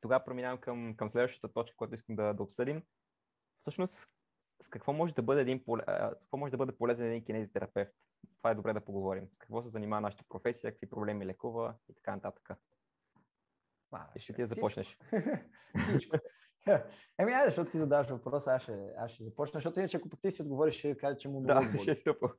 Тогава 0.00 0.24
преминавам 0.24 0.58
към, 0.58 0.96
към 0.96 1.10
следващата 1.10 1.52
точка, 1.52 1.76
която 1.76 1.94
искам 1.94 2.16
да, 2.16 2.34
да 2.34 2.42
обсъдим. 2.42 2.82
Всъщност, 3.60 4.08
с 4.62 4.68
какво 4.68 4.92
може 4.92 5.14
да 5.14 5.22
бъде, 5.22 5.40
един, 5.40 5.64
с 6.18 6.24
какво 6.24 6.36
може 6.36 6.50
да 6.50 6.56
бъде 6.56 6.76
полезен 6.76 7.06
един 7.06 7.24
кинезитерапевт? 7.24 7.92
Това 8.38 8.50
е 8.50 8.54
добре 8.54 8.72
да 8.72 8.84
поговорим. 8.84 9.28
С 9.32 9.38
какво 9.38 9.62
се 9.62 9.68
занимава 9.68 10.00
нашата 10.00 10.24
професия, 10.28 10.72
какви 10.72 10.88
проблеми 10.88 11.26
лекува 11.26 11.74
и 11.88 11.94
така 11.94 12.14
нататък. 12.14 12.50
И 14.16 14.20
ще 14.20 14.32
ти 14.32 14.46
започнеш. 14.46 14.98
Всичко. 15.82 16.16
Еми, 17.18 17.32
айде, 17.32 17.46
защото 17.46 17.70
ти 17.70 17.78
задаваш 17.78 18.08
въпрос, 18.08 18.46
аз 18.46 18.62
ще, 18.62 18.92
аз 18.96 19.10
ще 19.10 19.24
започна, 19.24 19.58
защото 19.58 19.80
иначе 19.80 19.96
ако 19.96 20.08
пък 20.08 20.20
ти 20.20 20.30
си 20.30 20.42
отговориш, 20.42 20.74
ще 20.74 20.96
кажа, 20.96 21.16
че 21.16 21.28
му 21.28 21.40
Да, 21.40 21.72
ще 21.82 21.90
е 21.90 22.02
тъпо. 22.02 22.28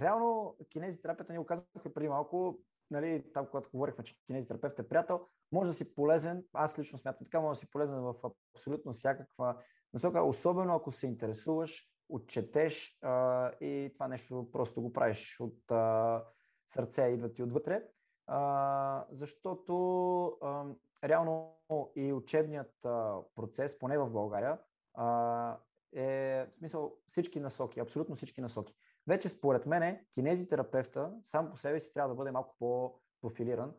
реално, 0.00 0.56
кинезитерапията 0.70 1.32
ни 1.32 1.38
го 1.38 1.46
казаха 1.46 1.94
преди 1.94 2.08
малко, 2.08 2.58
нали, 2.90 3.32
там, 3.34 3.46
когато 3.46 3.70
говорихме, 3.70 4.04
че 4.04 4.14
кинезитерапевт 4.26 4.78
е 4.78 4.88
приятел, 4.88 5.26
може 5.52 5.70
да 5.70 5.74
си 5.74 5.94
полезен, 5.94 6.44
аз 6.52 6.78
лично 6.78 6.98
смятам 6.98 7.24
така, 7.24 7.40
може 7.40 7.58
да 7.58 7.60
си 7.60 7.70
полезен 7.70 8.00
в 8.00 8.14
абсолютно 8.54 8.92
всякаква 8.92 9.56
насока, 9.94 10.22
особено 10.22 10.74
ако 10.74 10.92
се 10.92 11.06
интересуваш, 11.06 11.90
отчетеш 12.08 12.98
а, 13.02 13.50
и 13.60 13.90
това 13.94 14.08
нещо 14.08 14.48
просто 14.52 14.82
го 14.82 14.92
правиш 14.92 15.40
от 15.40 15.70
а, 15.70 16.24
сърце, 16.66 17.02
идва 17.02 17.32
ти 17.32 17.42
отвътре, 17.42 17.84
а, 18.26 19.06
защото 19.10 20.24
а, 20.42 20.64
реално 21.04 21.56
и 21.96 22.12
учебният 22.12 22.84
а, 22.84 23.18
процес, 23.34 23.78
поне 23.78 23.98
в 23.98 24.10
България, 24.10 24.58
а, 24.94 25.58
е 25.92 26.46
в 26.50 26.54
смисъл 26.54 26.96
всички 27.06 27.40
насоки, 27.40 27.80
абсолютно 27.80 28.14
всички 28.14 28.40
насоки. 28.40 28.74
Вече 29.10 29.28
според 29.28 29.66
мен 29.66 29.98
кинезитерапевта 30.14 31.12
сам 31.22 31.50
по 31.50 31.56
себе 31.56 31.80
си 31.80 31.92
трябва 31.92 32.08
да 32.08 32.14
бъде 32.14 32.30
малко 32.30 32.56
по-профилиран. 32.58 33.74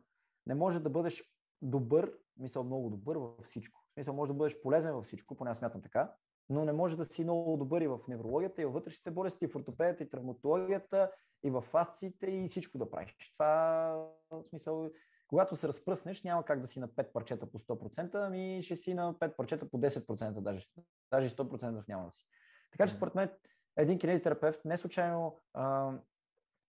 Не 0.48 0.56
може 0.56 0.80
да 0.80 0.89
бъдеш 0.89 1.34
добър, 1.62 2.13
мисъл 2.38 2.63
много 2.63 2.89
добър 2.89 3.17
във 3.17 3.46
всичко. 3.46 3.82
В 3.89 3.94
смисъл 3.94 4.15
може 4.15 4.32
да 4.32 4.38
бъдеш 4.38 4.62
полезен 4.62 4.94
във 4.94 5.06
всичко, 5.06 5.36
поне 5.36 5.50
аз 5.50 5.58
смятам 5.58 5.82
така, 5.82 6.13
но 6.50 6.65
не 6.65 6.74
може 6.74 6.98
да 6.98 7.06
си 7.06 7.24
много 7.24 7.58
добър 7.58 7.82
и 7.82 7.88
в 7.88 8.00
неврологията, 8.08 8.62
и 8.62 8.65
в 8.65 8.72
вътрешните 8.72 9.12
болести, 9.12 9.46
и 9.46 9.48
в 9.48 9.56
ортопедията, 9.56 10.04
и 10.04 10.10
травматологията, 10.10 11.12
и 11.44 11.50
в 11.50 11.62
фасциите, 11.62 12.28
и 12.28 12.48
всичко 12.48 12.78
да 12.78 12.89
правиш. 12.89 13.32
Това, 13.34 14.08
в 14.32 14.44
смисъл, 14.50 14.89
когато 15.28 15.56
се 15.56 15.67
разпръснеш, 15.67 16.24
няма 16.24 16.46
как 16.46 16.62
да 16.62 16.67
си 16.67 16.80
на 16.80 16.88
5 16.88 17.12
парчета 17.12 17.52
по 17.52 17.60
100%, 17.60 18.28
ами 18.28 18.62
ще 18.62 18.76
си 18.76 18.94
на 18.94 19.13
5 19.13 19.36
парчета 19.36 19.70
по 19.70 19.80
10% 19.80 20.41
даже. 20.41 20.67
Даже 21.12 21.30
100% 21.30 21.84
няма 21.88 22.06
да 22.06 22.12
си. 22.12 22.26
Така 22.72 22.88
че 22.88 22.94
според 22.94 23.15
мен 23.15 23.30
един 23.77 23.99
кинезитерапевт 23.99 24.65
не 24.65 24.77
случайно 24.77 25.39
а, 25.53 25.93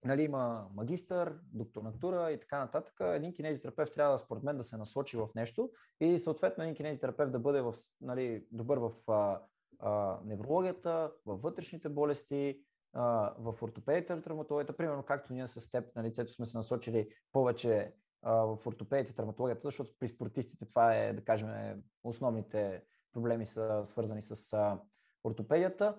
нали, 0.04 0.22
има 0.22 0.68
магистър, 0.74 1.38
докторантура 1.52 2.30
и 2.30 2.40
така 2.40 2.58
нататък. 2.58 2.94
Един 3.00 3.34
кинезитерапевт 3.34 3.94
трябва, 3.94 4.18
според 4.18 4.42
мен, 4.42 4.56
да 4.56 4.64
се 4.64 4.76
насочи 4.76 5.16
в 5.16 5.28
нещо 5.34 5.70
и 6.00 6.18
съответно 6.18 6.64
един 6.64 6.76
кинезитерапевт 6.76 7.32
да 7.32 7.38
бъде 7.38 7.60
в, 7.60 7.74
нали, 8.00 8.46
добър 8.50 8.78
в 8.78 8.92
а, 9.08 9.40
а, 9.78 10.18
неврологията, 10.24 11.12
във 11.26 11.42
вътрешните 11.42 11.88
болести, 11.88 12.60
а, 12.92 13.34
в 13.38 13.62
ортопедията, 13.62 14.22
травматологията, 14.22 14.76
примерно 14.76 15.02
както 15.02 15.32
ние 15.32 15.46
с 15.46 15.70
теб 15.70 15.96
на 15.96 16.02
лицето 16.04 16.32
сме 16.32 16.46
се 16.46 16.56
насочили 16.56 17.08
повече 17.32 17.94
а, 18.22 18.32
в 18.32 18.66
ортопедията, 18.66 19.14
травматологията, 19.14 19.60
защото 19.64 19.90
при 19.98 20.08
спортистите 20.08 20.66
това 20.66 20.94
е, 20.96 21.12
да 21.12 21.24
кажем, 21.24 21.82
основните 22.04 22.82
проблеми 23.12 23.46
са 23.46 23.80
свързани 23.84 24.22
с 24.22 24.52
а, 24.52 24.80
ортопедията 25.24 25.96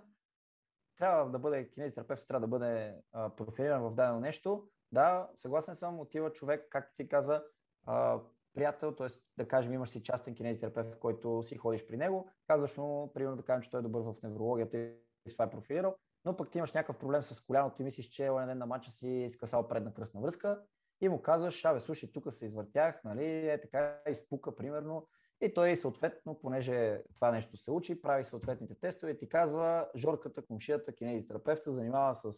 трябва 0.97 1.31
да 1.31 1.39
бъде 1.39 1.69
кинезитерапевт, 1.69 2.27
трябва 2.27 2.47
да 2.47 2.47
бъде 2.47 2.95
профилиран 3.37 3.83
в 3.83 3.95
дадено 3.95 4.19
нещо. 4.19 4.67
Да, 4.91 5.29
съгласен 5.35 5.75
съм, 5.75 5.99
отива 5.99 6.33
човек, 6.33 6.67
както 6.69 6.95
ти 6.95 7.07
каза, 7.07 7.43
а, 7.85 8.19
приятел, 8.53 8.95
т.е. 8.95 9.07
да 9.37 9.47
кажем 9.47 9.73
имаш 9.73 9.89
си 9.89 10.03
частен 10.03 10.35
кинезитерапевт, 10.35 10.99
който 10.99 11.43
си 11.43 11.57
ходиш 11.57 11.87
при 11.87 11.97
него, 11.97 12.29
казваш 12.47 12.77
му, 12.77 13.13
примерно 13.13 13.37
да 13.37 13.43
кажем, 13.43 13.61
че 13.61 13.69
той 13.69 13.79
е 13.79 13.83
добър 13.83 14.01
в 14.01 14.15
неврологията 14.23 14.77
и 14.77 15.31
това 15.31 15.45
е 15.45 15.49
профилирал, 15.49 15.95
но 16.25 16.37
пък 16.37 16.51
ти 16.51 16.57
имаш 16.57 16.73
някакъв 16.73 16.97
проблем 16.97 17.23
с 17.23 17.41
коляното 17.41 17.81
и 17.81 17.85
мислиш, 17.85 18.05
че 18.05 18.25
е 18.25 18.45
ден 18.45 18.57
на 18.57 18.65
мача 18.65 18.91
си 18.91 19.27
скъсал 19.29 19.67
предна 19.67 19.93
кръстна 19.93 20.21
връзка 20.21 20.61
и 21.01 21.09
му 21.09 21.21
казваш, 21.21 21.65
абе, 21.65 21.79
слушай, 21.79 22.11
тук 22.11 22.33
се 22.33 22.45
извъртях, 22.45 23.03
нали, 23.03 23.49
е 23.49 23.61
така, 23.61 23.99
изпука, 24.09 24.55
примерно, 24.55 25.07
и 25.45 25.53
той 25.53 25.75
съответно, 25.75 26.39
понеже 26.39 27.03
това 27.15 27.31
нещо 27.31 27.57
се 27.57 27.71
учи, 27.71 28.01
прави 28.01 28.23
съответните 28.23 28.75
тестове 28.75 29.11
и 29.11 29.17
ти 29.17 29.29
казва, 29.29 29.89
Жорката, 29.95 30.45
комшията, 30.45 30.95
кинезитерапевта, 30.95 31.71
занимава 31.71 32.15
с 32.15 32.31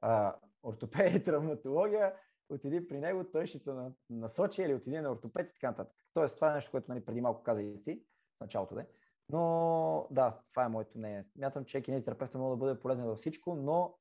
а, 0.00 0.36
ортопедия 0.62 1.16
и 1.16 1.24
травматология, 1.24 2.14
отиди 2.48 2.88
при 2.88 3.00
него, 3.00 3.24
той 3.32 3.46
ще 3.46 3.64
те 3.64 3.70
насочи 4.10 4.62
или 4.62 4.74
отиди 4.74 5.00
на 5.00 5.10
ортопед 5.10 5.50
и 5.50 5.54
така 5.54 5.70
нататък. 5.70 5.96
Тоест, 6.14 6.34
това 6.34 6.50
е 6.50 6.54
нещо, 6.54 6.70
което 6.70 6.90
нали, 6.90 7.04
преди 7.04 7.20
малко 7.20 7.42
каза 7.42 7.62
и 7.62 7.82
ти, 7.82 8.02
в 8.36 8.40
началото 8.40 8.74
да 8.74 8.86
Но 9.28 10.06
да, 10.10 10.38
това 10.50 10.64
е 10.64 10.68
моето 10.68 10.98
мнение. 10.98 11.24
Мятам, 11.36 11.64
че 11.64 11.82
кинезитерапевта 11.82 12.38
може 12.38 12.50
да 12.50 12.56
бъде 12.56 12.80
полезен 12.80 13.06
във 13.06 13.18
всичко, 13.18 13.54
но 13.54 13.94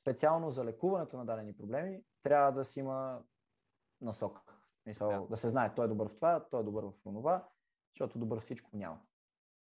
специално 0.00 0.50
за 0.50 0.64
лекуването 0.64 1.16
на 1.16 1.26
дадени 1.26 1.56
проблеми 1.56 2.02
трябва 2.22 2.52
да 2.52 2.64
си 2.64 2.80
има 2.80 3.22
насока. 4.00 4.42
Мисъл, 4.86 5.08
да. 5.08 5.26
да 5.30 5.36
се 5.36 5.48
знае, 5.48 5.74
той 5.74 5.84
е 5.84 5.88
добър 5.88 6.08
в 6.08 6.14
това, 6.14 6.46
той 6.50 6.60
е 6.60 6.64
добър 6.64 6.84
в 6.84 6.92
това 7.02 7.48
защото 7.96 8.18
добър 8.18 8.40
всичко 8.40 8.70
няма. 8.72 8.98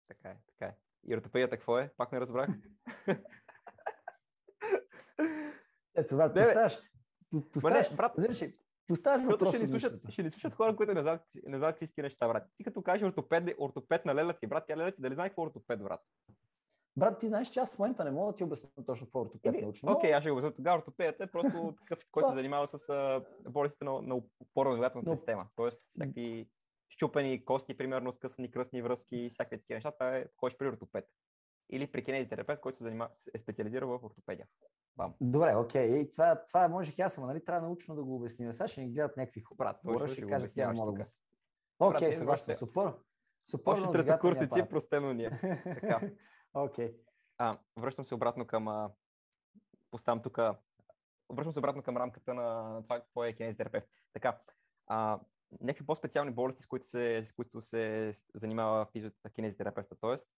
Така 0.09 0.29
е, 0.29 0.37
така 0.47 0.67
е. 0.67 0.77
И 1.07 1.17
ортопедията 1.17 1.57
какво 1.57 1.79
е? 1.79 1.93
Пак 1.97 2.13
не 2.13 2.21
разбрах. 2.21 2.49
Ето, 5.95 6.17
брат, 6.17 6.35
поставяш, 6.35 6.79
поставяш, 7.53 7.95
брат, 7.95 8.13
знаеш, 8.17 8.55
поставяш 8.89 9.25
въпроса. 9.25 9.59
Ще 9.59 9.67
ни, 9.67 9.69
слушат, 9.69 10.11
ще 10.11 10.23
ни 10.23 10.31
слушат 10.31 10.55
хора, 10.55 10.77
които 10.77 10.95
не 10.95 11.01
знаят, 11.01 11.23
не 11.47 11.59
знаят 11.59 11.75
какви 11.75 11.87
си 11.87 12.03
неща, 12.03 12.29
брат. 12.29 12.49
Ти 12.57 12.65
като 12.65 12.83
кажеш 12.83 13.09
ортопед, 13.09 13.55
ортопед 13.61 14.05
на 14.05 14.15
леля 14.15 14.33
ти, 14.33 14.47
брат, 14.47 14.65
тя 14.67 14.77
леля 14.77 14.93
ти, 14.93 15.01
дали 15.01 15.15
знае 15.15 15.29
какво 15.29 15.43
е 15.43 15.47
ортопед, 15.47 15.83
брат? 15.83 16.01
Брат, 16.97 17.19
ти 17.19 17.29
знаеш, 17.29 17.49
че 17.49 17.61
аз 17.61 17.77
в 17.77 17.79
момента 17.79 18.05
не 18.05 18.11
мога 18.11 18.33
да 18.33 18.37
ти 18.37 18.45
обясня 18.45 18.71
точно 18.87 19.07
какво 19.07 19.19
е 19.19 19.23
ортопед 19.23 19.63
научно. 19.63 19.93
Окей, 19.93 20.11
okay, 20.11 20.17
аз 20.17 20.23
ще 20.23 20.31
го 20.31 20.37
обясня. 20.37 20.55
Тогава 20.55 20.79
ортопедията 20.79 21.25
е 21.25 21.27
просто 21.27 21.75
такъв, 21.89 22.07
който 22.11 22.31
се 22.31 22.37
занимава 22.37 22.69
с 22.69 23.21
болестите 23.49 23.85
на, 23.85 24.03
на 24.03 24.15
опорно-двигателната 24.41 25.17
система. 25.17 25.49
Тоест, 25.57 25.83
всякакви 25.87 26.49
щупени 26.91 27.45
кости, 27.45 27.77
примерно 27.77 28.13
скъсани 28.13 28.51
кръстни 28.51 28.83
връзки 28.83 29.17
и 29.17 29.31
всякакви 29.31 29.59
такива 29.59 29.77
неща, 29.77 29.91
това 29.91 30.17
е 30.17 30.27
ходиш 30.37 30.57
при 30.59 30.69
ортопед. 30.69 31.05
Или 31.73 31.93
при 31.93 32.05
кинезитерапевт, 32.05 32.61
който 32.61 32.79
се 32.79 32.85
занимава, 32.85 33.11
е 33.35 33.39
специализирал 33.39 33.99
в 33.99 34.05
ортопедия. 34.05 34.47
Бам. 34.97 35.15
Добре, 35.21 35.57
окей. 35.57 36.01
И 36.01 36.11
това, 36.11 36.45
това 36.47 36.69
може 36.69 36.93
и 36.99 37.03
аз 37.03 37.15
съм, 37.15 37.27
нали? 37.27 37.45
Трябва 37.45 37.67
научно 37.67 37.95
да 37.95 38.05
го 38.05 38.17
обясним. 38.17 38.53
Сега 38.53 38.69
ще 38.69 38.81
ни 38.81 38.93
гледат 38.93 39.17
някакви 39.17 39.41
хора, 39.41 39.75
ще 40.07 40.13
ще 40.13 40.23
го 40.23 40.29
кажат, 40.29 40.51
тя 40.55 40.73
мога 40.73 40.93
да 40.93 40.99
го... 40.99 41.05
Окей, 41.79 42.09
ние 42.09 42.13
съгласен 42.13 42.55
Супер. 42.55 42.93
Супер. 43.51 43.73
Още 43.73 43.91
трета 43.93 44.19
курсици, 44.19 44.69
простено 44.71 45.13
ни 45.13 45.25
е. 45.25 45.31
Така. 45.65 46.01
Окей. 46.55 46.95
А, 47.39 47.59
връщам 47.77 48.05
се 48.05 48.15
обратно 48.15 48.47
към... 48.47 48.69
А, 48.69 48.91
поставям 49.91 50.23
тук... 50.23 50.39
Връщам 51.33 51.53
се 51.53 51.59
обратно 51.59 51.83
към 51.83 51.97
рамката 51.97 52.35
на, 52.35 52.63
на 52.63 52.83
това, 52.83 53.01
какво 53.01 53.25
е 53.25 53.33
кинезитерапевт. 53.33 53.89
Така, 54.13 54.39
а, 54.87 55.21
някакви 55.61 55.87
по-специални 55.87 56.31
болести, 56.31 56.63
с 56.63 56.67
които 56.67 56.87
се, 56.87 57.25
с 57.25 57.33
които 57.33 57.63
се 57.63 58.13
занимава 58.35 58.87
физио- 58.87 59.33
кинезитерапевта. 59.33 59.97
Тоест, 60.01 60.29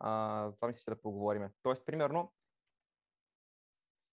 а, 0.00 0.50
за 0.50 0.56
това 0.56 0.68
мисля, 0.68 0.78
че 0.78 0.90
да 0.90 1.02
поговорим. 1.02 1.48
Тоест, 1.62 1.86
примерно, 1.86 2.32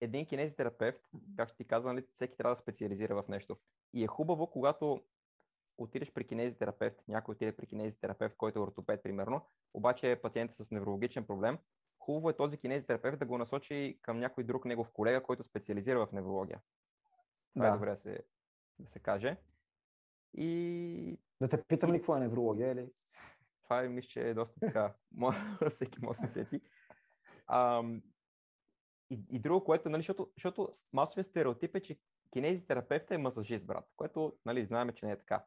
един 0.02 0.26
кинезитерапевт, 0.26 1.02
както 1.38 1.56
ти 1.56 1.68
казвам, 1.68 1.96
нали, 1.96 2.08
всеки 2.14 2.38
трябва 2.38 2.52
да 2.52 2.62
специализира 2.62 3.24
в 3.24 3.28
нещо. 3.28 3.58
И 3.94 4.04
е 4.04 4.08
хубаво, 4.08 4.48
когато 4.48 5.04
отидеш 5.78 6.14
при 6.14 6.28
кинезитерапевт, 6.28 7.04
някой 7.08 7.34
отиде 7.34 7.56
при 7.56 7.68
кинезитерапевт, 7.68 8.38
който 8.38 8.60
е 8.60 8.62
ортопед, 8.62 9.04
примерно, 9.04 9.48
обаче 9.74 10.12
е 10.12 10.22
пациент 10.22 10.54
с 10.54 10.72
неврологичен 10.72 11.28
проблем, 11.28 11.58
хубаво 12.00 12.30
е 12.30 12.36
този 12.36 12.58
кинезитерапевт 12.58 13.20
да 13.20 13.26
го 13.26 13.38
насочи 13.38 14.00
към 14.02 14.20
някой 14.20 14.44
друг 14.44 14.66
негов 14.66 14.90
колега, 14.92 15.24
който 15.24 15.44
специализира 15.44 16.06
в 16.06 16.12
неврология. 16.12 16.62
Това 17.54 17.68
е 17.68 17.70
Да. 17.70 17.76
добре 17.76 17.90
да 17.90 17.98
се, 17.98 18.24
да 18.80 18.88
се 18.88 19.00
каже. 19.00 19.38
И 20.34 21.20
Да 21.42 21.48
те 21.48 21.64
питам 21.64 21.94
ли 21.94 21.98
какво 21.98 22.18
е 22.18 22.20
неврология 22.20 22.72
или? 22.72 22.90
това 23.72 23.84
е, 23.84 23.90
мисля, 23.90 24.08
че 24.08 24.30
е 24.30 24.34
доста 24.34 24.60
така. 24.60 24.94
Всеки 25.70 26.00
може 26.02 26.20
да 26.20 26.28
се 26.28 26.34
сети. 26.34 26.62
Ам, 27.48 28.02
и, 29.10 29.20
и 29.30 29.40
друго, 29.40 29.64
което, 29.64 29.90
нали, 29.90 30.02
защото, 30.02 30.32
защото 30.38 30.72
масовия 30.94 31.24
стереотип 31.24 31.76
е, 31.76 31.80
че 31.80 32.00
кинезитерапевт 32.34 33.12
е 33.12 33.18
масажист, 33.18 33.68
брат, 33.68 33.86
което, 33.96 34.34
нали, 34.46 34.64
знаем, 34.64 34.90
че 34.90 35.06
не 35.06 35.12
е 35.12 35.18
така. 35.18 35.46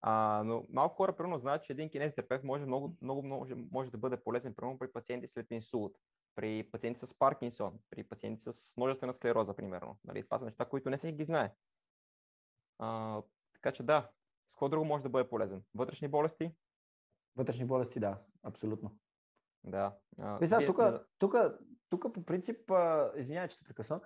А, 0.00 0.42
но 0.46 0.66
малко 0.68 0.96
хора, 0.96 1.16
примерно, 1.16 1.38
знаят, 1.38 1.64
че 1.64 1.72
един 1.72 1.90
кинезитерапевт 1.90 2.44
може 2.44 2.66
много, 2.66 2.96
много, 3.02 3.22
може, 3.22 3.54
може 3.54 3.90
да 3.90 3.98
бъде 3.98 4.22
полезен, 4.24 4.54
примерно, 4.54 4.78
при 4.78 4.92
пациенти 4.92 5.26
след 5.26 5.50
инсулт, 5.50 5.98
при 6.34 6.68
пациенти 6.72 7.06
с 7.06 7.18
Паркинсон, 7.18 7.78
при 7.90 8.04
пациенти 8.04 8.42
с 8.42 8.76
множествена 8.76 9.12
склероза, 9.12 9.56
примерно. 9.56 9.98
Нали, 10.04 10.22
това 10.22 10.38
са 10.38 10.44
неща, 10.44 10.64
които 10.64 10.90
не 10.90 10.96
всеки 10.96 11.16
ги 11.16 11.24
знае. 11.24 11.54
А, 12.78 13.22
така 13.64 13.74
че 13.74 13.82
да, 13.82 14.10
с 14.46 14.54
какво 14.54 14.68
друго 14.68 14.84
може 14.84 15.02
да 15.02 15.08
бъде 15.08 15.28
полезен? 15.28 15.62
Вътрешни 15.74 16.08
болести? 16.08 16.54
Вътрешни 17.36 17.64
болести, 17.64 18.00
да, 18.00 18.18
абсолютно. 18.42 18.96
Да. 19.64 19.96
Вие 20.18 20.66
тук, 20.66 20.80
тук, 21.18 21.34
тук 21.90 22.14
по 22.14 22.24
принцип, 22.24 22.72
извинявай, 23.16 23.48
че 23.48 23.58
те 23.58 23.64
прекъсвам, 23.64 24.00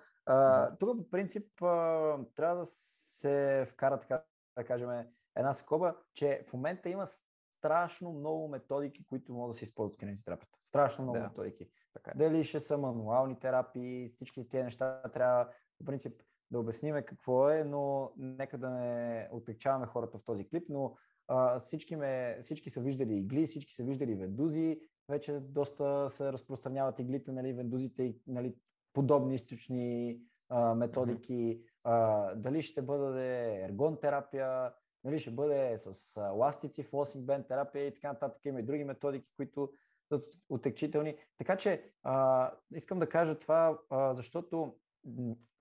тук 0.79 0.97
по 0.97 1.09
принцип 1.09 1.63
а, 1.63 2.19
трябва 2.35 2.55
да 2.55 2.65
се 2.65 3.67
вкара, 3.71 3.99
така 3.99 4.23
да 4.57 4.63
кажем, 4.63 4.89
една 5.35 5.53
скоба, 5.53 5.95
че 6.13 6.45
в 6.49 6.53
момента 6.53 6.89
има 6.89 7.07
страшно 7.57 8.13
много 8.13 8.47
методики, 8.47 9.05
които 9.05 9.33
могат 9.33 9.49
да 9.49 9.57
се 9.57 9.63
използват 9.63 9.95
в 9.95 9.99
кинезитерапията. 9.99 10.57
Страшно 10.61 11.03
много 11.03 11.17
Да. 11.17 11.23
методики. 11.23 11.69
Така 11.93 12.11
е. 12.11 12.17
Дали 12.17 12.43
ще 12.43 12.59
са 12.59 12.77
мануални 12.77 13.39
терапии, 13.39 14.07
всички 14.07 14.49
тези 14.49 14.63
неща 14.63 15.01
трябва 15.13 15.49
по 15.77 15.85
принцип 15.85 16.21
да 16.51 16.59
обясниме 16.59 17.01
какво 17.01 17.49
е, 17.49 17.63
но 17.63 18.11
нека 18.17 18.57
да 18.57 18.69
не 18.69 19.29
отекчаваме 19.31 19.85
хората 19.85 20.17
в 20.17 20.23
този 20.23 20.47
клип, 20.47 20.65
но 20.69 20.95
а, 21.27 21.59
всички, 21.59 21.95
ме, 21.95 22.39
всички 22.41 22.69
са 22.69 22.81
виждали 22.81 23.15
игли, 23.15 23.45
всички 23.45 23.73
са 23.73 23.83
виждали 23.83 24.15
вендузи, 24.15 24.79
вече 25.09 25.39
доста 25.39 26.09
се 26.09 26.33
разпространяват 26.33 26.99
иглите, 26.99 27.31
нали, 27.31 27.53
вендузите 27.53 28.03
и 28.03 28.17
нали, 28.27 28.55
подобни 28.93 29.35
източни 29.35 30.19
а, 30.49 30.75
методики. 30.75 31.61
А, 31.83 32.35
дали 32.35 32.61
ще 32.61 32.81
бъде 32.81 33.61
ергон 33.63 33.99
терапия, 33.99 34.73
дали 35.03 35.19
ще 35.19 35.31
бъде 35.31 35.77
с 35.77 36.17
а, 36.17 36.29
ластици, 36.29 36.83
флосинг 36.83 37.25
бен 37.25 37.43
терапия 37.43 37.87
и 37.87 37.93
така 37.93 38.07
нататък. 38.07 38.45
Има 38.45 38.59
и 38.59 38.63
други 38.63 38.83
методики, 38.83 39.33
които 39.37 39.71
са 40.07 40.21
отекчителни. 40.49 41.15
Така 41.37 41.57
че 41.57 41.83
а, 42.03 42.51
искам 42.75 42.99
да 42.99 43.09
кажа 43.09 43.39
това, 43.39 43.79
а, 43.89 44.15
защото 44.15 44.75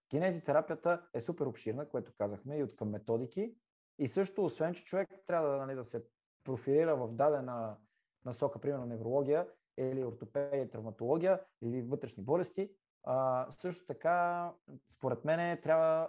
кинезитерапията 0.09 1.03
е 1.15 1.21
супер 1.21 1.47
обширна, 1.47 1.89
което 1.89 2.13
казахме, 2.19 2.59
и 2.59 2.63
от 2.63 2.77
към 2.77 2.91
методики. 2.91 3.55
И 3.99 4.09
също, 4.09 4.45
освен, 4.45 4.75
че 4.75 4.85
човек 4.85 5.09
трябва 5.27 5.49
да, 5.49 5.57
нали, 5.57 5.75
да 5.75 5.85
се 5.85 6.05
профилира 6.45 6.97
в 6.97 7.13
дадена 7.13 7.77
насока, 8.25 8.61
примерно 8.61 8.87
неврология 8.87 9.49
или 9.77 10.05
ортопедия, 10.05 10.71
травматология 10.71 11.41
или 11.63 11.83
вътрешни 11.83 12.23
болести, 12.23 12.71
а, 13.05 13.47
също 13.51 13.87
така, 13.87 14.53
според 14.89 15.25
мен, 15.25 15.61
трябва 15.63 16.09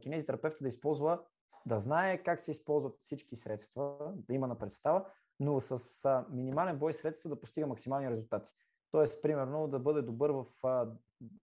кинезитерапевта 0.00 0.64
да 0.64 0.68
използва, 0.68 1.20
да 1.66 1.78
знае 1.78 2.22
как 2.22 2.40
се 2.40 2.50
използват 2.50 2.98
всички 3.02 3.36
средства, 3.36 3.96
да 4.14 4.34
има 4.34 4.46
на 4.46 4.58
представа, 4.58 5.06
но 5.40 5.60
с 5.60 6.04
а, 6.04 6.26
минимален 6.30 6.78
бой 6.78 6.94
средства 6.94 7.30
да 7.30 7.40
постига 7.40 7.66
максимални 7.66 8.10
резултати. 8.10 8.52
Тоест, 8.90 9.22
примерно, 9.22 9.68
да 9.68 9.78
бъде 9.78 10.02
добър 10.02 10.30
в 10.30 10.46
а, 10.62 10.86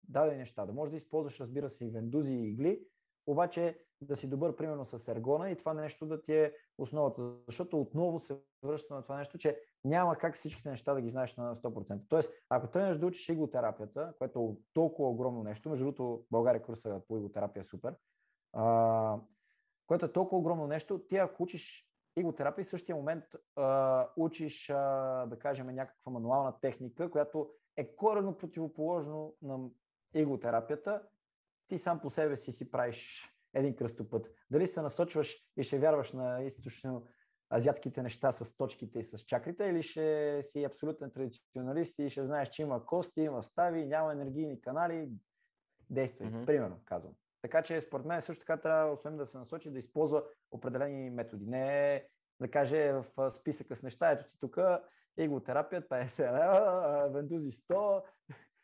дадени 0.07 0.37
неща. 0.37 0.65
Да 0.65 0.73
можеш 0.73 0.91
да 0.91 0.97
използваш, 0.97 1.39
разбира 1.39 1.69
се, 1.69 1.85
и 1.85 1.89
вендузи 1.89 2.35
и 2.35 2.49
игли, 2.49 2.85
обаче 3.27 3.77
да 4.01 4.15
си 4.15 4.27
добър, 4.27 4.55
примерно, 4.55 4.85
с 4.85 5.07
ергона 5.07 5.51
и 5.51 5.55
това 5.55 5.73
нещо 5.73 6.05
да 6.05 6.21
ти 6.21 6.33
е 6.33 6.53
основата. 6.77 7.21
Защото 7.47 7.81
отново 7.81 8.19
се 8.19 8.37
връща 8.63 8.93
на 8.93 9.03
това 9.03 9.17
нещо, 9.17 9.37
че 9.37 9.59
няма 9.85 10.15
как 10.15 10.35
всичките 10.35 10.69
неща 10.69 10.93
да 10.93 11.01
ги 11.01 11.09
знаеш 11.09 11.35
на 11.35 11.55
100%. 11.55 12.01
Тоест, 12.09 12.31
ако 12.49 12.67
тръгнеш 12.67 12.97
да 12.97 13.05
учиш 13.05 13.29
иглотерапията, 13.29 14.13
което 14.17 14.39
е 14.39 14.63
толкова 14.73 15.09
огромно 15.09 15.43
нещо, 15.43 15.69
между 15.69 15.85
другото, 15.85 16.25
България 16.31 16.63
курса 16.63 17.01
по 17.07 17.17
иглотерапия 17.17 17.61
е 17.61 17.63
супер, 17.63 17.95
а, 18.53 19.19
което 19.87 20.05
е 20.05 20.11
толкова 20.11 20.37
огромно 20.37 20.67
нещо, 20.67 20.99
ти 20.99 21.17
ако 21.17 21.43
учиш 21.43 21.89
иглотерапия, 22.17 22.65
в 22.65 22.69
същия 22.69 22.95
момент 22.95 23.23
а, 23.55 24.07
учиш, 24.17 24.69
а, 24.69 25.25
да 25.25 25.39
кажем, 25.39 25.67
някаква 25.67 26.11
мануална 26.11 26.59
техника, 26.61 27.09
която 27.09 27.49
е 27.79 27.95
коренно 27.95 28.37
противоположно 28.37 29.35
на 29.41 29.69
иглотерапията, 30.13 31.01
ти 31.67 31.77
сам 31.77 31.99
по 31.99 32.09
себе 32.09 32.37
си 32.37 32.51
си 32.51 32.71
правиш 32.71 33.29
един 33.53 33.75
кръстопът. 33.75 34.31
Дали 34.51 34.67
се 34.67 34.81
насочваш 34.81 35.37
и 35.57 35.63
ще 35.63 35.79
вярваш 35.79 36.13
на 36.13 36.43
източно 36.43 37.07
азиатските 37.53 38.01
неща 38.03 38.31
с 38.31 38.57
точките 38.57 38.99
и 38.99 39.03
с 39.03 39.19
чакрите, 39.19 39.65
или 39.65 39.83
ще 39.83 40.39
си 40.43 40.63
абсолютен 40.63 41.11
традиционалист 41.11 41.99
и 41.99 42.09
ще 42.09 42.23
знаеш, 42.23 42.49
че 42.49 42.61
има 42.61 42.85
кости, 42.85 43.21
има 43.21 43.43
стави, 43.43 43.85
няма 43.85 44.11
енергийни 44.11 44.61
канали, 44.61 45.09
действай, 45.89 46.27
mm-hmm. 46.27 46.45
примерно 46.45 46.79
казвам. 46.85 47.13
Така 47.41 47.61
че 47.61 47.81
според 47.81 48.05
мен 48.05 48.21
също 48.21 48.39
така 48.39 48.57
трябва, 48.57 48.93
освен 48.93 49.17
да 49.17 49.27
се 49.27 49.37
насочи, 49.37 49.71
да 49.71 49.79
използва 49.79 50.23
определени 50.51 51.09
методи. 51.09 51.45
Не 51.45 51.95
е 51.95 52.05
да 52.39 52.51
каже 52.51 52.91
в 52.93 53.31
списъка 53.31 53.75
с 53.75 53.83
неща, 53.83 54.11
ето 54.11 54.25
ти 54.25 54.39
тук 54.39 54.57
иглотерапия 55.23 55.81
50 55.81 56.31
лева, 56.33 57.09
вендузи 57.09 57.51
100, 57.51 58.03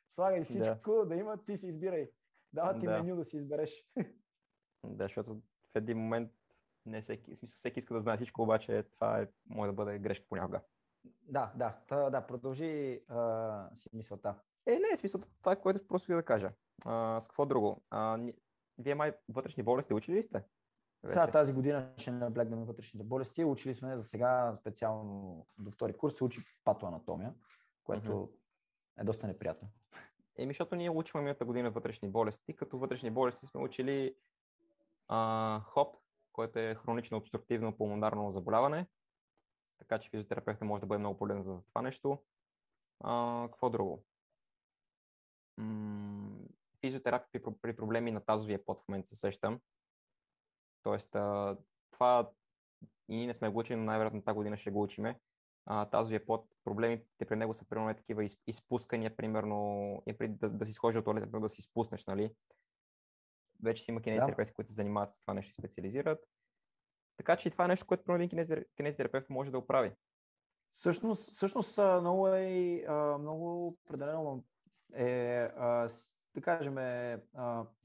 слагай 0.09 0.43
всичко, 0.43 0.91
да. 0.91 1.05
да 1.05 1.15
има, 1.15 1.37
ти 1.45 1.57
си 1.57 1.67
избирай. 1.67 2.11
Дава 2.53 2.79
ти 2.79 2.85
Да. 2.85 3.03
меню 3.03 3.15
да 3.15 3.25
си 3.25 3.37
избереш. 3.37 3.85
Да, 4.85 5.03
защото 5.03 5.35
в 5.73 5.75
един 5.75 5.97
момент 5.97 6.31
не 6.85 7.01
всеки, 7.01 7.35
в 7.35 7.37
смисъл, 7.37 7.57
всеки 7.57 7.79
иска 7.79 7.93
да 7.93 7.99
знае 7.99 8.15
всичко, 8.15 8.41
обаче 8.41 8.83
това 8.83 9.21
е, 9.21 9.27
може 9.49 9.69
да 9.69 9.73
бъде 9.73 9.99
грешка 9.99 10.25
понякога. 10.29 10.61
Да, 11.21 11.51
да, 11.55 11.77
та, 11.87 12.09
да, 12.09 12.27
продължи 12.27 13.01
а, 13.07 13.69
си 13.73 13.89
мисълта. 13.93 14.35
Е, 14.65 14.79
не, 14.79 14.97
смисъл, 14.97 15.21
това 15.39 15.51
е 15.51 15.59
което 15.59 15.87
просто 15.87 16.07
ви 16.07 16.15
да 16.15 16.23
кажа. 16.23 16.51
А, 16.85 17.19
с 17.19 17.27
какво 17.27 17.45
друго? 17.45 17.83
А, 17.89 18.19
вие 18.77 18.95
май 18.95 19.13
вътрешни 19.29 19.63
болести 19.63 19.93
учили 19.93 20.15
ли 20.15 20.21
сте? 20.23 20.43
Сега 21.05 21.21
Вече? 21.21 21.31
тази 21.31 21.53
година 21.53 21.93
ще 21.97 22.11
наблегнем 22.11 22.59
на 22.59 22.65
вътрешните 22.65 23.03
болести. 23.03 23.45
Учили 23.45 23.73
сме 23.73 23.97
за 23.97 24.03
сега 24.03 24.53
специално 24.55 25.45
до 25.57 25.71
втори 25.71 25.93
курс 25.93 26.17
се 26.17 26.23
учи 26.23 26.41
патоанатомия, 26.63 27.33
което 27.83 28.29
е 28.97 29.03
доста 29.03 29.27
неприятно. 29.27 29.69
Еми, 30.37 30.53
защото 30.53 30.75
ние 30.75 30.89
учихме 30.89 31.21
миналата 31.21 31.45
година 31.45 31.71
вътрешни 31.71 32.09
болести, 32.09 32.55
като 32.55 32.77
вътрешни 32.77 33.11
болести 33.11 33.47
сме 33.47 33.61
учили 33.61 34.15
а, 35.07 35.59
ХОП, 35.59 35.95
което 36.33 36.59
е 36.59 36.75
хронично 36.75 37.17
обструктивно 37.17 37.77
пулмонарно 37.77 38.31
заболяване, 38.31 38.87
така 39.77 39.97
че 39.97 40.09
физиотерапевта 40.09 40.65
може 40.65 40.81
да 40.81 40.87
бъде 40.87 40.99
много 40.99 41.17
полезен 41.17 41.43
за 41.43 41.61
това 41.69 41.81
нещо. 41.81 42.23
А, 42.99 43.43
какво 43.51 43.69
друго? 43.69 44.03
М- 45.57 46.37
физиотерапия 46.81 47.41
при 47.61 47.75
проблеми 47.75 48.11
на 48.11 48.21
тазовия 48.21 48.65
пот 48.65 48.81
в 48.81 48.87
момента 48.87 49.09
се 49.09 49.15
сещам. 49.15 49.59
Тоест, 50.85 51.15
а, 51.15 51.57
това 51.91 52.31
и 53.09 53.15
ние 53.15 53.27
не 53.27 53.33
сме 53.33 53.49
го 53.49 53.59
учили, 53.59 53.77
но 53.77 53.83
най-вероятно 53.83 54.21
тази 54.21 54.35
година 54.35 54.57
ще 54.57 54.71
го 54.71 54.81
учиме. 54.81 55.19
А, 55.65 55.85
тазовия 55.85 56.25
пот, 56.25 56.45
проблемите 56.63 57.25
при 57.25 57.35
него 57.35 57.53
са 57.53 57.65
примерно 57.65 57.89
е 57.89 57.95
такива 57.95 58.23
из, 58.23 58.37
изпускания, 58.47 59.15
примерно, 59.15 60.03
и 60.07 60.17
при, 60.17 60.27
да, 60.27 60.49
да 60.49 60.65
си 60.65 60.73
схожи 60.73 60.97
от 60.97 61.05
туалета, 61.05 61.25
примерно 61.25 61.45
да 61.45 61.49
си 61.49 61.59
изпуснеш, 61.59 62.05
нали? 62.05 62.31
Вече 63.63 63.83
си 63.83 63.91
има 63.91 64.01
кинезитерапевти, 64.01 64.53
които 64.53 64.69
се 64.69 64.75
занимават 64.75 65.09
с 65.09 65.21
това 65.21 65.33
нещо 65.33 65.51
и 65.51 65.53
специализират. 65.53 66.19
Така 67.17 67.35
че 67.35 67.47
и 67.47 67.51
това 67.51 67.65
е 67.65 67.67
нещо, 67.67 67.85
което 67.85 68.11
един 68.11 68.29
кинезитерапевт 68.77 69.29
може 69.29 69.51
да 69.51 69.57
оправи. 69.57 69.91
Всъщност, 70.69 71.33
всъщност 71.33 71.77
много 71.77 72.27
е, 72.27 72.85
много 73.19 73.67
определено 73.67 74.43
е, 74.93 75.49
да 76.35 76.41
кажем, 76.41 76.77
е, 76.77 77.21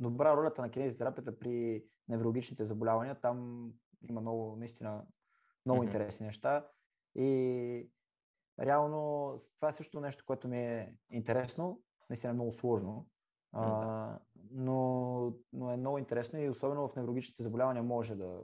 добра 0.00 0.36
ролята 0.36 0.62
на 0.62 0.70
кинезитерапията 0.70 1.38
при 1.38 1.84
неврологичните 2.08 2.64
заболявания. 2.64 3.14
Там 3.14 3.68
има 4.08 4.20
много, 4.20 4.56
наистина, 4.56 5.02
много 5.66 5.80
mm-hmm. 5.80 5.84
интересни 5.84 6.26
неща. 6.26 6.66
И 7.14 7.90
реално 8.60 9.34
това 9.56 9.68
е 9.68 9.72
също 9.72 10.00
нещо, 10.00 10.24
което 10.26 10.48
ми 10.48 10.58
е 10.58 10.94
интересно. 11.10 11.82
Наистина 12.10 12.30
е 12.30 12.34
много 12.34 12.52
сложно. 12.52 13.06
Mm-hmm. 13.54 14.18
но, 14.50 15.34
но 15.52 15.70
е 15.70 15.76
много 15.76 15.98
интересно 15.98 16.38
и 16.38 16.48
особено 16.48 16.88
в 16.88 16.96
неврологичните 16.96 17.42
заболявания 17.42 17.82
може 17.82 18.14
да, 18.14 18.40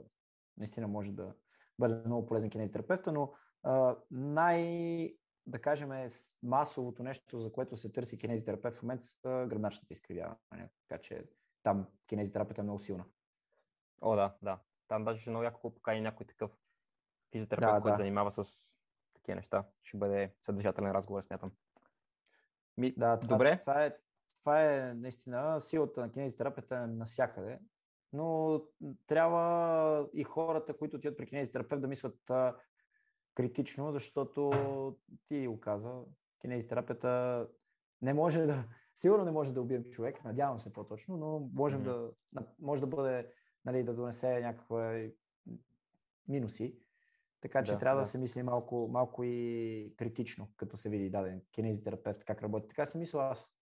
наистина 0.59 0.89
може 0.89 1.13
да 1.13 1.35
бъде 1.79 1.95
много 2.07 2.27
полезен 2.27 2.51
кинезитерапевта, 2.51 3.13
но 3.13 3.33
а, 3.63 3.97
най, 4.11 5.15
да 5.47 5.59
кажем, 5.59 6.09
масовото 6.43 7.03
нещо, 7.03 7.41
за 7.41 7.53
което 7.53 7.77
се 7.77 7.93
търси 7.93 8.19
кинезитерапевт 8.19 8.77
в 8.77 8.83
момента 8.83 9.05
са 9.05 9.47
гръбначните 9.49 9.93
изкривявания. 9.93 10.71
Така 10.89 11.03
че 11.03 11.25
там 11.63 11.87
кинезитерапията 12.07 12.61
е 12.61 12.65
много 12.65 12.79
силна. 12.79 13.05
О, 14.01 14.17
да, 14.17 14.35
да. 14.43 14.59
Там 14.89 15.05
даже 15.05 15.31
много 15.31 15.45
яко 15.45 15.75
покани 15.75 16.01
някой 16.01 16.27
такъв 16.27 16.51
физиотерапевт, 17.33 17.75
да, 17.75 17.81
който 17.81 17.93
да. 17.93 17.97
занимава 17.97 18.31
с 18.31 18.73
такива 19.15 19.37
неща. 19.37 19.65
Ще 19.83 19.97
бъде 19.97 20.35
съдържателен 20.41 20.93
разговор, 20.93 21.23
смятам. 21.23 21.53
Ми, 22.77 22.95
да, 22.97 23.21
това, 23.21 23.35
Добре. 23.35 23.59
Това 23.61 23.85
е, 23.85 23.97
това 24.39 24.63
е 24.63 24.95
наистина 24.95 25.61
силата 25.61 26.01
на 26.01 26.13
кинезитерапията 26.13 26.77
е 26.77 26.87
навсякъде, 26.87 27.59
но 28.13 28.61
трябва 29.07 30.09
и 30.13 30.25
хората, 30.25 30.77
които 30.77 30.97
отиват 30.97 31.17
при 31.17 31.27
кинезитерапевт 31.27 31.83
да 31.83 31.89
мислят 31.89 32.31
а, 32.31 32.57
критично, 33.37 33.93
защото 33.93 34.51
ти 35.27 35.47
го 35.47 35.61
каза, 35.61 36.03
кинезитерапията 36.41 37.47
не 38.03 38.15
може 38.15 38.47
да, 38.47 38.65
сигурно 38.95 39.25
не 39.25 39.31
може 39.31 39.53
да 39.53 39.61
убием 39.61 39.85
човек, 39.85 40.25
надявам 40.25 40.61
се 40.61 40.73
по-точно, 40.73 41.17
но 41.17 41.51
можем 41.55 41.85
mm-hmm. 41.85 42.13
да, 42.33 42.47
може 42.59 42.81
да 42.81 42.87
бъде, 42.87 43.33
нали, 43.65 43.85
да 43.85 43.95
донесе 43.95 44.41
някаква 44.41 45.09
минуси. 46.29 46.79
Така 47.41 47.65
че 47.65 47.73
да, 47.73 47.79
трябва 47.79 47.97
да. 47.97 48.03
да 48.03 48.09
се 48.09 48.19
мисли 48.19 48.43
малко, 48.43 48.89
малко 48.91 49.25
и 49.25 49.95
критично, 49.97 50.49
като 50.57 50.77
се 50.77 50.89
види 50.89 51.11
даден 51.11 51.43
кинезитерапевт 51.53 52.25
как 52.25 52.43
работи. 52.43 52.69
Така 52.69 52.87
си 52.87 52.99
мисля 52.99 53.23
аз. 53.23 53.53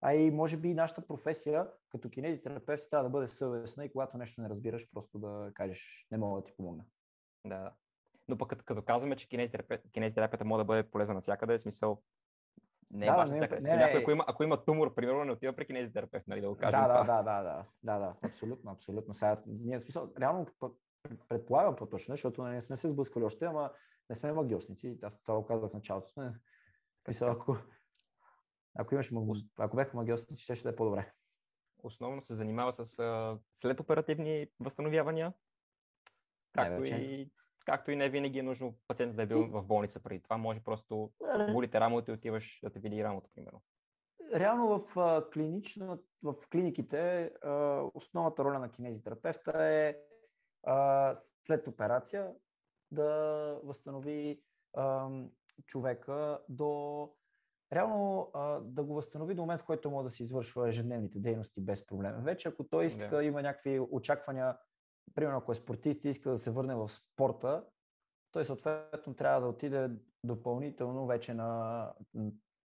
А 0.00 0.14
и 0.14 0.30
може 0.30 0.56
би 0.56 0.74
нашата 0.74 1.06
професия 1.06 1.70
като 1.88 2.10
кинезитерапевт 2.10 2.90
трябва 2.90 3.04
да 3.04 3.10
бъде 3.10 3.26
съвестна 3.26 3.84
и 3.84 3.92
когато 3.92 4.18
нещо 4.18 4.42
не 4.42 4.48
разбираш, 4.48 4.90
просто 4.90 5.18
да 5.18 5.50
кажеш, 5.54 6.06
не 6.10 6.18
мога 6.18 6.40
да 6.40 6.44
ти 6.44 6.52
помогна. 6.56 6.84
Да, 7.46 7.72
но 8.28 8.38
пък 8.38 8.48
като, 8.48 8.64
като 8.64 8.82
казваме, 8.82 9.16
че 9.16 9.28
кинезитерапията, 9.92 10.44
може 10.44 10.60
да 10.60 10.64
бъде 10.64 10.82
полезна 10.82 11.14
навсякъде, 11.14 11.54
е 11.54 11.58
смисъл 11.58 12.02
не 12.94 13.06
е 13.06 13.10
да, 13.10 13.16
важно 13.16 13.32
не, 13.32 13.38
всяка. 13.38 13.60
Не, 13.60 13.76
някой, 13.76 14.00
ако, 14.00 14.10
има, 14.10 14.24
ако 14.26 14.42
има 14.42 14.64
тумор, 14.64 14.94
примерно, 14.94 15.24
не 15.24 15.32
отива 15.32 15.52
при 15.52 15.66
кинезитерапевт, 15.66 16.26
нали, 16.26 16.40
да 16.40 16.48
го 16.48 16.56
кажем. 16.56 16.80
Да, 16.80 16.88
да, 16.88 17.04
да, 17.04 17.22
да, 17.22 17.42
да, 17.42 17.64
да, 17.82 17.98
да, 17.98 18.14
абсолютно, 18.22 18.70
абсолютно. 18.70 19.14
Сега, 19.14 19.42
ние, 19.46 19.80
смисъл, 19.80 20.12
реално 20.20 20.46
предполагам 21.28 21.76
по-точно, 21.76 22.12
защото 22.12 22.44
не 22.44 22.60
сме 22.60 22.76
се 22.76 22.88
сблъскали 22.88 23.24
още, 23.24 23.44
ама 23.44 23.70
не 24.10 24.16
сме 24.16 24.32
магиосници. 24.32 24.98
Аз 25.02 25.22
това 25.22 25.38
го 25.38 25.46
казах 25.46 25.70
в 25.70 25.74
началото. 25.74 26.12
Мисля, 27.08 27.30
ако, 27.30 27.56
ако, 28.74 28.94
имаш, 28.94 29.12
ако 29.58 29.76
бяха 29.76 29.96
магиосници, 29.96 30.42
ще, 30.42 30.54
ще 30.54 30.68
да 30.68 30.72
е 30.72 30.76
по-добре. 30.76 31.12
Основно 31.82 32.20
се 32.20 32.34
занимава 32.34 32.72
с 32.72 32.98
а, 32.98 33.38
следоперативни 33.52 34.46
възстановявания, 34.60 35.32
както 36.52 36.84
и 36.84 37.30
както 37.64 37.90
и 37.90 37.96
не 37.96 38.08
винаги 38.08 38.38
е 38.38 38.42
нужно 38.42 38.74
пациентът 38.88 39.16
да 39.16 39.22
е 39.22 39.26
бил 39.26 39.46
в 39.46 39.62
болница 39.62 40.00
преди 40.00 40.20
това. 40.20 40.36
Може 40.36 40.60
просто 40.60 41.10
болите 41.52 41.80
рамото 41.80 42.10
и 42.10 42.14
отиваш 42.14 42.60
да 42.62 42.70
те 42.70 42.78
види 42.78 43.04
рамото, 43.04 43.30
примерно. 43.34 43.62
Реално 44.34 44.68
в, 44.78 44.98
а, 44.98 45.30
клинично, 45.30 45.98
в 46.22 46.34
клиниките 46.52 47.30
основната 47.94 48.44
роля 48.44 48.58
на 48.58 48.70
кинезитерапевта 48.70 49.64
е 49.64 49.96
след 51.46 51.66
операция 51.66 52.32
да 52.90 53.60
възстанови 53.64 54.42
човека 55.66 56.38
до 56.48 57.10
реално 57.72 58.30
а, 58.34 58.60
да 58.60 58.84
го 58.84 58.94
възстанови 58.94 59.34
до 59.34 59.42
момент, 59.42 59.60
в 59.60 59.64
който 59.64 59.90
може 59.90 60.04
да 60.04 60.10
се 60.10 60.22
извършва 60.22 60.68
ежедневните 60.68 61.18
дейности 61.18 61.60
без 61.60 61.86
проблем. 61.86 62.14
Вече 62.22 62.48
ако 62.48 62.64
той 62.64 62.86
иска, 62.86 63.16
да. 63.16 63.24
има 63.24 63.42
някакви 63.42 63.80
очаквания 63.80 64.56
примерно 65.14 65.38
ако 65.38 65.52
е 65.52 65.54
спортист 65.54 66.04
и 66.04 66.08
иска 66.08 66.30
да 66.30 66.38
се 66.38 66.50
върне 66.50 66.74
в 66.74 66.88
спорта, 66.88 67.64
той 68.32 68.44
съответно 68.44 69.14
трябва 69.14 69.40
да 69.40 69.46
отиде 69.46 69.90
допълнително 70.24 71.06
вече 71.06 71.34
на 71.34 71.92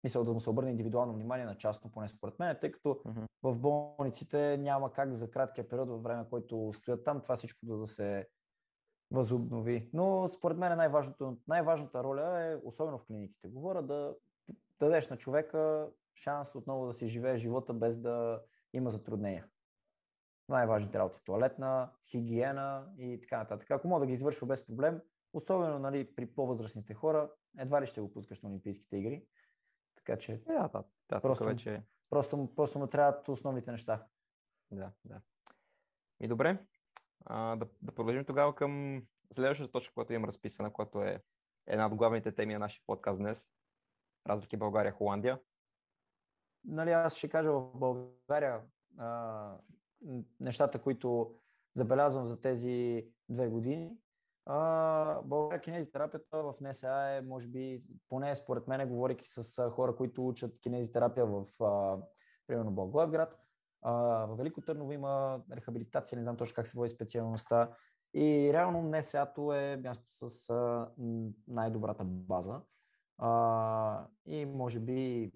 мисъл 0.04 0.24
да 0.24 0.34
му 0.34 0.40
се 0.40 0.50
обърне 0.50 0.72
индивидуално 0.72 1.14
внимание 1.14 1.46
на 1.46 1.58
частно, 1.58 1.92
поне 1.92 2.08
според 2.08 2.40
мен, 2.40 2.58
тъй 2.62 2.72
като 2.72 2.90
uh-huh. 2.90 3.26
в 3.44 3.56
болниците 3.56 4.58
няма 4.58 4.94
как 4.94 5.14
за 5.14 5.32
краткия 5.32 5.70
период 5.70 5.90
във 5.90 6.04
време, 6.04 6.26
който 6.30 6.72
стоят 6.74 7.04
там, 7.04 7.22
това 7.22 7.36
всичко 7.36 7.66
да, 7.66 7.78
да 7.78 7.88
се 7.88 8.28
възобнови. 9.12 9.90
Но 9.94 10.28
според 10.28 10.58
мен 10.58 10.78
най-важното, 10.78 11.38
най-важната 11.48 12.04
роля 12.04 12.42
е, 12.42 12.56
особено 12.64 12.98
в 12.98 13.06
клиниките, 13.06 13.48
говоря, 13.48 13.82
да 13.82 14.16
дадеш 14.80 15.10
на 15.10 15.18
човека 15.18 15.90
шанс 16.16 16.56
отново 16.56 16.86
да 16.86 16.94
си 16.94 17.08
живее 17.08 17.38
живота 17.38 17.74
без 17.74 17.98
да 17.98 18.42
има 18.74 18.90
затруднения 18.90 19.48
най-важните 20.50 21.00
работи. 21.00 21.24
Туалетна, 21.24 21.92
хигиена 22.06 22.94
и 22.98 23.20
така 23.22 23.38
нататък. 23.38 23.72
Ако 23.72 23.88
мога 23.88 24.00
да 24.00 24.08
ги 24.08 24.14
извършва 24.14 24.48
без 24.48 24.66
проблем, 24.66 25.02
особено 25.34 25.80
нали, 25.80 26.16
при 26.16 26.26
по-възрастните 26.26 26.94
хора, 26.94 27.32
едва 27.58 27.82
ли 27.82 27.88
ще 27.88 28.02
го 28.02 28.14
пускаш 28.14 28.42
на 28.42 28.50
Олимпийските 28.50 28.98
игри. 28.98 29.26
Така 29.96 30.18
че. 30.18 30.44
Да, 30.48 30.70
да, 30.74 30.84
да 31.10 31.22
просто, 31.22 31.46
вече... 31.46 31.84
просто, 32.10 32.56
просто 32.56 32.80
му 32.80 32.88
трябват 32.88 33.30
основните 33.30 33.72
неща. 33.72 34.08
Да, 34.72 34.92
да. 35.06 35.22
И 36.20 36.28
добре. 36.28 36.66
А, 37.26 37.56
да, 37.56 37.68
да 37.82 37.96
продължим 37.96 38.26
тогава 38.26 38.56
към 38.56 39.04
следващата 39.34 39.72
точка, 39.72 39.94
която 39.94 40.14
имам 40.14 40.26
разписана, 40.26 40.74
която 40.74 41.04
е 41.04 41.24
една 41.68 41.88
от 41.88 41.96
главните 41.96 42.32
теми 42.32 42.54
на 42.54 42.60
нашия 42.60 42.84
подкаст 42.88 43.20
днес. 43.20 43.52
Разлики 44.28 44.58
България-Холандия. 44.58 45.40
Нали, 46.66 46.92
аз 46.92 47.16
ще 47.16 47.30
кажа 47.30 47.52
в 47.52 47.72
България 47.76 48.62
а, 48.98 49.58
нещата, 50.40 50.80
които 50.80 51.36
забелязвам 51.74 52.26
за 52.26 52.42
тези 52.42 53.06
две 53.30 53.48
години. 53.48 53.98
А, 54.46 55.22
България 55.22 55.62
кинезитерапията 55.62 56.44
в 56.44 56.54
НСА 56.62 57.10
е, 57.10 57.22
може 57.22 57.48
би, 57.48 57.82
поне 58.10 58.36
според 58.36 58.68
мен, 58.68 58.90
говоряки 58.90 59.28
с 59.28 59.70
хора, 59.70 59.96
които 59.96 60.28
учат 60.28 60.60
кинезитерапия 60.62 61.26
в, 61.26 61.46
а, 61.64 61.98
примерно, 62.48 62.72
Благоевград. 62.72 63.40
в 63.84 64.36
Велико 64.38 64.62
Търново 64.62 64.92
има 64.92 65.42
рехабилитация, 65.52 66.18
не 66.18 66.24
знам 66.24 66.38
точно 66.38 66.56
как 66.56 66.68
се 66.68 66.78
води 66.78 66.90
специалността. 66.90 67.70
И 68.14 68.54
реално 68.54 68.82
НСА-то 68.82 69.54
е 69.54 69.78
място 69.78 70.06
с 70.30 70.50
а, 70.50 70.90
най-добрата 71.48 72.04
база. 72.04 72.62
А, 73.18 74.08
и 74.26 74.46
може 74.46 74.80
би 74.80 75.32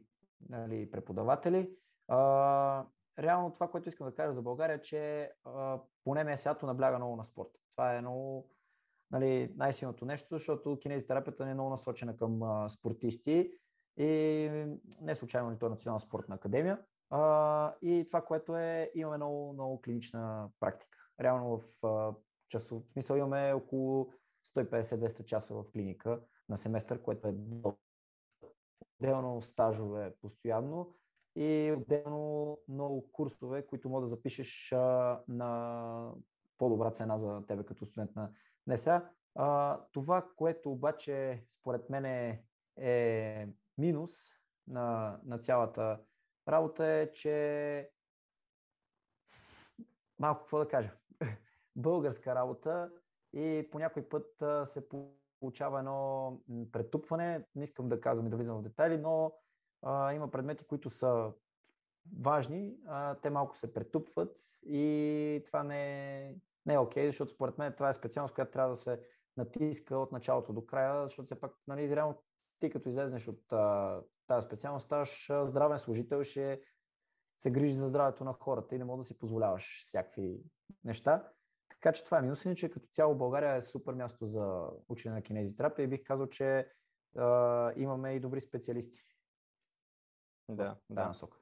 нали, 0.50 0.92
преподаватели. 0.92 1.72
А, 2.08 2.86
реално 3.20 3.54
това, 3.54 3.68
което 3.68 3.90
искам 3.90 4.08
да 4.08 4.16
кажа 4.16 4.34
за 4.34 4.42
България, 4.42 4.76
е, 4.76 4.82
че 4.82 5.32
а, 5.44 5.80
поне 6.04 6.24
НСА-то 6.24 6.66
набляга 6.66 6.98
много 6.98 7.16
на 7.16 7.24
спорт. 7.24 7.50
Това 7.72 7.96
е 7.96 8.02
много 8.02 8.50
нали, 9.12 9.54
най-силното 9.56 10.06
нещо, 10.06 10.28
защото 10.32 10.80
кинезитерапията 10.80 11.50
е 11.50 11.54
много 11.54 11.70
насочена 11.70 12.18
към 12.18 12.44
а, 12.44 12.70
спортисти 12.70 13.52
и 13.98 14.50
не 15.02 15.16
случайно 15.16 15.52
ли 15.52 15.58
то 15.60 15.66
е 15.66 15.70
Национална 15.70 16.00
спортна 16.00 16.36
академия. 16.36 16.80
А, 17.10 17.74
и 17.82 18.06
това, 18.08 18.22
което 18.22 18.56
е, 18.56 18.92
имаме 18.96 19.18
много, 19.18 19.54
много 19.54 19.82
клинична 19.82 20.50
практика. 20.60 20.98
Реално 21.22 21.58
в 21.58 21.86
а, 21.88 22.14
часов, 22.50 22.84
смисъл 22.92 23.16
имаме 23.16 23.54
около 23.54 24.12
150-200 24.56 25.26
часа 25.26 25.54
в 25.54 25.72
клиника 25.72 26.22
на 26.50 26.58
семестър, 26.58 27.02
което 27.02 27.28
е 27.28 27.36
отделно 29.00 29.42
стажове 29.42 30.16
постоянно 30.22 30.96
и 31.40 31.72
отделно 31.78 32.58
много 32.68 33.12
курсове, 33.12 33.68
които 33.68 33.90
мога 33.90 34.02
да 34.02 34.08
запишеш 34.08 34.72
а, 34.72 35.20
на 35.28 36.12
по-добра 36.58 36.92
цена 36.92 37.18
за 37.18 37.42
тебе 37.48 37.64
като 37.64 37.86
студент 37.86 38.16
на 38.16 38.32
НСА. 38.68 39.10
А, 39.36 39.80
това, 39.92 40.28
което 40.36 40.72
обаче 40.72 41.46
според 41.50 41.90
мен 41.90 42.06
е, 42.06 42.44
е 42.78 43.48
минус 43.78 44.12
на, 44.68 45.20
на 45.26 45.40
цялата 45.40 46.00
работа 46.48 46.86
е, 46.86 47.12
че 47.12 47.90
малко 50.20 50.40
какво 50.40 50.58
да 50.58 50.68
кажа. 50.68 50.92
Българска 51.76 52.36
работа 52.36 52.92
и 53.34 53.68
по 53.72 53.80
някой 53.80 54.10
път 54.10 54.44
се 54.64 54.90
получава 55.40 55.80
едно 55.80 56.42
претупване. 56.72 57.46
Не 57.56 57.64
искам 57.64 57.90
да 57.90 58.02
казвам 58.02 58.28
и 58.28 58.30
да 58.30 58.38
влизам 58.38 58.58
в 58.58 58.64
детайли, 58.64 58.98
но 58.98 59.34
а, 59.82 60.14
има 60.14 60.32
предмети, 60.32 60.64
които 60.64 60.90
са 60.90 61.32
важни, 62.22 62.78
а, 62.88 63.16
те 63.16 63.30
малко 63.30 63.58
се 63.58 63.74
претупват 63.74 64.38
и 64.64 65.42
това 65.46 65.64
не 65.64 66.18
е, 66.18 66.36
не 66.66 66.74
е 66.74 66.80
окей, 66.80 67.06
защото 67.06 67.34
според 67.34 67.58
мен 67.58 67.74
това 67.74 67.90
е 67.90 67.94
специалност, 67.94 68.34
която 68.34 68.52
трябва 68.52 68.70
да 68.70 68.76
се 68.76 69.00
натиска 69.38 69.98
от 69.98 70.12
началото 70.12 70.54
до 70.54 70.66
края, 70.66 71.04
защото 71.04 71.26
все 71.26 71.40
пак, 71.40 71.52
нали, 71.68 71.96
реално 71.96 72.24
ти 72.60 72.70
като 72.70 72.90
излезнеш 72.90 73.28
от 73.28 73.54
а, 73.54 74.02
тази 74.28 74.46
специалност, 74.46 74.86
ставаш 74.86 75.32
здравен 75.44 75.80
служител, 75.80 76.24
ще 76.24 76.62
се 77.38 77.52
грижи 77.52 77.76
за 77.76 77.88
здравето 77.88 78.24
на 78.24 78.34
хората 78.34 78.76
и 78.76 78.78
не 78.78 78.86
мога 78.86 79.02
да 79.02 79.04
си 79.04 79.20
позволяваш 79.20 79.84
всякакви 79.84 80.44
неща. 80.84 81.28
Така 81.70 81.92
че 81.92 82.06
това 82.06 82.18
е 82.18 82.22
минус, 82.22 82.46
че 82.56 82.70
като 82.70 82.88
цяло 82.88 83.16
България 83.16 83.56
е 83.56 83.62
супер 83.62 83.94
място 83.94 84.26
за 84.26 84.68
учене 84.90 85.16
на 85.16 85.22
кинезитерапия 85.22 85.84
и 85.84 85.88
бих 85.88 86.04
казал, 86.04 86.28
че 86.28 86.68
а, 87.18 87.74
имаме 87.76 88.14
и 88.14 88.20
добри 88.20 88.42
специалисти. 88.42 89.04
Да, 90.50 90.76
да. 90.90 91.06
Насока. 91.06 91.38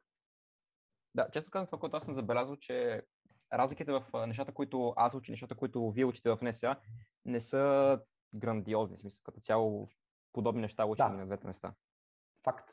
Да, 1.15 1.29
често 1.31 1.51
казвам 1.51 1.65
това, 1.65 1.79
което 1.79 1.97
аз 1.97 2.03
съм 2.03 2.13
забелязал, 2.13 2.55
че 2.55 3.03
разликите 3.53 3.91
в 3.91 4.27
нещата, 4.27 4.53
които 4.53 4.93
аз 4.95 5.13
уча, 5.13 5.31
нещата, 5.31 5.55
които 5.55 5.91
вие 5.91 6.05
учите 6.05 6.29
в 6.29 6.39
НСА, 6.41 6.75
не 7.25 7.39
са 7.39 7.99
грандиозни. 8.33 8.97
В 8.97 9.01
смисъл, 9.01 9.21
като 9.23 9.39
цяло 9.39 9.89
подобни 10.33 10.61
неща 10.61 10.85
учим 10.85 11.05
да. 11.05 11.13
на 11.13 11.25
двете 11.25 11.47
места. 11.47 11.73
Факт. 12.43 12.71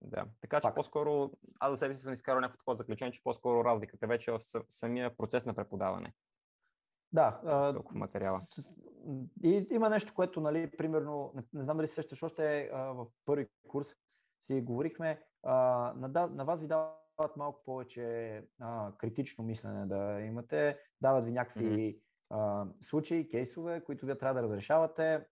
Да, 0.00 0.26
така 0.40 0.60
че 0.60 0.62
Факт. 0.62 0.74
по-скоро, 0.74 1.30
аз 1.60 1.72
за 1.72 1.76
себе 1.76 1.94
си 1.94 2.02
съм 2.02 2.12
изкарал 2.12 2.40
някакво 2.40 2.58
такова 2.58 2.76
заключение, 2.76 3.12
че 3.12 3.22
по-скоро 3.22 3.64
разликата 3.64 4.06
вече 4.06 4.30
е 4.30 4.34
в 4.34 4.64
самия 4.68 5.16
процес 5.16 5.46
на 5.46 5.54
преподаване. 5.54 6.14
Да. 7.12 7.40
Толкова 7.74 7.98
материала. 7.98 8.40
И 9.44 9.66
има 9.70 9.90
нещо, 9.90 10.14
което, 10.14 10.40
нали, 10.40 10.70
примерно, 10.70 11.32
не, 11.34 11.42
не 11.52 11.62
знам 11.62 11.76
дали 11.76 11.86
се 11.86 11.94
сещаш, 11.94 12.22
още 12.22 12.70
а, 12.72 12.78
в 12.78 13.06
първи 13.24 13.48
курс 13.68 13.96
си 14.40 14.60
говорихме, 14.60 15.22
а, 15.44 15.54
на, 15.96 16.26
на 16.26 16.44
вас 16.44 16.60
ви 16.60 16.66
дават 16.66 17.36
малко 17.36 17.64
повече 17.64 18.42
а, 18.60 18.92
критично 18.98 19.44
мислене 19.44 19.86
да 19.86 20.20
имате, 20.20 20.78
дават 21.00 21.24
ви 21.24 21.30
някакви 21.30 21.64
mm-hmm. 21.64 22.00
а, 22.30 22.66
случаи, 22.80 23.28
кейсове, 23.28 23.84
които 23.84 24.06
вие 24.06 24.18
трябва 24.18 24.34
да 24.34 24.42
разрешавате, 24.42 25.26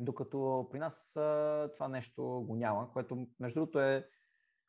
докато 0.00 0.68
при 0.70 0.78
нас 0.78 1.16
а, 1.16 1.70
това 1.74 1.88
нещо 1.88 2.44
го 2.48 2.56
няма, 2.56 2.92
което 2.92 3.26
между 3.40 3.60
другото 3.60 3.80
е 3.80 4.08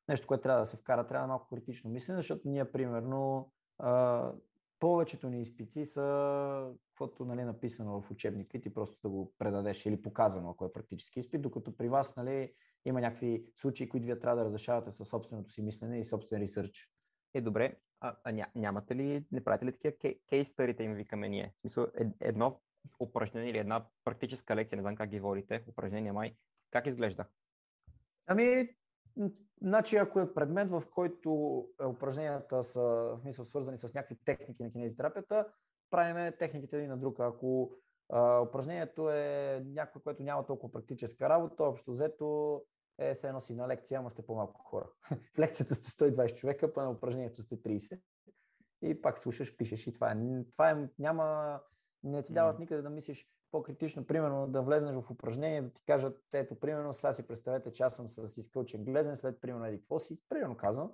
нещо, 0.10 0.28
което 0.28 0.44
трябва 0.44 0.60
да 0.60 0.66
се 0.66 0.78
вкара, 0.78 1.08
трябва 1.08 1.24
да 1.24 1.26
е 1.26 1.28
малко 1.28 1.48
критично 1.48 1.92
мислене, 1.92 2.18
защото 2.18 2.42
ние, 2.46 2.72
примерно, 2.72 3.52
а, 3.78 4.32
повечето 4.82 5.30
ни 5.30 5.42
изпити 5.42 5.86
са 5.86 6.74
каквото 6.88 7.26
нали, 7.26 7.44
написано 7.44 8.02
в 8.02 8.12
учебника 8.12 8.58
и 8.58 8.62
ти 8.62 8.74
просто 8.74 8.98
да 9.04 9.10
го 9.10 9.34
предадеш 9.38 9.86
или 9.86 10.02
показано, 10.02 10.50
ако 10.50 10.66
е 10.66 10.74
практически 10.74 11.20
изпит, 11.20 11.42
докато 11.42 11.78
при 11.78 11.90
вас 11.90 12.16
нали, 12.16 12.54
има 12.86 13.02
някакви 13.02 13.46
случаи, 13.56 13.90
които 13.90 14.06
вие 14.06 14.20
трябва 14.20 14.38
да 14.38 14.46
разрешавате 14.46 14.92
със 14.92 15.08
собственото 15.08 15.52
си 15.52 15.62
мислене 15.62 16.00
и 16.00 16.06
собствен 16.06 16.42
ресърч. 16.42 16.90
Е, 17.34 17.42
добре. 17.42 17.76
А, 18.00 18.16
а 18.24 18.32
ня, 18.32 18.48
нямате 18.56 18.96
ли, 18.96 19.26
не 19.32 19.44
правите 19.44 19.66
ли 19.66 19.72
такива 19.72 20.16
кейстърите 20.30 20.84
им 20.84 20.94
викаме 20.94 21.30
ние? 21.30 21.54
Мисъл, 21.64 21.88
едно 22.20 22.60
упражнение 23.00 23.50
или 23.50 23.58
една 23.58 23.86
практическа 24.04 24.56
лекция, 24.56 24.78
не 24.78 24.82
знам 24.82 24.96
как 24.96 25.10
ги 25.10 25.20
водите, 25.20 25.64
упражнение 25.68 26.12
май, 26.12 26.36
как 26.72 26.88
изглежда? 26.88 27.26
Ами, 28.28 28.70
Значи, 29.62 29.98
ако 29.98 30.20
е 30.20 30.34
предмет, 30.34 30.70
в 30.70 30.84
който 30.92 31.30
е, 31.82 31.86
упражненията 31.86 32.64
са 32.64 32.82
в 32.82 33.20
смисъл, 33.22 33.46
свързани 33.46 33.78
с 33.78 33.94
някакви 33.94 34.16
техники 34.26 34.64
на 34.64 34.72
кинезитерапията, 34.72 35.48
правиме 35.90 36.32
техниките 36.32 36.78
един 36.78 36.90
на 36.90 36.98
друг. 36.98 37.20
Ако 37.20 37.72
а, 38.10 38.40
упражнението 38.40 39.10
е 39.10 39.64
някое, 39.66 40.02
което 40.02 40.24
няма 40.24 40.46
толкова 40.46 40.72
практическа 40.72 41.30
работа, 41.30 41.64
общо 41.64 41.92
взето 41.92 42.62
е 42.98 43.16
се 43.16 43.28
едно 43.28 43.42
си 43.42 43.56
на 43.56 43.68
лекция, 43.68 44.00
ама 44.00 44.10
сте 44.10 44.26
по-малко 44.26 44.62
хора. 44.64 44.90
в 45.36 45.40
лекцията 45.40 45.76
сте 45.76 46.12
120 46.12 46.36
човека, 46.36 46.74
па 46.74 46.84
на 46.84 46.92
упражнението 46.92 47.42
сте 47.42 47.58
30. 47.58 48.00
И 48.82 49.02
пак 49.02 49.20
слушаш, 49.20 49.58
пишеш 49.58 49.88
и 49.88 49.94
това 49.94 50.12
е. 50.12 50.16
Това 50.52 50.70
е 50.72 50.90
няма, 51.00 51.60
не 52.04 52.24
ти 52.24 52.34
дават 52.34 52.60
никъде 52.60 52.82
да 52.82 52.90
мислиш 52.90 53.28
по-критично, 53.52 54.06
примерно 54.06 54.48
да 54.48 54.62
влезнеш 54.62 54.96
в 54.96 55.12
упражнение, 55.12 55.62
да 55.62 55.70
ти 55.70 55.84
кажат, 55.86 56.20
ето, 56.34 56.56
примерно, 56.56 56.94
сега 56.94 57.14
си 57.14 57.28
представете, 57.28 57.72
че 57.72 57.84
аз 57.84 57.96
съм 57.96 58.08
с 58.08 58.38
изкълчен 58.38 58.84
глезен, 58.84 59.16
след 59.16 59.42
примерно 59.42 59.66
еди 59.66 59.80
какво 59.80 60.00
си, 60.00 60.20
примерно 60.30 60.58
казвам. 60.58 60.92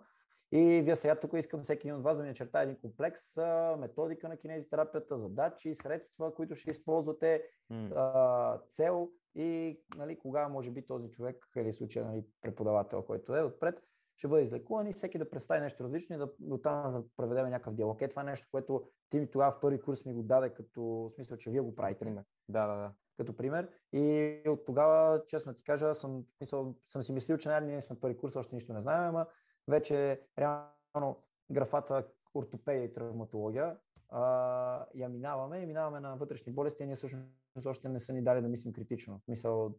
И 0.51 0.81
вие 0.85 0.95
сега 0.95 1.15
тук 1.15 1.33
искам 1.33 1.63
всеки 1.63 1.87
един 1.87 1.97
от 1.97 2.03
вас 2.03 2.17
да 2.17 2.23
ми 2.23 2.29
начерта 2.29 2.59
един 2.59 2.79
комплекс, 2.79 3.37
методика 3.77 4.29
на 4.29 4.37
кинезитерапията, 4.37 5.17
задачи, 5.17 5.73
средства, 5.73 6.33
които 6.33 6.55
ще 6.55 6.71
използвате, 6.71 7.43
mm. 7.71 8.67
цел 8.69 9.09
и 9.35 9.79
нали, 9.97 10.19
кога 10.19 10.47
може 10.47 10.71
би 10.71 10.87
този 10.87 11.11
човек 11.11 11.47
или 11.57 11.73
случай 11.73 12.03
нали, 12.03 12.23
преподавател, 12.41 13.01
който 13.01 13.35
е 13.35 13.43
отпред, 13.43 13.83
ще 14.17 14.27
бъде 14.27 14.43
излекуван 14.43 14.87
и 14.87 14.91
всеки 14.91 15.17
да 15.17 15.29
представи 15.29 15.61
нещо 15.61 15.83
различно 15.83 16.15
и 16.15 16.19
да 16.19 16.29
оттам 16.49 16.93
да 16.93 17.03
проведем 17.17 17.49
някакъв 17.49 17.73
диалог. 17.73 18.01
Е 18.01 18.07
това 18.07 18.21
е 18.21 18.25
нещо, 18.25 18.47
което 18.51 18.89
ти 19.09 19.19
ми 19.19 19.31
тогава 19.31 19.51
в 19.51 19.59
първи 19.59 19.81
курс 19.81 20.05
ми 20.05 20.13
го 20.13 20.23
даде 20.23 20.49
като 20.49 21.09
смисъл, 21.15 21.37
че 21.37 21.51
вие 21.51 21.61
го 21.61 21.75
правите. 21.75 21.99
Пример. 21.99 22.23
Да, 22.49 22.67
да, 22.67 22.75
да. 22.75 22.91
Като 23.17 23.37
пример. 23.37 23.69
И 23.93 24.41
от 24.47 24.65
тогава, 24.65 25.23
честно 25.27 25.53
ти 25.53 25.63
кажа, 25.63 25.95
съм, 25.95 26.25
мисъл, 26.41 26.75
съм 26.87 27.03
си 27.03 27.11
мислил, 27.13 27.37
че 27.37 27.59
ние 27.59 27.81
сме 27.81 27.99
първи 27.99 28.17
курс, 28.17 28.35
още 28.35 28.55
нищо 28.55 28.73
не 28.73 28.81
знаем, 28.81 29.09
ама 29.09 29.25
вече 29.67 30.21
реално 30.39 31.23
графата 31.51 32.07
ортопедия 32.35 32.83
и 32.83 32.93
травматология 32.93 33.77
а, 34.09 34.85
я 34.95 35.09
минаваме 35.09 35.59
и 35.59 35.65
минаваме 35.65 35.99
на 35.99 36.15
вътрешни 36.15 36.53
болести, 36.53 36.85
ние 36.85 36.95
всъщност 36.95 37.65
още 37.65 37.89
не 37.89 37.99
са 37.99 38.13
ни 38.13 38.21
дали 38.21 38.41
да 38.41 38.47
мислим 38.47 38.73
критично. 38.73 39.21
Мисъл, 39.27 39.75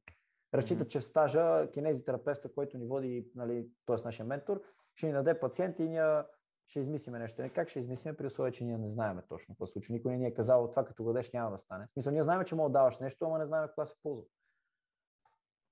Разчита, 0.55 0.85
mm-hmm. 0.85 0.89
че 0.89 1.01
в 1.01 1.05
стажа 1.05 1.71
кинезитерапевта, 1.71 2.53
който 2.53 2.79
ни 2.79 2.87
води, 2.87 3.27
нали, 3.35 3.69
т.е. 3.87 3.97
нашия 4.05 4.27
ментор, 4.27 4.63
ще 4.95 5.07
ни 5.07 5.13
даде 5.13 5.41
пациент 5.41 5.79
и 5.79 5.89
ние 5.89 6.23
ще 6.69 6.81
измислиме 6.81 7.19
нещо. 7.19 7.43
Не 7.43 7.49
как 7.49 7.69
ще 7.69 7.79
измислиме 7.79 8.17
при 8.17 8.27
условие, 8.27 8.53
че 8.53 8.65
ние 8.65 8.79
не 8.79 8.89
знаем 8.89 9.21
точно 9.29 9.55
какво 9.55 9.67
случва. 9.67 9.93
Никой 9.93 10.13
не 10.13 10.19
ни 10.19 10.27
е 10.27 10.35
казал 10.35 10.71
това, 10.71 10.85
като 10.85 11.03
го 11.03 11.13
дадеш 11.13 11.33
няма 11.33 11.51
да 11.51 11.59
стане. 11.59 11.87
В 11.87 11.93
смисъл, 11.93 12.13
ние 12.13 12.23
знаем, 12.23 12.45
че 12.45 12.55
мога 12.55 12.71
да 12.71 12.79
даваш 12.79 12.99
нещо, 12.99 13.25
ама 13.25 13.39
не 13.39 13.47
знаем 13.47 13.69
кога 13.75 13.87
се 13.87 13.95
ползва. 14.03 14.25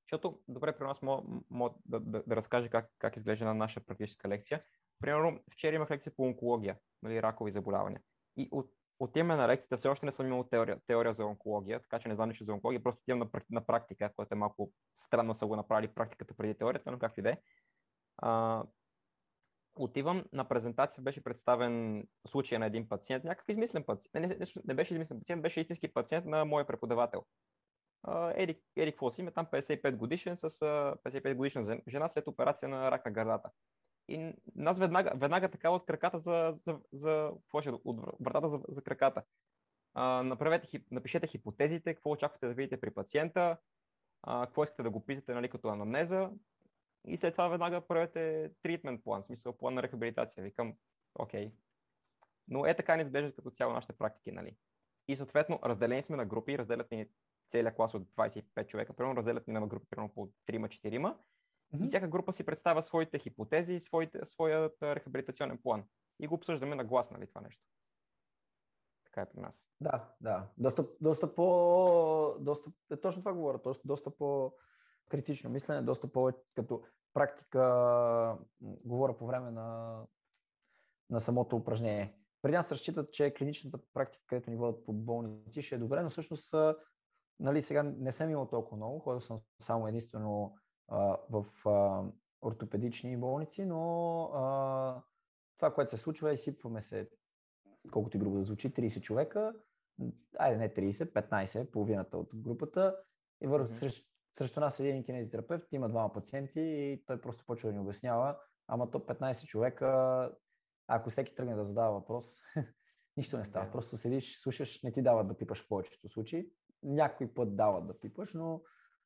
Защото, 0.07 0.41
добре, 0.49 0.79
при 0.79 0.85
нас 0.85 1.03
мога, 1.03 1.75
да, 1.87 2.01
да, 2.01 2.23
да 2.27 2.37
разкажа 2.37 2.69
как, 2.69 2.91
как 2.99 3.17
изглежда 3.17 3.45
на 3.45 3.55
наша 3.55 3.81
практическа 3.81 4.29
лекция. 4.29 4.63
Примерно, 5.01 5.41
вчера 5.53 5.77
имах 5.77 5.91
лекция 5.91 6.13
по 6.17 6.23
онкология, 6.23 6.79
нали, 7.03 7.23
ракови 7.23 7.53
заболявания. 7.53 8.01
И 8.37 8.49
от 8.53 8.71
отиваме 8.99 9.37
на 9.37 9.49
лекцията, 9.49 9.77
все 9.77 9.89
още 9.89 10.07
не 10.07 10.13
съм 10.13 10.27
имал 10.27 10.45
теория, 10.45 10.81
теория 10.87 11.15
за 11.15 11.25
онкология, 11.25 11.81
така 11.81 11.99
че 11.99 12.09
не 12.09 12.15
знам 12.15 12.29
нищо 12.29 12.45
за 12.45 12.53
онкология, 12.53 12.83
просто 12.83 13.01
отивам 13.03 13.19
на, 13.19 13.41
на 13.51 13.67
практика, 13.67 14.13
което 14.17 14.35
е 14.35 14.39
малко 14.39 14.73
странно 14.95 15.35
са 15.35 15.47
го 15.47 15.57
направили 15.57 15.95
практиката 15.95 16.35
преди 16.35 16.55
теорията, 16.55 16.91
но 16.91 16.99
както 16.99 17.21
и 17.21 17.23
да 17.23 17.31
е. 17.31 17.39
Отивам 19.77 20.24
на 20.33 20.45
презентация, 20.45 21.05
беше 21.05 21.24
представен 21.24 22.05
случая 22.27 22.59
на 22.59 22.66
един 22.66 22.89
пациент, 22.89 23.24
някакъв 23.24 23.49
измислен 23.49 23.85
пациент. 23.85 24.14
Не, 24.14 24.37
не, 24.37 24.47
не 24.64 24.74
беше 24.74 24.95
измислен 24.95 25.18
пациент, 25.18 25.43
беше 25.43 25.61
истински 25.61 25.89
пациент 25.89 26.27
на 26.27 26.45
моя 26.45 26.66
преподавател. 26.66 27.24
Ерик, 28.35 28.62
Ерик 28.77 28.95
какво 28.95 29.11
си, 29.11 29.29
там 29.35 29.47
55 29.47 29.97
годишен 29.97 30.37
с 30.37 30.49
55 30.51 31.35
годишна 31.35 31.81
жена 31.89 32.09
след 32.09 32.29
операция 32.29 32.68
на 32.68 32.91
рак 32.91 33.05
на 33.05 33.11
гърдата. 33.11 33.51
И 34.09 34.35
нас 34.55 34.79
веднага, 34.79 35.12
веднага 35.16 35.49
така 35.49 35.70
от 35.70 35.87
краката 35.87 36.18
за, 36.18 36.51
за, 36.53 36.79
за 36.93 37.33
от 37.85 38.01
вратата 38.20 38.49
за, 38.49 38.61
за 38.68 38.83
краката. 38.83 39.22
А, 39.95 40.22
направете, 40.22 40.83
напишете 40.91 41.27
хипотезите, 41.27 41.95
какво 41.95 42.11
очаквате 42.11 42.47
да 42.47 42.55
видите 42.55 42.81
при 42.81 42.91
пациента, 42.91 43.57
а, 44.22 44.47
какво 44.47 44.64
искате 44.64 44.83
да 44.83 44.91
го 44.91 45.07
питате 45.07 45.35
нали, 45.35 45.49
като 45.49 45.68
анамнеза 45.68 46.31
и 47.07 47.19
след 47.19 47.35
това 47.35 47.49
веднага 47.49 47.81
правете 47.81 48.51
тритмент 48.63 49.05
план, 49.05 49.23
смисъл 49.23 49.53
план 49.53 49.75
на 49.75 49.83
рехабилитация. 49.83 50.45
Викам, 50.45 50.75
окей. 51.15 51.53
Но 52.49 52.67
е 52.67 52.77
така 52.77 52.97
не 52.97 53.03
изглежда 53.03 53.33
като 53.33 53.51
цяло 53.51 53.73
нашите 53.73 53.93
практики. 53.93 54.33
Нали. 54.33 54.57
И 55.09 55.17
съответно, 55.17 55.61
разделени 55.65 56.03
сме 56.03 56.17
на 56.17 56.27
групи, 56.27 56.59
разделят 56.59 56.91
ни 56.91 57.07
целият 57.49 57.77
клас 57.77 57.95
от 57.95 58.03
25 58.03 58.67
човека, 58.67 58.93
примерно 58.93 59.17
разделят 59.17 59.47
ни 59.49 59.53
на 59.55 59.67
групи 59.67 59.87
примерно 59.91 60.15
по 60.15 60.29
3-4 60.49 61.17
Mm-hmm. 61.75 61.85
И 61.85 61.87
всяка 61.87 62.09
група 62.09 62.33
си 62.33 62.47
представя 62.47 62.83
своите 62.83 63.19
хипотези 63.19 63.75
и 63.75 63.81
своите, 63.81 64.21
своят 64.25 64.83
рехабилитационен 64.83 65.59
план. 65.59 65.85
И 66.21 66.27
го 66.27 66.35
обсъждаме 66.35 66.75
на 66.75 66.85
глас, 66.85 67.11
нали, 67.11 67.27
това 67.27 67.41
нещо. 67.41 67.63
Така 69.05 69.21
е 69.21 69.29
при 69.29 69.41
нас. 69.41 69.67
Да, 69.81 70.15
да. 70.21 70.47
Доста, 70.59 70.87
доста 71.01 71.35
по... 71.35 72.37
Доста, 72.41 72.71
е, 72.93 72.97
точно 72.97 73.23
това 73.23 73.33
говоря. 73.33 73.59
Доста, 73.65 73.89
доста 73.89 74.11
по 74.11 74.53
критично 75.09 75.51
мислене, 75.51 75.83
доста 75.83 76.13
по 76.13 76.33
като 76.55 76.83
практика 77.15 78.39
говоря 78.61 79.17
по 79.17 79.27
време 79.27 79.51
на, 79.51 79.99
на 81.11 81.21
самото 81.21 81.57
упражнение. 81.57 82.15
При 82.43 82.53
нас 82.53 82.73
разчитат, 82.73 83.13
че 83.13 83.35
клиничната 83.35 83.79
практика, 83.95 84.25
където 84.27 84.51
ни 84.51 84.57
водят 84.57 84.85
по 84.85 84.93
болници, 84.93 85.63
ще 85.63 85.75
е 85.75 85.79
добре, 85.79 86.03
но 86.03 86.11
всъщност 86.11 86.55
нали, 87.41 87.63
сега 87.63 87.83
не 87.83 88.13
съм 88.13 88.31
имал 88.31 88.47
толкова 88.47 88.77
много, 88.77 88.99
ходил 88.99 89.21
съм 89.21 89.41
само 89.61 89.89
единствено 89.89 90.57
в 91.31 91.47
а, 91.67 92.05
ортопедични 92.43 93.17
болници, 93.17 93.65
но 93.65 94.23
а, 94.25 95.03
това, 95.59 95.75
което 95.75 95.91
се 95.91 95.97
случва 95.97 96.31
е, 96.31 96.35
изсипваме 96.35 96.81
се, 96.81 97.11
колкото 97.91 98.17
и 98.17 98.21
грубо 98.21 98.37
да 98.37 98.45
звучи, 98.45 98.75
30 98.75 99.01
човека, 99.01 99.55
айде 100.39 100.57
не 100.57 100.75
30, 100.75 101.13
15, 101.31 101.71
половината 101.71 102.19
от 102.19 102.31
групата, 102.35 102.97
и 103.41 103.47
върху, 103.47 103.69
mm-hmm. 103.69 103.79
срещу, 103.79 104.09
срещу 104.39 104.61
нас 104.61 104.80
е 104.80 104.89
един 104.89 105.05
кинезитерапевт, 105.05 105.72
има 105.72 105.89
двама 105.89 106.12
пациенти 106.12 106.61
и 106.61 107.03
той 107.07 107.20
просто 107.20 107.45
почва 107.47 107.68
да 107.68 107.72
ни 107.72 107.80
обяснява, 107.80 108.39
ама 108.68 108.91
то 108.91 108.99
15 108.99 109.47
човека, 109.47 110.30
ако 110.87 111.11
всеки 111.11 111.34
тръгне 111.34 111.55
да 111.55 111.64
задава 111.64 111.93
въпрос, 111.93 112.41
Нищо 113.16 113.39
не 113.39 113.45
става. 113.45 113.70
Просто 113.70 113.97
седиш, 113.97 114.39
слушаш, 114.39 114.82
не 114.82 114.93
ти 114.93 115.03
дават 115.03 115.28
да 115.28 115.37
пипаш 115.37 115.64
в 115.64 115.68
повечето 115.68 116.09
случаи. 116.09 116.51
Някой 116.82 117.34
път 117.34 117.57
дават 117.57 117.87
да 117.87 118.01
пипаш, 118.01 118.34
но 118.34 118.62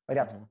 рядко. 0.09 0.49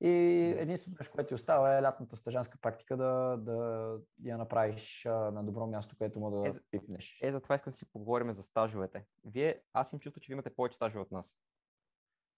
И 0.00 0.10
единственото 0.58 1.00
нещо, 1.00 1.14
което 1.14 1.28
ти 1.28 1.34
остава 1.34 1.78
е 1.78 1.82
лятната 1.82 2.16
стъжанска 2.16 2.58
практика 2.58 2.96
да, 2.96 3.36
да 3.40 3.98
я 4.24 4.38
направиш 4.38 5.04
на 5.04 5.44
добро 5.44 5.66
място, 5.66 5.96
където 5.98 6.20
му 6.20 6.30
да 6.30 6.48
Е, 6.48 6.50
за- 6.50 6.60
пипнеш. 6.70 7.18
Е, 7.22 7.32
затова 7.32 7.54
искам 7.54 7.70
да 7.70 7.74
си 7.76 7.90
поговорим 7.90 8.32
за 8.32 8.42
стажовете. 8.42 9.06
Вие, 9.24 9.62
аз 9.72 9.92
им 9.92 9.98
чувствам, 9.98 10.20
че 10.20 10.28
ви 10.28 10.32
имате 10.32 10.54
повече 10.54 10.76
стажове 10.76 11.02
от 11.02 11.10
нас. 11.10 11.36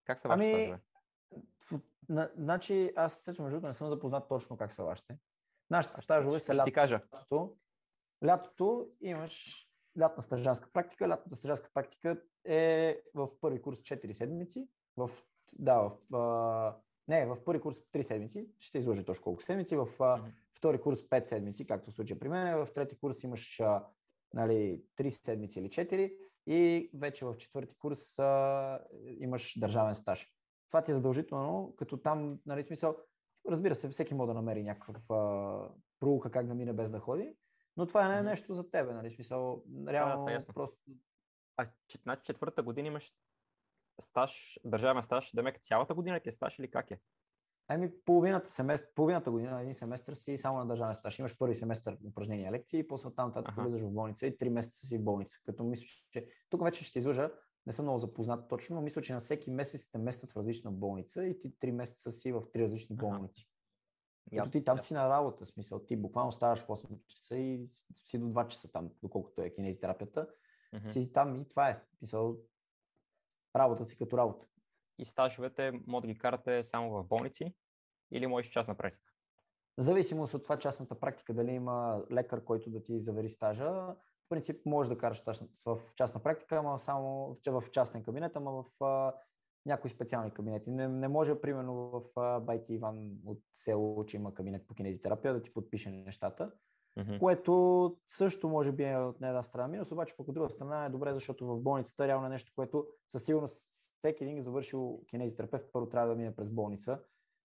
Как 0.04 0.18
са 0.18 0.28
вашите 0.28 0.46
Ами, 0.46 0.54
стажове? 0.54 0.80
Значи, 2.36 2.92
аз 2.96 3.14
също 3.18 3.42
между 3.42 3.56
другото 3.56 3.68
не 3.68 3.74
съм 3.74 3.88
запознат 3.88 4.28
точно 4.28 4.56
как 4.56 4.72
са 4.72 4.84
вашите. 4.84 5.18
Нашите 5.70 6.00
стажове 6.00 6.40
са 6.40 6.54
Ще 6.54 6.64
ти 6.64 6.72
кажа. 6.72 7.00
лятото. 7.14 7.56
Лятото 8.24 8.90
имаш 9.00 9.66
лятна 10.00 10.22
стажанска 10.22 10.70
практика. 10.72 11.08
Лятната 11.08 11.36
стажанска 11.36 11.70
практика 11.74 12.22
е 12.44 13.00
в 13.14 13.28
първи 13.40 13.62
курс 13.62 13.78
4 13.78 14.12
седмици. 14.12 14.68
В, 14.96 15.10
да, 15.58 15.78
в, 15.80 16.16
а, 16.16 16.76
не, 17.08 17.26
в 17.26 17.44
първи 17.44 17.60
курс 17.60 17.76
3 17.76 18.02
седмици. 18.02 18.48
Ще 18.60 18.78
изложи 18.78 19.04
точно 19.04 19.24
колко 19.24 19.42
седмици. 19.42 19.76
В 19.76 19.88
а, 20.00 20.24
втори 20.54 20.80
курс 20.80 21.00
5 21.00 21.24
седмици, 21.24 21.66
както 21.66 21.90
в 21.90 21.94
случая 21.94 22.18
при 22.18 22.28
мен. 22.28 22.64
В 22.66 22.72
трети 22.72 22.98
курс 22.98 23.22
имаш 23.22 23.60
а, 23.60 23.84
нали, 24.34 24.84
3 24.96 25.08
седмици 25.08 25.60
или 25.60 25.68
4 25.68 26.16
и 26.46 26.90
вече 26.94 27.24
в 27.24 27.36
четвърти 27.36 27.74
курс 27.78 28.18
а, 28.18 28.80
имаш 29.06 29.58
държавен 29.58 29.94
стаж. 29.94 30.36
Това 30.68 30.82
ти 30.82 30.90
е 30.90 30.94
задължително, 30.94 31.74
като 31.78 31.96
там, 31.96 32.38
нали, 32.46 32.62
смисъл, 32.62 32.96
разбира 33.48 33.74
се, 33.74 33.88
всеки 33.88 34.14
може 34.14 34.26
да 34.26 34.34
намери 34.34 34.62
някаква 34.62 35.70
проука 36.00 36.30
как 36.30 36.46
да 36.46 36.54
мине 36.54 36.72
без 36.72 36.90
да 36.90 37.00
ходи, 37.00 37.36
но 37.76 37.86
това 37.86 38.08
не 38.08 38.18
е 38.18 38.22
нещо 38.22 38.54
за 38.54 38.70
тебе, 38.70 38.94
нали, 38.94 39.10
смисъл, 39.10 39.62
реално 39.88 40.28
е 40.28 40.32
ясно. 40.32 40.54
просто 40.54 40.78
А, 41.56 41.66
значи 42.02 42.22
четвъртата 42.24 42.62
година 42.62 42.88
имаш 42.88 43.12
стаж, 44.00 44.60
държавен 44.64 45.02
стаж, 45.02 45.32
да 45.34 45.42
мека 45.42 45.60
цялата 45.62 45.94
година 45.94 46.20
ти 46.20 46.28
е 46.28 46.32
стаж 46.32 46.58
или 46.58 46.70
как 46.70 46.90
е? 46.90 47.00
Ами 47.68 47.90
половината, 48.04 48.50
семестър, 48.50 48.94
половината 48.94 49.30
година, 49.30 49.60
един 49.60 49.74
семестър 49.74 50.14
си 50.14 50.36
само 50.36 50.58
на 50.58 50.66
държавен 50.66 50.94
стаж. 50.94 51.18
Имаш 51.18 51.38
първи 51.38 51.54
семестър 51.54 51.98
упражнения, 52.08 52.52
лекции, 52.52 52.86
после 52.86 53.08
оттам 53.08 53.28
нататък 53.28 53.54
влизаш 53.58 53.80
в 53.80 53.90
болница 53.90 54.26
и 54.26 54.36
три 54.36 54.50
месеца 54.50 54.86
си 54.86 54.98
в 54.98 55.04
болница. 55.04 55.38
Като 55.44 55.64
мисля, 55.64 55.86
че 56.10 56.28
тук 56.50 56.64
вече 56.64 56.84
ще 56.84 56.98
излъжа, 56.98 57.30
не 57.66 57.72
съм 57.72 57.84
много 57.84 57.98
запознат 57.98 58.48
точно, 58.48 58.76
но 58.76 58.82
мисля, 58.82 59.02
че 59.02 59.12
на 59.12 59.18
всеки 59.18 59.50
месец 59.50 59.90
те 59.90 59.98
местят 59.98 60.30
в 60.30 60.36
различна 60.36 60.70
болница 60.70 61.24
и 61.24 61.38
ти 61.38 61.58
три 61.58 61.72
месеца 61.72 62.10
си 62.10 62.32
в 62.32 62.42
три 62.52 62.62
различни 62.62 62.96
болници. 62.96 63.48
Ясно, 64.32 64.52
ти 64.52 64.64
там 64.64 64.78
си 64.78 64.94
на 64.94 65.08
работа, 65.08 65.46
смисъл, 65.46 65.78
ти 65.78 65.96
буквално 65.96 66.32
ставаш 66.32 66.60
в 66.60 66.66
8 66.66 67.06
часа 67.06 67.36
и 67.36 67.66
си 68.06 68.18
до 68.18 68.26
2 68.26 68.48
часа 68.48 68.72
там, 68.72 68.90
доколкото 69.02 69.42
е 69.42 69.50
кинезитерапията, 69.50 70.28
Мгм. 70.72 70.86
си 70.86 71.12
там 71.12 71.40
и 71.40 71.48
това 71.48 71.68
е. 71.68 71.82
В 71.94 71.98
Смисъл, 71.98 72.36
работа 73.56 73.84
си 73.84 73.98
като 73.98 74.18
работа. 74.18 74.46
И 74.98 75.04
стажовете 75.04 75.72
може 75.86 76.06
да 76.06 76.12
ги 76.12 76.18
карате 76.18 76.64
само 76.64 76.90
в 76.90 77.04
болници 77.04 77.54
или 78.10 78.26
можеш 78.26 78.52
частна 78.52 78.74
практика? 78.74 79.12
Зависимост 79.78 80.34
от 80.34 80.42
това 80.42 80.58
частната 80.58 81.00
практика, 81.00 81.34
дали 81.34 81.50
има 81.50 82.04
лекар, 82.12 82.44
който 82.44 82.70
да 82.70 82.82
ти 82.82 83.00
завери 83.00 83.30
стажа, 83.30 83.96
принцип 84.28 84.66
можеш 84.66 84.88
да 84.88 84.98
караш 84.98 85.24
в 85.66 85.78
частна 85.96 86.22
практика, 86.22 86.56
ама 86.56 86.78
само 86.78 87.36
в 87.46 87.60
в 87.60 87.70
частен 87.70 88.02
кабинет, 88.02 88.36
ама 88.36 88.52
в 88.52 88.84
а, 88.84 89.14
някои 89.66 89.90
специални 89.90 90.30
кабинети. 90.30 90.70
Не, 90.70 90.88
не 90.88 91.08
може, 91.08 91.40
примерно, 91.40 91.74
в 91.74 92.02
а, 92.16 92.40
Байти 92.40 92.74
Иван 92.74 93.12
от 93.26 93.38
село, 93.52 94.04
че 94.06 94.16
има 94.16 94.34
кабинет 94.34 94.66
по 94.66 94.74
кинезитерапия, 94.74 95.34
да 95.34 95.42
ти 95.42 95.52
подпише 95.52 95.90
нещата, 95.90 96.52
Мгм. 96.98 97.18
което 97.18 97.96
също 98.08 98.48
може 98.48 98.72
би 98.72 98.84
е 98.84 98.98
от 98.98 99.16
една 99.16 99.42
страна 99.42 99.68
минус, 99.68 99.92
обаче 99.92 100.16
пък 100.16 100.28
от 100.28 100.34
друга 100.34 100.50
страна 100.50 100.84
е 100.84 100.90
добре, 100.90 101.14
защото 101.14 101.46
в 101.46 101.60
болницата 101.60 102.08
реално 102.08 102.26
е 102.26 102.30
нещо, 102.30 102.52
което 102.56 102.86
със 103.08 103.24
сигурност 103.24 103.54
всеки 103.98 104.24
един 104.24 104.42
завършил 104.42 105.00
кинезитерапевт 105.06 105.64
първо 105.72 105.88
трябва 105.88 106.08
да 106.08 106.14
мине 106.14 106.36
през 106.36 106.50
болница 106.50 107.00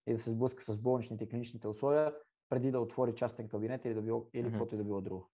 и 0.07 0.11
да 0.11 0.17
се 0.17 0.29
сблъска 0.32 0.63
с 0.63 0.82
болничните 0.82 1.23
и 1.23 1.29
клиничните 1.29 1.67
условия, 1.67 2.15
преди 2.49 2.71
да 2.71 2.79
отвори 2.79 3.15
частен 3.15 3.47
кабинет 3.47 3.86
или, 3.86 3.93
да 3.93 4.01
било, 4.01 4.25
или 4.34 4.43
Мгм. 4.43 4.51
каквото 4.51 4.75
и 4.75 4.77
да 4.77 4.84
било 4.84 5.01
друго. 5.01 5.29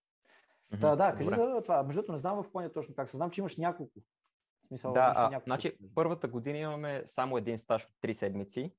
Мгм. 0.71 0.81
Та, 0.81 0.95
да, 0.95 1.11
кажи 1.11 1.29
Добре. 1.29 1.35
за 1.35 1.61
това. 1.61 1.83
Между 1.83 2.01
другото, 2.01 2.11
не 2.11 2.17
знам 2.17 2.43
в 2.43 2.47
Япония 2.47 2.73
точно 2.73 2.95
как 2.95 3.09
се. 3.09 3.17
Знам, 3.17 3.31
че 3.31 3.41
имаш 3.41 3.57
няколко. 3.57 3.99
В 4.63 4.67
Смисъл, 4.67 4.93
Да, 4.93 5.13
а, 5.15 5.29
няколко. 5.29 5.43
значи 5.45 5.77
първата 5.95 6.27
година 6.27 6.57
имаме 6.57 7.03
само 7.05 7.37
един 7.37 7.57
стаж 7.57 7.85
от 7.85 7.91
3 8.01 8.13
седмици. 8.13 8.73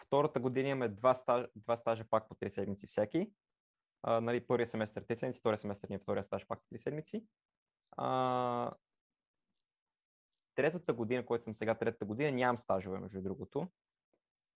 Втората 0.00 0.40
година 0.40 0.68
имаме 0.68 0.88
два, 0.88 1.14
стаж, 1.14 1.46
два 1.56 1.76
стажа 1.76 2.04
пак 2.10 2.28
по 2.28 2.34
3 2.34 2.48
седмици 2.48 2.86
всеки. 2.86 3.30
А, 4.02 4.20
нали, 4.20 4.46
първия 4.46 4.66
семестър 4.66 5.04
3 5.04 5.14
седмици, 5.14 5.40
втория 5.40 5.58
семестър 5.58 5.88
ни 5.88 5.94
е 5.94 5.98
втория 5.98 6.24
стаж 6.24 6.46
пак 6.46 6.60
3 6.72 6.76
седмици. 6.76 7.26
А, 7.96 8.72
третата 10.54 10.92
година, 10.92 11.26
който 11.26 11.44
съм 11.44 11.54
сега, 11.54 11.74
третата 11.74 12.04
година, 12.04 12.32
нямам 12.32 12.58
стажове, 12.58 12.98
между 12.98 13.22
другото. 13.22 13.68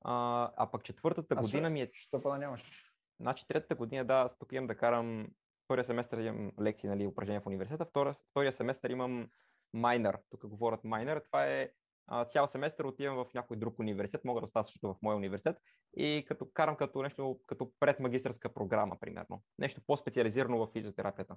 А, 0.01 0.51
а 0.57 0.71
пък 0.71 0.85
четвъртата 0.85 1.35
А, 1.39 1.41
година 1.41 1.71
ми 1.71 1.81
е 1.81 1.91
Що 1.93 2.23
па 2.23 2.31
да 2.31 2.39
нямаш? 2.39 2.93
Значи 3.21 3.47
третата 3.47 3.75
година, 3.75 4.05
да, 4.05 4.15
аз 4.15 4.39
тук 4.39 4.53
имам 4.53 4.67
да 4.67 4.77
карам 4.77 5.29
първия 5.69 5.85
семестър 5.85 6.19
имам 6.19 6.53
лекции, 6.61 6.89
нали, 6.89 7.07
упражнения 7.07 7.41
в 7.41 7.47
университета, 7.47 7.85
втория, 7.85 8.15
втория 8.31 8.53
семестър 8.53 8.91
имам 8.91 9.31
майнер. 9.73 10.19
Тук 10.31 10.47
говорят 10.47 10.85
майнер. 10.85 11.21
Това 11.21 11.47
е 11.47 11.71
а, 12.07 12.25
цял 12.25 12.47
семестър 12.47 12.85
отивам 12.85 13.17
в 13.17 13.35
някой 13.35 13.57
друг 13.57 13.79
университет, 13.79 14.25
мога 14.25 14.41
да 14.41 14.45
остана 14.45 14.67
също 14.67 14.89
в 14.89 15.03
моя 15.03 15.17
университет 15.17 15.57
и 15.97 16.25
като 16.29 16.51
карам 16.51 16.77
като 16.77 17.03
нещо, 17.03 17.41
като 17.47 17.73
предмагистърска 17.81 18.49
програма, 18.49 18.97
примерно. 19.01 19.43
Нещо 19.59 19.81
по-специализирано 19.87 20.59
в 20.59 20.71
физиотерапията. 20.73 21.37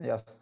Ясно. 0.00 0.40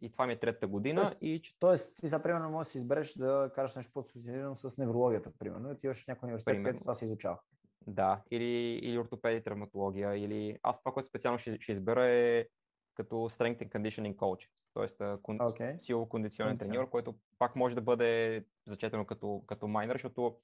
И 0.00 0.12
това 0.12 0.26
ми 0.26 0.32
е 0.32 0.38
третата 0.38 0.66
година. 0.66 1.00
Тоест- 1.02 1.18
И 1.20 1.42
Тоест, 1.58 1.96
ти 1.96 2.08
сега, 2.08 2.22
примерно, 2.22 2.50
можеш 2.50 2.68
да 2.68 2.72
си 2.72 2.78
избереш 2.78 3.14
да 3.14 3.50
караш 3.54 3.76
нещо 3.76 3.92
по-специализирано 3.92 4.56
с 4.56 4.78
неврологията, 4.78 5.32
примерно, 5.38 5.68
и 5.68 5.72
отиваш 5.72 6.04
в 6.04 6.08
някой 6.08 6.26
университет, 6.26 6.52
Примерно. 6.52 6.64
където 6.66 6.82
това 6.82 6.94
се 6.94 7.04
изучава. 7.04 7.38
Да, 7.86 8.22
или, 8.30 8.78
или 8.82 8.98
ортопедия, 8.98 9.42
травматология, 9.42 10.16
или 10.16 10.58
аз 10.62 10.78
това, 10.78 10.92
което 10.92 11.08
специално 11.08 11.38
ще, 11.38 11.60
ще 11.60 11.72
избера 11.72 12.04
е 12.04 12.46
като 12.94 13.14
strength 13.14 13.62
and 13.62 13.68
conditioning 13.68 14.16
coach, 14.16 14.48
т.е. 14.74 15.42
Окей. 15.42 15.80
силово 15.80 16.08
кондиционен 16.08 16.52
Кондиционер. 16.52 16.74
треньор, 16.74 16.90
който 16.90 17.14
пак 17.38 17.56
може 17.56 17.74
да 17.74 17.80
бъде 17.80 18.44
зачетено 18.66 19.06
като, 19.06 19.44
като 19.46 19.68
майнер, 19.68 19.94
защото 19.94 20.38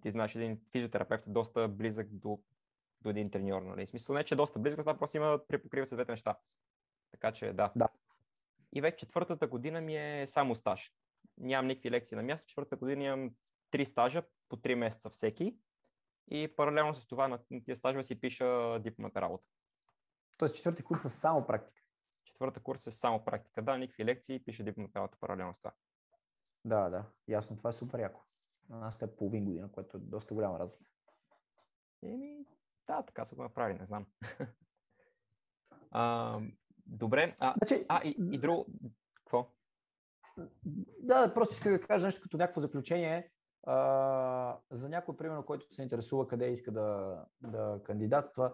ти 0.00 0.10
знаеш, 0.10 0.34
един 0.34 0.60
физиотерапевт 0.72 1.26
е 1.26 1.30
доста 1.30 1.68
близък 1.68 2.08
до, 2.10 2.40
до 3.00 3.10
един 3.10 3.30
треньор. 3.30 3.62
Нали? 3.62 3.86
Смисъл 3.86 4.14
не, 4.14 4.24
че 4.24 4.34
е 4.34 4.36
доста 4.36 4.58
близък, 4.58 4.80
това 4.80 4.98
просто 4.98 5.16
има 5.16 5.40
припокрива 5.48 5.86
се 5.86 5.94
двете 5.94 6.12
неща. 6.12 6.38
Така 7.10 7.32
че 7.32 7.52
да. 7.52 7.72
Да. 7.76 7.88
И 8.72 8.80
вече 8.80 8.96
четвъртата 8.96 9.46
година 9.46 9.80
ми 9.80 9.96
е 9.96 10.26
само 10.26 10.54
стаж. 10.54 10.92
Нямам 11.38 11.66
никакви 11.66 11.90
лекции 11.90 12.16
на 12.16 12.22
място. 12.22 12.48
Четвъртата 12.48 12.76
година 12.76 13.04
имам 13.04 13.30
три 13.70 13.86
стажа 13.86 14.22
по 14.48 14.56
три 14.56 14.74
месеца 14.74 15.10
всеки. 15.10 15.56
И 16.30 16.56
паралелно 16.56 16.94
с 16.94 17.06
това 17.06 17.28
на 17.28 17.38
тия 17.64 17.76
стажове 17.76 18.04
си 18.04 18.20
пиша 18.20 18.80
дипломната 18.80 19.20
работа. 19.20 19.44
Тоест, 20.38 20.56
четвърти 20.56 20.82
курс 20.82 21.04
е 21.04 21.08
само 21.08 21.46
практика. 21.46 21.82
Четвърта 22.24 22.60
курс 22.60 22.86
е 22.86 22.90
само 22.90 23.24
практика. 23.24 23.62
Да, 23.62 23.76
никакви 23.76 24.04
лекции, 24.04 24.44
пише 24.44 24.62
дипломната 24.62 24.98
работа 24.98 25.18
паралелно 25.20 25.54
с 25.54 25.58
това. 25.58 25.72
Да, 26.64 26.88
да. 26.88 27.04
Ясно, 27.28 27.56
това 27.56 27.70
е 27.70 27.72
супер 27.72 27.98
яко. 27.98 28.20
На 28.68 28.78
нас 28.78 29.02
е 29.02 29.16
половин 29.16 29.44
година, 29.44 29.72
което 29.72 29.96
е 29.96 30.00
доста 30.00 30.34
голяма 30.34 30.58
разлика. 30.58 30.90
Еми, 32.02 32.46
да, 32.86 33.02
така 33.02 33.24
са 33.24 33.34
го 33.34 33.42
направили, 33.42 33.78
не 33.78 33.86
знам. 33.86 34.06
а, 35.90 36.40
добре, 36.86 37.36
а, 37.38 37.54
Значи, 37.56 37.86
а 37.88 38.00
и, 38.04 38.16
и 38.32 38.38
друго, 38.38 38.66
какво? 39.14 39.50
Да, 41.00 41.34
просто 41.34 41.54
исках 41.54 41.72
да 41.72 41.86
кажа 41.86 42.06
нещо 42.06 42.22
като 42.22 42.36
някакво 42.36 42.60
заключение. 42.60 43.30
А, 43.62 44.58
за 44.70 44.88
някой, 44.88 45.16
примерно, 45.16 45.44
който 45.44 45.74
се 45.74 45.82
интересува 45.82 46.28
къде 46.28 46.46
иска 46.46 46.72
да, 46.72 47.18
да 47.40 47.80
кандидатства, 47.84 48.52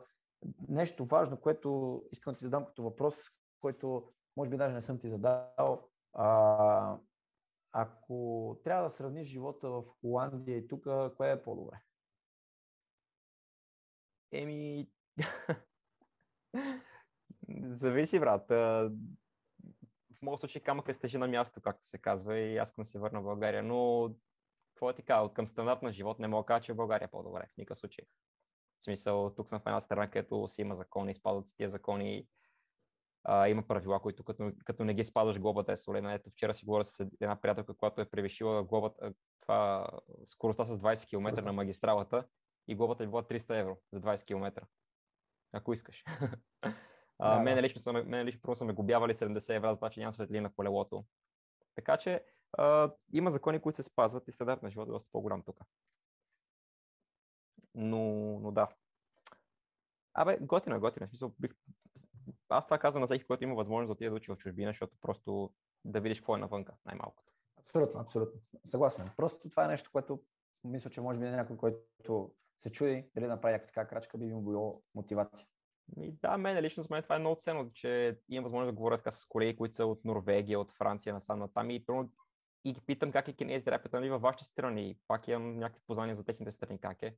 нещо 0.68 1.04
важно, 1.04 1.40
което 1.40 2.02
искам 2.12 2.32
да 2.32 2.38
ти 2.38 2.44
задам 2.44 2.64
като 2.64 2.82
въпрос, 2.82 3.14
който 3.60 4.12
може 4.36 4.50
би 4.50 4.56
даже 4.56 4.74
не 4.74 4.80
съм 4.80 4.98
ти 4.98 5.08
задал. 5.08 5.88
А, 6.12 6.98
ако 7.72 8.56
трябва 8.64 8.82
да 8.82 8.90
сравниш 8.90 9.26
живота 9.26 9.70
в 9.70 9.84
Холандия 10.00 10.56
и 10.56 10.68
тук, 10.68 10.86
кое 11.16 11.32
е 11.32 11.42
по-добре? 11.42 11.80
Еми, 14.32 14.88
зависи, 17.62 18.20
брат. 18.20 18.44
В 18.48 20.22
моят 20.22 20.40
случай 20.40 20.62
камък 20.62 20.88
е 20.88 20.94
стежи 20.94 21.18
на 21.18 21.28
място, 21.28 21.60
както 21.60 21.86
се 21.86 21.98
казва, 21.98 22.38
и 22.38 22.56
аз 22.56 22.68
искам 22.68 22.82
да 22.82 22.90
се 22.90 22.98
върна 22.98 23.20
в 23.20 23.24
България, 23.24 23.62
но 23.62 24.10
какво 24.78 24.92
ти 24.92 25.02
кажа, 25.02 25.32
към 25.34 25.46
стандарт 25.46 25.82
на 25.82 25.92
живот 25.92 26.18
не 26.18 26.28
мога 26.28 26.42
да 26.42 26.46
кажа, 26.46 26.64
че 26.64 26.74
България 26.74 27.04
е 27.06 27.10
по-добре 27.10 27.42
в 27.54 27.56
никакъв 27.56 27.78
случай. 27.78 28.04
В 28.78 28.84
смисъл, 28.84 29.34
тук 29.36 29.48
съм 29.48 29.60
в 29.60 29.66
една 29.66 29.80
страна, 29.80 30.10
където 30.10 30.48
си 30.48 30.60
има 30.62 30.74
закони, 30.74 31.14
спазват 31.14 31.48
се 31.48 31.56
тия 31.56 31.68
закони, 31.68 32.26
а, 33.24 33.48
има 33.48 33.62
правила, 33.62 34.00
които 34.00 34.24
като, 34.24 34.52
като 34.64 34.84
не 34.84 34.94
ги 34.94 35.04
спазваш, 35.04 35.40
глобата 35.40 35.72
е 35.72 35.76
солена. 35.76 36.12
Ето 36.14 36.30
вчера 36.30 36.54
си 36.54 36.64
говоря 36.64 36.84
с 36.84 37.06
една 37.20 37.40
приятелка, 37.40 37.74
която 37.74 38.00
е 38.00 38.10
превишила 38.10 38.64
глобата, 38.64 38.96
а, 39.02 39.12
това, 39.40 39.88
скоростта 40.24 40.64
с 40.64 40.78
20 40.78 41.08
км 41.08 41.42
на 41.42 41.52
магистралата 41.52 42.24
и 42.68 42.74
глобата 42.74 43.04
е 43.04 43.06
била 43.06 43.22
300 43.22 43.60
евро 43.60 43.78
за 43.92 44.00
20 44.00 44.26
км. 44.26 44.66
Ако 45.52 45.72
искаш. 45.72 46.04
А, 47.20 47.36
Да, 47.36 47.42
мен 47.42 47.54
да. 47.54 47.62
лично, 47.62 47.80
са, 47.80 47.92
ме- 47.92 48.02
мен 48.02 48.26
лично 48.26 48.40
просто 48.40 48.58
са 48.58 48.64
ме 48.64 48.72
губявали 48.72 49.14
70 49.14 49.56
евро 49.56 49.70
за 49.70 49.76
това, 49.76 49.90
че 49.90 50.00
няма 50.00 50.12
светлина 50.12 50.42
на 50.42 50.52
колелото. 50.54 51.04
Така 51.74 51.96
че 51.96 52.24
а, 52.52 52.92
има 53.12 53.30
закони, 53.30 53.60
които 53.60 53.76
се 53.76 53.82
спазват 53.82 54.28
и 54.28 54.32
стандарт 54.32 54.62
на 54.62 54.70
живота 54.70 54.90
е 54.90 54.92
доста 54.92 55.08
по-голям 55.12 55.42
тук. 55.42 55.60
Но, 57.74 58.02
но 58.40 58.52
да. 58.52 58.68
Абе, 60.14 60.38
готино 60.40 60.76
е, 60.76 60.78
готино 60.78 61.04
е. 61.04 61.06
В 61.06 61.10
Смисъл, 61.10 61.34
бих... 61.38 61.50
Аз 62.48 62.66
това 62.66 62.78
казвам 62.78 63.00
на 63.00 63.06
всеки, 63.06 63.24
който 63.24 63.44
има 63.44 63.54
възможност 63.54 63.88
да 63.88 63.92
отиде 63.92 64.10
да 64.10 64.16
учи 64.16 64.32
в 64.32 64.36
чужбина, 64.36 64.70
защото 64.70 64.96
просто 65.00 65.52
да 65.84 66.00
видиш 66.00 66.20
какво 66.20 66.36
е 66.36 66.38
навънка, 66.38 66.74
най-малкото. 66.84 67.32
Абсолютно, 67.60 68.00
абсолютно. 68.00 68.40
Съгласен. 68.64 69.10
Просто 69.16 69.48
това 69.48 69.64
е 69.64 69.68
нещо, 69.68 69.90
което 69.92 70.22
мисля, 70.64 70.90
че 70.90 71.00
може 71.00 71.20
би 71.20 71.24
някой, 71.24 71.56
който 71.56 72.32
се 72.58 72.72
чуди 72.72 73.10
дали 73.14 73.24
да 73.24 73.30
направи 73.30 73.52
някаква 73.52 73.72
така 73.72 73.88
крачка, 73.88 74.18
би 74.18 74.32
му 74.32 74.42
било 74.42 74.82
мотивация. 74.94 75.46
И 75.96 76.12
да, 76.12 76.38
мен 76.38 76.60
лично 76.60 76.82
за 76.82 76.88
мен 76.90 77.02
това 77.02 77.16
е 77.16 77.18
много 77.18 77.36
ценно, 77.40 77.72
че 77.72 78.20
имам 78.28 78.44
възможност 78.44 78.72
да 78.72 78.76
говоря 78.76 78.98
така 78.98 79.10
с 79.10 79.26
колеги, 79.26 79.56
които 79.56 79.74
са 79.74 79.86
от 79.86 80.04
Норвегия, 80.04 80.60
от 80.60 80.72
Франция, 80.72 81.14
насам 81.14 81.38
натам 81.38 81.70
и, 81.70 81.86
примерно, 81.86 82.10
и 82.64 82.72
ги 82.72 82.80
питам 82.80 83.12
как 83.12 83.28
е 83.28 83.32
кинезитерапията 83.32 83.96
нали, 83.96 84.10
във 84.10 84.22
вашите 84.22 84.44
страни. 84.44 84.98
Пак 85.08 85.28
имам 85.28 85.58
някакви 85.58 85.82
познания 85.86 86.14
за 86.14 86.24
техните 86.24 86.50
страни 86.50 86.78
как 86.78 87.02
е, 87.02 87.16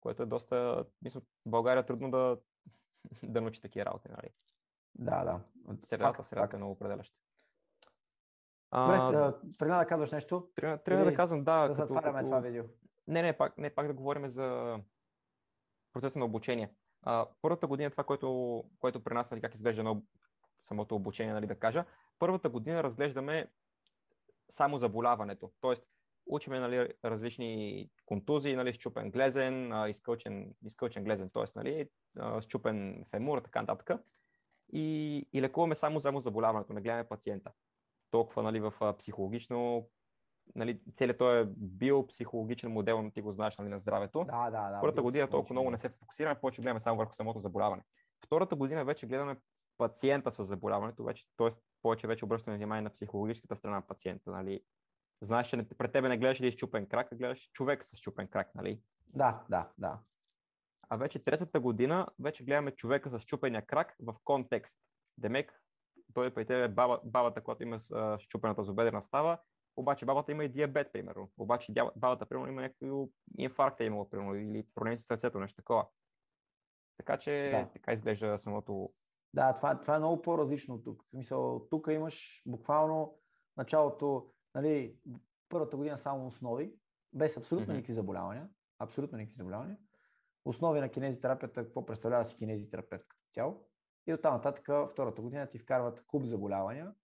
което 0.00 0.22
е 0.22 0.26
доста, 0.26 0.84
мисля, 1.02 1.20
в 1.20 1.24
България 1.46 1.80
е 1.80 1.86
трудно 1.86 2.10
да, 2.10 2.38
да 3.22 3.40
научи 3.40 3.60
такива 3.60 3.84
работи, 3.84 4.08
нали. 4.08 4.30
Да, 4.94 5.24
да. 5.24 5.40
Средата, 5.80 6.24
средата 6.24 6.56
е 6.56 6.58
много 6.58 6.72
определяща. 6.72 7.16
Добре, 8.72 8.96
А, 8.96 9.32
да, 9.60 9.86
казваш 9.86 10.12
нещо, 10.12 10.48
трябва, 10.54 10.78
трябва 10.78 11.04
да 11.04 11.14
казвам, 11.14 11.44
да. 11.44 11.66
да 11.66 11.72
затваряме 11.72 12.24
това 12.24 12.40
видео. 12.40 12.64
Не, 13.06 13.22
не, 13.22 13.38
пак, 13.38 13.58
не, 13.58 13.70
пак 13.70 13.86
да 13.86 13.92
говорим 13.92 14.28
за 14.28 14.78
процеса 15.92 16.18
на 16.18 16.24
обучение. 16.24 16.74
А, 17.02 17.26
първата 17.42 17.66
година, 17.66 17.90
това, 17.90 18.04
което, 18.04 18.64
което 18.78 19.04
при 19.04 19.14
нас, 19.14 19.30
нали, 19.30 19.40
как 19.40 19.54
изглежда 19.54 19.82
на 19.82 20.00
самото 20.60 20.96
обучение, 20.96 21.32
нали, 21.32 21.46
да 21.46 21.58
кажа, 21.58 21.84
първата 22.18 22.48
година 22.48 22.82
разглеждаме 22.82 23.48
само 24.50 24.78
заболяването. 24.78 25.52
Тоест, 25.60 25.84
учиме 26.26 26.58
нали, 26.58 26.88
различни 27.04 27.90
контузии, 28.06 28.56
нали, 28.56 28.72
щупен 28.72 29.10
глезен, 29.10 29.72
изкълчен, 29.88 30.54
изкълчен 30.64 31.04
глезен, 31.04 31.30
т.е. 31.30 31.44
Нали, 31.56 31.88
щупен 32.40 33.04
фемур, 33.10 33.38
така 33.38 33.60
нататък. 33.60 34.00
И, 34.72 35.26
и 35.32 35.42
лекуваме 35.42 35.74
само 35.74 36.00
само 36.00 36.20
заболяването, 36.20 36.72
не 36.72 36.80
гледаме 36.80 37.08
пациента. 37.08 37.52
Толкова 38.10 38.42
нали, 38.42 38.60
в 38.60 38.94
психологично, 38.98 39.88
нали, 40.54 40.80
целият 40.94 41.18
този 41.18 41.38
е 41.38 41.52
биопсихологичен 41.56 42.72
модел, 42.72 43.10
ти 43.14 43.20
го 43.20 43.32
знаеш 43.32 43.58
нали, 43.58 43.68
на 43.68 43.78
здравето. 43.78 44.24
Да, 44.24 44.50
да, 44.50 44.70
да. 44.70 44.80
Първата 44.80 45.02
година 45.02 45.30
толкова 45.30 45.54
много 45.54 45.70
не 45.70 45.78
се 45.78 45.88
фокусираме, 45.88 46.40
повече 46.40 46.62
гледаме 46.62 46.80
само 46.80 46.98
върху 46.98 47.12
самото 47.12 47.38
заболяване. 47.38 47.82
Втората 48.26 48.56
година 48.56 48.84
вече 48.84 49.06
гледаме 49.06 49.36
пациента 49.78 50.32
с 50.32 50.44
заболяването, 50.44 51.04
вече, 51.04 51.24
т.е. 51.36 51.48
повече 51.82 52.06
вече 52.06 52.24
обръщаме 52.24 52.56
внимание 52.56 52.82
на 52.82 52.90
психологическата 52.90 53.56
страна 53.56 53.76
на 53.76 53.86
пациента. 53.86 54.30
Нали. 54.30 54.60
Знаеш, 55.22 55.46
че 55.48 55.56
не- 55.56 55.68
пред 55.68 55.92
тебе 55.92 56.08
не 56.08 56.18
гледаш 56.18 56.40
един 56.40 56.52
щупен 56.52 56.86
крак, 56.86 57.12
а 57.12 57.16
гледаш 57.16 57.50
човек 57.52 57.84
с 57.84 57.96
щупен 57.96 58.28
крак. 58.28 58.54
Нали. 58.54 58.82
Да, 59.06 59.44
да, 59.50 59.70
да. 59.78 59.98
А 60.88 60.96
вече 60.96 61.18
третата 61.18 61.60
година 61.60 62.06
вече 62.18 62.44
гледаме 62.44 62.70
човека 62.70 63.10
с 63.10 63.18
щупения 63.20 63.66
крак 63.66 63.96
в 64.02 64.14
контекст. 64.24 64.78
Демек, 65.18 65.62
той 66.14 66.34
при 66.34 66.46
тебе 66.46 66.68
баба, 66.68 67.00
бабата, 67.04 67.40
която 67.42 67.62
има 67.62 67.80
а, 67.92 68.18
щупената 68.18 68.62
зубедена 68.64 69.02
става, 69.02 69.38
обаче 69.76 70.06
бабата 70.06 70.32
има 70.32 70.44
и 70.44 70.48
диабет, 70.48 70.92
примерно. 70.92 71.30
Обаче 71.38 71.72
бабата, 71.96 72.26
примерно, 72.26 72.48
има 72.52 72.62
някакви 72.62 72.90
инфаркт 73.38 73.80
е 73.80 73.84
имала, 73.84 74.10
примерно, 74.10 74.34
или 74.34 74.66
проблеми 74.74 74.98
с 74.98 75.02
сърцето, 75.02 75.40
нещо 75.40 75.56
такова. 75.56 75.86
Така 76.96 77.18
че 77.18 77.50
Да. 77.52 77.68
така 77.72 77.92
изглежда 77.92 78.38
самото. 78.38 78.92
Да, 79.34 79.54
това, 79.54 79.80
това 79.80 79.96
е 79.96 79.98
много 79.98 80.22
по-различно 80.22 80.82
тук. 80.82 81.02
В 81.02 81.10
Смисъл, 81.10 81.66
тук 81.70 81.86
имаш 81.90 82.42
буквално 82.46 83.18
началото, 83.56 84.30
нали, 84.54 84.96
първата 85.48 85.76
година 85.76 85.98
само 85.98 86.26
основи, 86.26 86.74
без 87.12 87.36
абсолютно 87.36 87.74
никакви 87.74 87.92
заболявания. 87.92 88.48
Абсолютно 88.78 89.18
никакви 89.18 89.36
заболявания. 89.36 89.78
Основи 90.44 90.80
на 90.80 90.88
кинезитерапията, 90.88 91.64
какво 91.64 91.86
представлява 91.86 92.24
си 92.24 92.36
кинезитерапевт 92.36 93.04
като 93.08 93.22
цяло. 93.32 93.64
И 94.06 94.14
оттам 94.14 94.34
нататък, 94.34 94.90
втората 94.90 95.22
година 95.22 95.46
ти 95.46 95.58
вкарват 95.58 96.04
куп 96.06 96.24
заболявания 96.24 96.94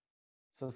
с 0.51 0.75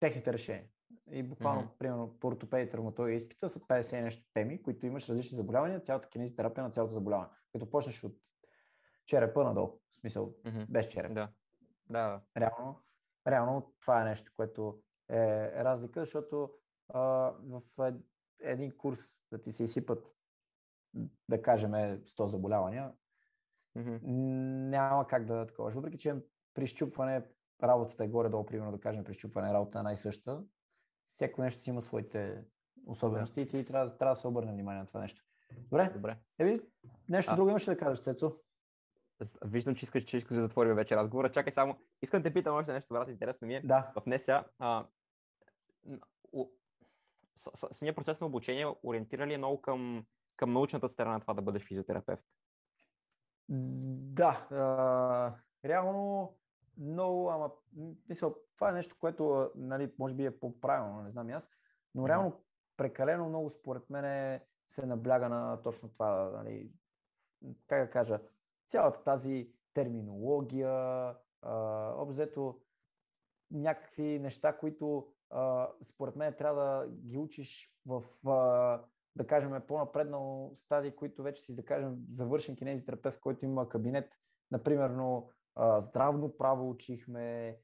техните 0.00 0.32
решения. 0.32 0.64
И 1.10 1.22
буквално, 1.22 1.60
Мгм. 1.60 1.70
примерно, 1.78 2.16
по 2.20 2.28
ортопедия, 2.28 2.68
травматология 2.68 3.16
изпита 3.16 3.48
са 3.48 3.60
50 3.60 3.98
и 3.98 4.02
нещо 4.02 4.24
теми, 4.34 4.62
които 4.62 4.86
имаш 4.86 5.08
различни 5.08 5.36
заболявания, 5.36 5.80
цялата 5.80 6.08
кинезитерапия 6.08 6.64
на 6.64 6.70
цялото 6.70 6.94
заболяване. 6.94 7.28
Като 7.52 7.70
почнеш 7.70 8.04
от 8.04 8.16
черепа 9.10 9.44
надолу, 9.44 9.78
в 9.90 9.96
смисъл, 9.96 10.34
Мгм. 10.44 10.60
без 10.68 10.86
череп. 10.86 11.14
Да. 11.14 11.28
Да. 11.90 12.20
Реално, 12.36 12.82
реално 13.26 13.72
това 13.80 14.02
е 14.02 14.04
нещо, 14.04 14.32
което 14.36 14.82
е, 15.08 15.16
е 15.18 15.64
разлика, 15.64 16.00
защото 16.00 16.50
а, 16.88 17.00
в 17.40 17.62
ед- 17.80 18.04
един 18.40 18.70
курс 18.70 19.00
да 19.32 19.40
ти 19.40 19.52
се 19.52 19.64
изсипат, 19.64 20.14
да 21.28 21.42
кажем, 21.42 21.70
100 21.70 22.24
заболявания, 22.24 22.92
Мгм. 23.74 23.96
няма 24.70 25.06
как 25.06 25.24
да 25.24 25.46
таковаш. 25.46 25.74
Въпреки, 25.74 25.98
че 25.98 26.14
при 26.54 26.66
щупване 26.66 27.22
работата 27.62 28.04
е 28.04 28.08
горе-долу, 28.08 28.46
примерно 28.46 28.72
да 28.72 28.80
кажем, 28.80 29.04
при 29.04 29.14
щупване 29.14 29.52
работата 29.54 29.78
е 29.78 29.82
най-съща, 29.82 30.42
всяко 31.08 31.42
нещо 31.42 31.62
си 31.62 31.70
има 31.70 31.82
своите 31.82 32.44
особености 32.86 33.40
и 33.40 33.48
ти 33.48 33.64
трябва, 33.64 33.96
трябва 33.96 34.12
да 34.12 34.20
се 34.20 34.28
обърне 34.28 34.52
внимание 34.52 34.80
на 34.80 34.86
това 34.86 35.00
нещо. 35.00 35.24
Добре, 35.58 35.90
Добре. 35.94 36.18
еби, 36.38 36.60
нещо 37.08 37.32
А. 37.32 37.36
друго 37.36 37.50
имаш 37.50 37.68
ли 37.68 37.72
да 37.72 37.78
кажеш, 37.78 38.04
Цецо? 38.04 38.36
Виждам, 39.44 39.74
че 39.74 39.84
искаш, 39.84 40.04
че 40.04 40.16
искаш 40.16 40.36
да 40.36 40.42
затворим 40.42 40.74
вече 40.74 40.96
разговора. 40.96 41.32
Чакай 41.32 41.52
само. 41.52 41.76
Искам 42.02 42.22
да 42.22 42.28
те 42.28 42.34
питам 42.34 42.56
още 42.56 42.72
нещо, 42.72 42.94
брат, 42.94 43.08
интересно 43.08 43.46
ми 43.46 43.54
е. 43.54 43.60
Да. 43.64 43.92
в 43.96 44.02
НСА, 44.06 44.44
а, 44.58 44.86
самия 47.72 47.94
процес 47.94 48.20
на 48.20 48.26
обучение 48.26 48.74
ориентира 48.84 49.26
ли 49.26 49.34
е 49.34 49.38
много 49.38 49.62
към, 49.62 50.06
към 50.36 50.52
научната 50.52 50.88
страна 50.88 51.12
на 51.12 51.20
това 51.20 51.34
да 51.34 51.42
бъдеш 51.42 51.62
физиотерапевт? 51.62 52.24
Да, 53.48 54.46
а, 54.50 55.68
реално 55.68 56.34
много, 56.78 57.30
ама 57.30 57.50
м, 57.76 57.92
мисъл, 58.08 58.36
това 58.56 58.70
е 58.70 58.72
нещо, 58.72 58.96
което 59.00 59.50
нали, 59.54 59.92
може 59.98 60.14
би 60.14 60.26
е 60.26 60.38
по-правилно, 60.38 61.02
не 61.02 61.10
знам 61.10 61.30
и 61.30 61.32
аз, 61.32 61.50
но 61.94 62.08
реално 62.08 62.44
прекалено 62.76 63.28
много 63.28 63.50
според 63.50 63.90
мен 63.90 64.40
се 64.66 64.86
набляга 64.86 65.28
на 65.28 65.62
точно 65.62 65.88
това, 65.88 66.30
нали, 66.30 66.70
как 67.66 67.84
да 67.84 67.90
кажа, 67.90 68.20
цялата 68.70 69.04
тази 69.04 69.50
терминология, 69.74 71.14
обзето 71.96 72.60
някакви 73.50 74.18
неща, 74.18 74.58
които 74.58 75.06
според 75.82 76.16
мен 76.16 76.34
трябва 76.38 76.62
да 76.62 76.88
ги 76.88 77.18
учиш 77.18 77.76
в, 77.86 78.04
да 79.16 79.26
кажем, 79.26 79.62
по-напреднал 79.68 80.50
стадий, 80.54 80.94
които 80.94 81.22
вече 81.22 81.42
си, 81.42 81.56
да 81.56 81.64
кажем, 81.64 81.96
завършен 82.10 82.56
кинезитерапевт, 82.56 83.20
който 83.20 83.44
има 83.44 83.68
кабинет, 83.68 84.12
например, 84.50 84.90
здравно 85.78 86.36
право 86.38 86.70
учихме, 86.70 87.58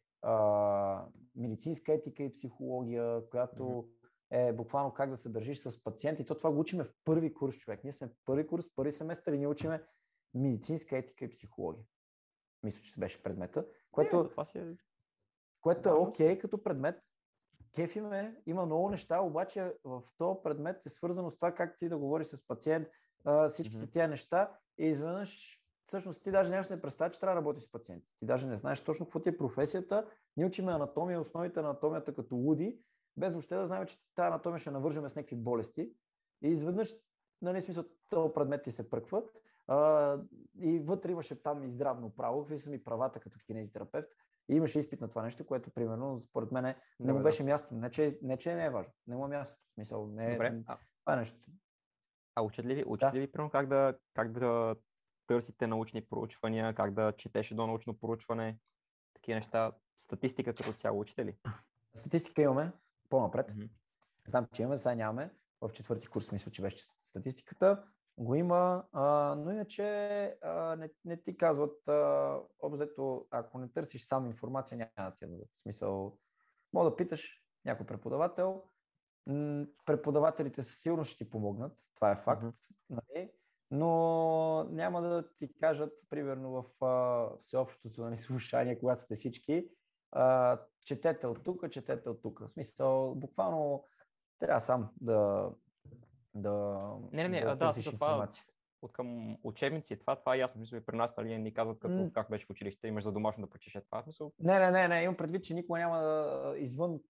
медицинска 1.37 1.93
етика 1.93 2.23
и 2.23 2.33
психология, 2.33 3.29
която 3.31 3.89
е 4.31 4.53
буквално 4.53 4.95
как 4.95 5.11
да 5.11 5.17
се 5.17 5.29
държиш 5.29 5.59
с 5.59 5.85
пациент. 5.85 6.21
И 6.21 6.27
то 6.27 6.35
това 6.35 6.51
го 6.51 6.61
учиме 6.61 6.85
в 6.85 6.93
първи 7.05 7.35
курс, 7.35 7.57
човек. 7.57 7.85
Ние 7.85 7.93
сме 7.93 8.09
в 8.09 8.15
първи 8.25 8.47
курс, 8.47 8.75
първи 8.77 8.93
семестър 8.93 9.33
и 9.33 9.39
ние 9.39 9.49
учиме 9.49 9.83
медицинска 10.37 10.97
етика 10.97 11.25
и 11.25 11.31
психология. 11.31 11.85
Мисля, 12.63 12.83
че 12.83 12.93
се 12.93 13.01
беше 13.01 13.23
предмета, 13.23 13.67
което, 13.91 14.23
Не, 14.23 14.29
това 14.29 14.45
си 14.45 14.59
е... 14.59 14.77
което 15.61 15.89
е 15.89 15.93
окей 15.93 16.39
като 16.39 16.63
предмет. 16.63 17.03
Кефи 17.75 18.01
ме, 18.01 18.43
има 18.47 18.67
много 18.67 18.91
неща, 18.91 19.21
обаче 19.21 19.75
в 19.85 20.03
този 20.19 20.39
предмет 20.43 20.87
е 20.87 20.89
свързано 20.89 21.31
с 21.31 21.37
това 21.37 21.55
как 21.55 21.77
ти 21.77 21.89
да 21.89 21.99
говориш 21.99 22.27
с 22.27 22.47
пациент, 22.47 22.89
всичките 23.49 23.83
Мгм. 23.83 23.91
тия 23.91 24.09
неща 24.09 24.59
и 24.79 24.87
изведнъж 24.87 25.61
всъщност 25.87 26.23
ти 26.23 26.31
даже 26.31 26.51
нямаш 26.51 26.67
да 26.67 26.75
се 26.75 26.83
представя, 26.83 27.11
че 27.11 27.21
трябва 27.21 27.35
да 27.35 27.41
работиш 27.41 27.63
с 27.63 27.71
пациенти. 27.71 28.09
Ти 28.19 28.27
даже 28.27 28.47
не 28.47 28.57
знаеш 28.57 28.81
точно 28.81 29.07
какво 29.07 29.21
ти 29.21 29.29
е 29.29 29.37
професията. 29.37 30.07
Ние 30.37 30.47
учиме 30.47 30.73
анатомия, 30.73 31.21
основите 31.21 31.61
на 31.61 31.69
анатомията 31.69 32.15
като 32.15 32.35
луди, 32.35 32.79
без 33.17 33.33
въобще 33.33 33.55
да 33.55 33.67
знаем, 33.67 33.87
че 33.87 33.97
тази 34.15 34.27
анатомия 34.27 34.59
ще 34.59 34.71
навържеме 34.71 35.09
с 35.09 35.17
някакви 35.17 35.37
болести. 35.37 35.93
И 36.43 36.49
изведнъж, 36.49 36.95
нали, 37.43 37.63
смисъл, 37.63 37.85
този 38.09 38.33
предмет 38.35 38.63
ти 38.63 38.71
се 38.71 38.91
пръква. 38.91 39.23
А, 39.69 40.19
и 40.61 40.79
вътре 40.79 41.13
имаше 41.13 41.43
там 41.43 41.65
и 41.65 41.71
здравно 41.71 42.11
право, 42.11 42.41
какви 42.41 42.59
са 42.59 42.71
ми 42.71 42.85
правата 42.85 43.21
като 43.21 43.39
кинезитерапевт. 43.47 44.09
И 44.49 44.55
имаше 44.55 44.79
изпит 44.79 45.01
на 45.01 45.09
това 45.09 45.23
нещо, 45.23 45.47
което, 45.47 45.71
примерно, 45.71 46.21
според 46.21 46.53
мен 46.53 46.75
не 47.01 47.13
му 47.13 47.23
беше 47.23 47.45
място. 47.45 47.75
Не 47.75 47.91
че, 47.91 48.19
не, 48.23 48.37
че 48.37 48.55
не 48.55 48.65
е 48.65 48.71
важно. 48.71 48.93
Не 49.07 49.17
му 49.17 49.25
е 49.25 49.29
място. 49.29 49.61
В 49.71 49.75
смисъл, 49.75 50.07
не 50.07 50.27
е, 50.27 50.33
Добре. 50.33 50.63
А, 50.67 50.79
това 51.05 51.15
е 51.15 51.17
нещо. 51.17 51.39
а 52.35 52.43
учат 52.43 52.65
ли 52.65 52.75
ви, 52.75 52.85
учат 52.87 53.11
Да. 53.13 53.17
ли 53.17 53.21
ви 53.21 53.33
примерно, 53.33 53.51
как 53.51 53.69
да, 53.69 53.99
как 54.15 54.33
да 54.33 54.77
търсите 55.27 55.67
научни 55.67 56.03
проучвания, 56.03 56.75
как 56.75 56.95
да 56.95 57.13
четеш 57.13 57.51
едно 57.51 57.67
научно 57.67 57.99
проучване, 57.99 58.59
такива 59.15 59.37
неща, 59.37 59.73
статистика 59.97 60.55
като 60.55 60.73
цяло 60.73 61.01
учите 61.01 61.25
ли? 61.25 61.37
Статистика 61.95 62.43
имаме 62.43 62.73
по-напред. 63.09 63.55
Мгм. 63.57 63.67
Знам, 64.27 64.47
че 64.53 64.63
имаме, 64.63 64.77
сега 64.77 64.95
нямаме. 64.95 65.35
В 65.61 65.73
четвърти 65.73 66.07
курс 66.07 66.33
мисля, 66.33 66.51
че 66.51 66.63
беше 66.63 66.87
статистиката. 67.05 67.85
Го 68.19 68.35
има, 68.35 68.85
а, 68.93 69.35
но 69.39 69.51
иначе 69.51 69.85
а, 70.43 70.77
не, 70.77 70.91
не 71.05 71.17
ти 71.17 71.37
казват, 71.37 71.89
а, 71.89 72.39
обзето, 72.59 73.27
ако 73.31 73.59
не 73.59 73.69
търсиш 73.69 74.05
сам 74.05 74.27
информация, 74.27 74.79
няма 74.79 75.11
да 75.11 75.17
ти 75.17 75.25
я 75.25 75.31
дадат. 75.31 75.49
В 75.55 75.59
смисъл, 75.59 76.19
мога 76.73 76.91
да 76.91 76.97
питаш 76.97 77.43
някой 77.65 77.87
преподавател, 77.87 78.63
преподавателите 79.87 80.63
със 80.63 80.79
сигурност 80.79 81.11
ще 81.11 81.25
ти 81.25 81.31
помогнат, 81.31 81.73
това 81.95 82.11
е 82.11 82.17
факт, 82.17 82.43
mm-hmm. 82.43 82.75
нали? 82.91 83.33
но 83.71 84.65
няма 84.65 85.03
да 85.03 85.35
ти 85.37 85.59
кажат, 85.59 85.93
примерно 86.11 86.51
в 86.51 86.85
а, 86.85 87.31
всеобщото 87.39 88.03
нали, 88.03 88.17
слушание, 88.17 88.79
когато 88.79 89.03
сте 89.03 89.15
всички, 89.15 89.69
а, 90.13 90.61
четете 90.85 91.27
от 91.27 91.45
тук, 91.45 91.71
четете 91.71 92.09
от 92.09 92.23
тук. 92.23 92.41
В 92.41 92.49
смисъл, 92.49 93.15
буквално 93.15 93.85
трябва 94.39 94.61
сам 94.61 94.93
да, 95.01 95.51
да, 96.37 96.81
не, 97.13 97.23
не, 97.23 97.29
не, 97.29 97.41
да, 97.41 97.57
да, 97.57 97.73
да 97.73 97.83
това, 97.83 98.29
от 98.83 98.93
към 98.93 99.39
учебници, 99.43 99.99
това, 99.99 100.17
това 100.17 100.35
е 100.35 100.39
ясно. 100.39 100.61
Мисля, 100.61 100.81
при 100.81 100.97
нас 100.97 101.17
нали, 101.17 101.39
ни 101.39 101.55
казват 101.55 101.79
като 101.79 101.95
mm. 101.95 102.13
как 102.13 102.31
беше 102.31 102.47
в 102.47 102.51
училище, 102.51 102.89
имаш 102.89 103.05
за 103.05 103.13
домашно 103.13 103.45
да 103.45 103.51
почеше 103.51 103.81
това. 103.81 104.05
Мисъл... 104.07 104.33
Не, 104.39 104.59
не, 104.59 104.71
не, 104.71 104.89
не, 104.89 105.03
имам 105.03 105.17
предвид, 105.17 105.45
че 105.45 105.55
никога 105.55 105.79
няма 105.79 105.99
да 105.99 106.55
извън 106.59 107.01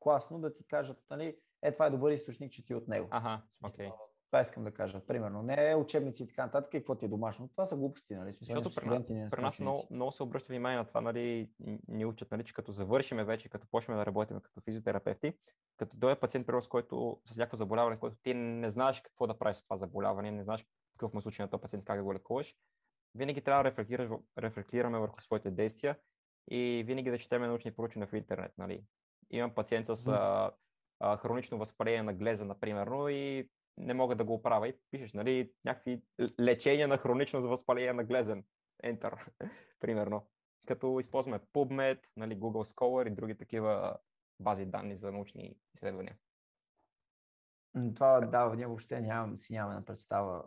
класно 0.00 0.40
да 0.40 0.54
ти 0.54 0.64
кажат, 0.66 0.98
нали, 1.10 1.36
е, 1.62 1.72
това 1.72 1.86
е 1.86 1.90
добър 1.90 2.12
източник, 2.12 2.52
че 2.52 2.64
ти 2.64 2.74
от 2.74 2.88
него. 2.88 3.08
Ага, 3.10 3.42
окей. 3.64 3.88
Okay. 3.88 3.92
Това 4.32 4.40
искам 4.40 4.64
да 4.64 4.70
кажа. 4.70 5.00
Примерно, 5.00 5.42
не 5.42 5.74
учебници 5.74 6.22
и 6.22 6.26
така 6.26 6.44
нататък, 6.44 6.72
какво 6.72 6.94
ти 6.94 7.04
е 7.04 7.08
домашно. 7.08 7.48
Това 7.48 7.64
са 7.64 7.76
глупости, 7.76 8.14
нали? 8.14 8.32
Смисъл, 8.32 8.62
Защото 8.62 8.80
при, 8.80 8.86
нас, 8.86 9.30
при 9.30 9.40
нас 9.40 9.60
много, 9.60 9.86
много 9.90 10.12
се 10.12 10.22
обръща 10.22 10.52
внимание 10.52 10.78
на 10.78 10.84
това, 10.84 11.00
нали, 11.00 11.50
ни 11.88 12.04
учат, 12.04 12.30
нали, 12.30 12.44
че 12.44 12.54
като 12.54 12.72
завършиме 12.72 13.24
вече, 13.24 13.48
като 13.48 13.66
почнем 13.70 13.96
да 13.96 14.06
работим 14.06 14.40
като 14.40 14.60
физиотерапевти, 14.60 15.32
като 15.76 15.96
дойде 15.96 16.20
пациент, 16.20 16.46
при 16.46 16.62
с 16.62 16.68
който 16.68 17.20
с 17.24 17.36
някакво 17.36 17.56
заболяване, 17.56 17.98
което 17.98 18.16
ти 18.22 18.34
не 18.34 18.70
знаеш 18.70 19.00
какво 19.00 19.26
да 19.26 19.38
правиш 19.38 19.56
с 19.56 19.64
това 19.64 19.76
заболяване, 19.76 20.30
не 20.30 20.44
знаеш 20.44 20.66
какъв 20.92 21.12
му 21.12 21.18
е 21.18 21.22
случай 21.22 21.44
на 21.44 21.50
този 21.50 21.60
пациент, 21.60 21.84
как 21.84 21.98
да 21.98 22.04
го 22.04 22.14
лекуваш, 22.14 22.56
винаги 23.14 23.40
трябва 23.40 23.62
да 23.62 24.18
рефлектираме 24.38 24.98
върху 24.98 25.20
своите 25.20 25.50
действия 25.50 25.98
и 26.50 26.84
винаги 26.86 27.10
да 27.10 27.18
четеме 27.18 27.46
научни 27.46 27.72
проучвания 27.72 28.06
в 28.06 28.12
интернет. 28.12 28.52
Нали. 28.58 28.84
Имам 29.30 29.54
пациент 29.54 29.86
с 29.86 30.06
а, 30.06 30.50
а, 31.00 31.16
хронично 31.16 31.58
възпаление 31.58 32.02
на 32.02 32.14
глеза, 32.14 32.44
например, 32.44 33.08
и 33.10 33.48
не 33.78 33.94
мога 33.94 34.16
да 34.16 34.24
го 34.24 34.34
оправя 34.34 34.68
и 34.68 34.78
пишеш, 34.90 35.12
нали, 35.12 35.52
някакви 35.64 36.02
лечения 36.40 36.88
на 36.88 36.98
хронично 36.98 37.42
възпаление 37.42 37.92
на 37.92 38.04
глезен. 38.04 38.44
Enter, 38.84 39.28
примерно. 39.80 40.26
Като 40.66 41.00
използваме 41.00 41.38
PubMed, 41.38 42.00
нали, 42.16 42.38
Google 42.38 42.74
Scholar 42.74 43.06
и 43.08 43.14
други 43.14 43.36
такива 43.38 43.96
бази 44.40 44.66
данни 44.66 44.96
за 44.96 45.12
научни 45.12 45.56
изследвания. 45.74 46.16
Това 47.94 48.20
да, 48.20 48.54
ние 48.54 48.66
въобще 48.66 49.00
нямам, 49.00 49.36
си 49.36 49.52
нямаме 49.52 49.84
представа 49.84 50.44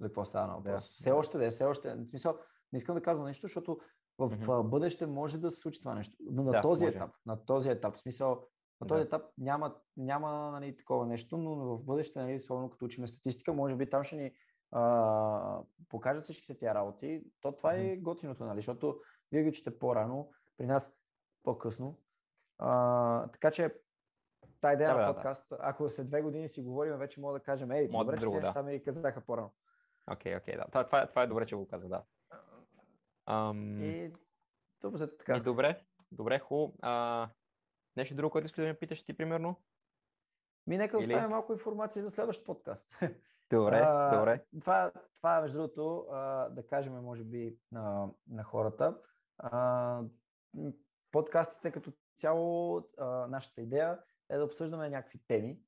за 0.00 0.08
какво 0.08 0.24
става 0.24 0.46
на 0.46 0.56
въпрос. 0.56 0.72
Да. 0.72 0.78
Все 0.78 1.10
още 1.12 1.38
да 1.38 1.46
е, 1.46 1.50
все 1.50 1.64
още. 1.64 1.94
В 1.94 2.06
смисъл, 2.08 2.38
не 2.72 2.76
искам 2.76 2.94
да 2.94 3.02
казвам 3.02 3.26
нещо, 3.26 3.46
защото 3.46 3.78
в 4.18 4.30
mm-hmm. 4.30 4.68
бъдеще 4.68 5.06
може 5.06 5.38
да 5.38 5.50
се 5.50 5.60
случи 5.60 5.80
това 5.80 5.94
нещо. 5.94 6.16
Но 6.20 6.42
на 6.42 6.50
да, 6.50 6.62
този 6.62 6.84
може. 6.84 6.96
етап, 6.96 7.10
на 7.26 7.44
този 7.44 7.70
етап, 7.70 7.94
в 7.94 7.98
смисъл, 7.98 8.46
на 8.80 8.86
този 8.86 8.98
да. 8.98 9.06
етап 9.06 9.22
няма, 9.38 9.74
няма 9.96 10.50
нали, 10.50 10.76
такова 10.76 11.06
нещо, 11.06 11.36
но 11.36 11.54
в 11.56 11.84
бъдеще, 11.84 12.18
нали, 12.18 12.34
особено 12.34 12.70
като 12.70 12.84
учиме 12.84 13.06
статистика, 13.06 13.52
може 13.52 13.76
би 13.76 13.90
там 13.90 14.04
ще 14.04 14.16
ни 14.16 14.32
а, 14.72 15.60
покажат 15.88 16.24
всичките 16.24 16.58
тия 16.58 16.74
работи. 16.74 17.24
То 17.40 17.52
това 17.52 17.74
е 17.74 17.96
готиното, 17.96 18.44
нали, 18.44 18.58
защото 18.58 19.00
вие 19.32 19.42
ги 19.42 19.48
учите 19.48 19.78
по-рано, 19.78 20.30
при 20.56 20.66
нас 20.66 20.98
по-късно. 21.42 21.98
А, 22.58 23.28
така 23.28 23.50
че 23.50 23.74
тази 24.60 24.74
идея 24.74 24.94
да, 24.94 25.06
на 25.06 25.14
подкаст, 25.14 25.46
да. 25.50 25.56
ако 25.60 25.90
след 25.90 26.08
две 26.08 26.22
години 26.22 26.48
си 26.48 26.62
говорим, 26.62 26.96
вече 26.96 27.20
мога 27.20 27.38
да 27.38 27.44
кажем, 27.44 27.70
ей, 27.70 27.88
Мод 27.88 28.06
добре, 28.06 28.16
друго, 28.16 28.36
че 28.36 28.40
да. 28.40 28.46
неща 28.46 28.62
ми 28.62 28.82
казаха 28.82 29.20
по-рано. 29.20 29.50
Окей, 30.12 30.32
okay, 30.32 30.38
окей, 30.38 30.54
okay, 30.54 30.56
да. 30.56 30.64
Това, 30.64 30.84
това, 30.84 31.06
това 31.06 31.22
е 31.22 31.26
добре, 31.26 31.46
че 31.46 31.56
го 31.56 31.68
каза, 31.68 31.88
да. 31.88 32.02
Ам... 33.26 33.82
И 33.82 34.12
добре, 34.82 35.16
така. 35.16 35.36
И 35.36 35.40
добре, 35.40 35.84
добре, 36.12 36.38
хубаво. 36.38 36.72
Нещо 37.96 38.14
друго, 38.14 38.30
което 38.30 38.46
искаш 38.46 38.62
да 38.64 38.68
ме 38.68 38.78
питаш 38.78 39.02
ти, 39.02 39.16
примерно? 39.16 39.56
Ми, 40.66 40.78
нека 40.78 40.96
Или... 40.96 41.04
оставим 41.04 41.30
малко 41.30 41.52
информация 41.52 42.02
за 42.02 42.10
следващ 42.10 42.44
подкаст. 42.44 42.94
Добре, 43.50 43.82
а, 43.84 44.18
добре. 44.18 44.44
Това, 44.60 44.92
това, 45.16 45.40
между 45.40 45.58
другото, 45.58 46.06
а, 46.10 46.48
да 46.48 46.66
кажем, 46.66 46.92
може 46.92 47.24
би, 47.24 47.58
на, 47.72 48.08
на 48.30 48.44
хората. 48.44 48.98
А, 49.38 50.02
подкастите 51.12 51.70
като 51.70 51.92
цяло, 52.18 52.76
а, 52.98 53.06
нашата 53.06 53.60
идея 53.60 53.98
е 54.30 54.36
да 54.36 54.44
обсъждаме 54.44 54.90
някакви 54.90 55.20
теми, 55.26 55.60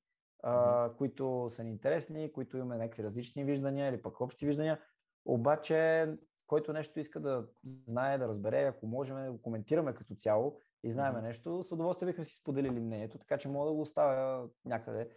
а, 0.43 0.53
mm-hmm. 0.53 0.95
които 0.97 1.45
са 1.49 1.63
ни 1.63 1.69
интересни, 1.69 2.33
които 2.33 2.57
имаме 2.57 2.77
някакви 2.77 3.03
различни 3.03 3.43
виждания 3.43 3.89
или 3.89 4.01
пък 4.01 4.21
общи 4.21 4.45
виждания. 4.45 4.81
Обаче, 5.25 6.07
който 6.47 6.73
нещо 6.73 6.99
иска 6.99 7.19
да 7.19 7.47
знае, 7.63 8.17
да 8.17 8.27
разбере, 8.27 8.63
ако 8.63 8.87
можем 8.87 9.25
да 9.25 9.31
го 9.31 9.41
коментираме 9.41 9.93
като 9.93 10.15
цяло 10.15 10.59
и 10.83 10.91
знаем 10.91 11.15
mm-hmm. 11.15 11.21
нещо, 11.21 11.63
с 11.63 11.71
удоволствие 11.71 12.05
бихме 12.05 12.25
си 12.25 12.35
споделили 12.35 12.79
мнението, 12.79 13.17
така 13.17 13.37
че 13.37 13.49
мога 13.49 13.65
да 13.65 13.73
го 13.73 13.81
оставя 13.81 14.47
някъде 14.65 15.09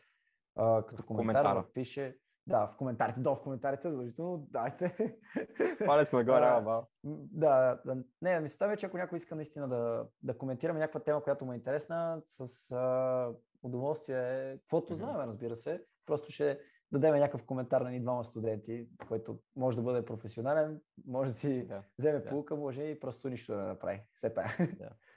а, 0.56 0.86
като 0.86 1.02
в 1.02 1.06
коментар, 1.06 1.54
да 1.54 1.72
пише. 1.74 2.16
Да, 2.46 2.66
в 2.66 2.76
коментарите, 2.76 3.20
долу 3.20 3.36
в 3.36 3.42
коментарите, 3.42 3.90
задължително 3.90 4.46
дайте. 4.50 5.16
Палец 5.86 6.12
нагоре, 6.12 6.44
ама. 6.46 6.84
Да, 7.04 7.80
да, 7.86 7.96
не, 8.22 8.40
ми 8.40 8.48
се 8.48 8.58
че 8.78 8.86
ако 8.86 8.96
някой 8.96 9.16
иска 9.16 9.34
наистина 9.34 9.68
да, 9.68 10.06
да 10.22 10.38
коментираме 10.38 10.78
някаква 10.78 11.00
тема, 11.00 11.22
която 11.22 11.44
му 11.44 11.52
е 11.52 11.56
интересна, 11.56 12.22
с 12.26 12.72
а, 12.72 13.32
удоволствие, 13.62 14.58
каквото 14.58 14.92
mm-hmm. 14.92 14.96
знаем, 14.96 15.28
разбира 15.28 15.56
се, 15.56 15.84
просто 16.06 16.32
ще 16.32 16.60
дадем 16.92 17.14
някакъв 17.14 17.44
коментар 17.44 17.80
на 17.80 17.90
ни 17.90 18.00
двама 18.00 18.24
студенти, 18.24 18.88
който 19.08 19.38
може 19.56 19.76
да 19.76 19.82
бъде 19.82 20.04
професионален, 20.04 20.80
може 21.06 21.30
да 21.30 21.34
си 21.34 21.66
да, 21.66 21.82
вземе 21.98 22.18
да. 22.18 22.28
полука, 22.28 22.56
може 22.56 22.82
и 22.82 23.00
просто 23.00 23.28
нищо 23.28 23.52
да 23.52 23.62
направи. 23.62 24.02
Все 24.14 24.34
тая. 24.34 24.56
Да. 24.78 24.90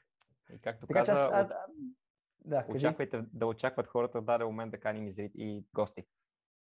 И 0.53 0.59
както 0.61 0.87
така, 0.87 0.99
каза, 0.99 1.11
аз, 1.11 1.31
а, 1.31 1.65
да, 2.45 2.65
очаквайте 2.69 3.23
да 3.33 3.47
очакват 3.47 3.87
хората 3.87 4.21
в 4.21 4.25
даден 4.25 4.47
момент 4.47 4.71
да 4.71 4.79
каним 4.79 5.07
и, 5.07 5.31
и 5.35 5.65
гости. 5.73 6.05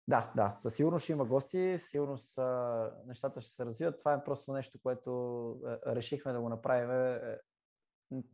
Да, 0.08 0.32
да, 0.36 0.54
със 0.58 0.74
сигурност 0.74 1.02
ще 1.04 1.12
има 1.12 1.24
гости, 1.24 1.76
сигурност 1.78 2.38
а, 2.38 2.92
нещата 3.06 3.40
ще 3.40 3.50
се 3.50 3.66
развиват. 3.66 3.98
Това 3.98 4.12
е 4.12 4.24
просто 4.24 4.52
нещо, 4.52 4.78
което 4.82 5.50
а, 5.64 5.78
решихме 5.86 6.32
да 6.32 6.40
го 6.40 6.48
направим. 6.48 6.90
А, 6.90 7.38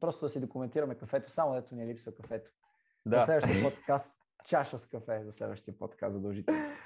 просто 0.01 0.24
да 0.24 0.28
си 0.28 0.40
документираме 0.40 0.95
кафето, 0.95 1.30
само 1.30 1.55
дето 1.55 1.74
ни 1.74 1.82
е 1.82 1.86
липсва 1.86 2.14
кафето. 2.14 2.51
Да. 3.07 3.20
За 3.20 3.24
следващия 3.26 3.62
подкаст 3.70 4.18
чаша 4.45 4.78
с 4.78 4.86
кафе 4.86 5.24
за 5.24 5.32
следващия 5.32 5.78
подкаст 5.78 6.12
задължително. 6.12 6.76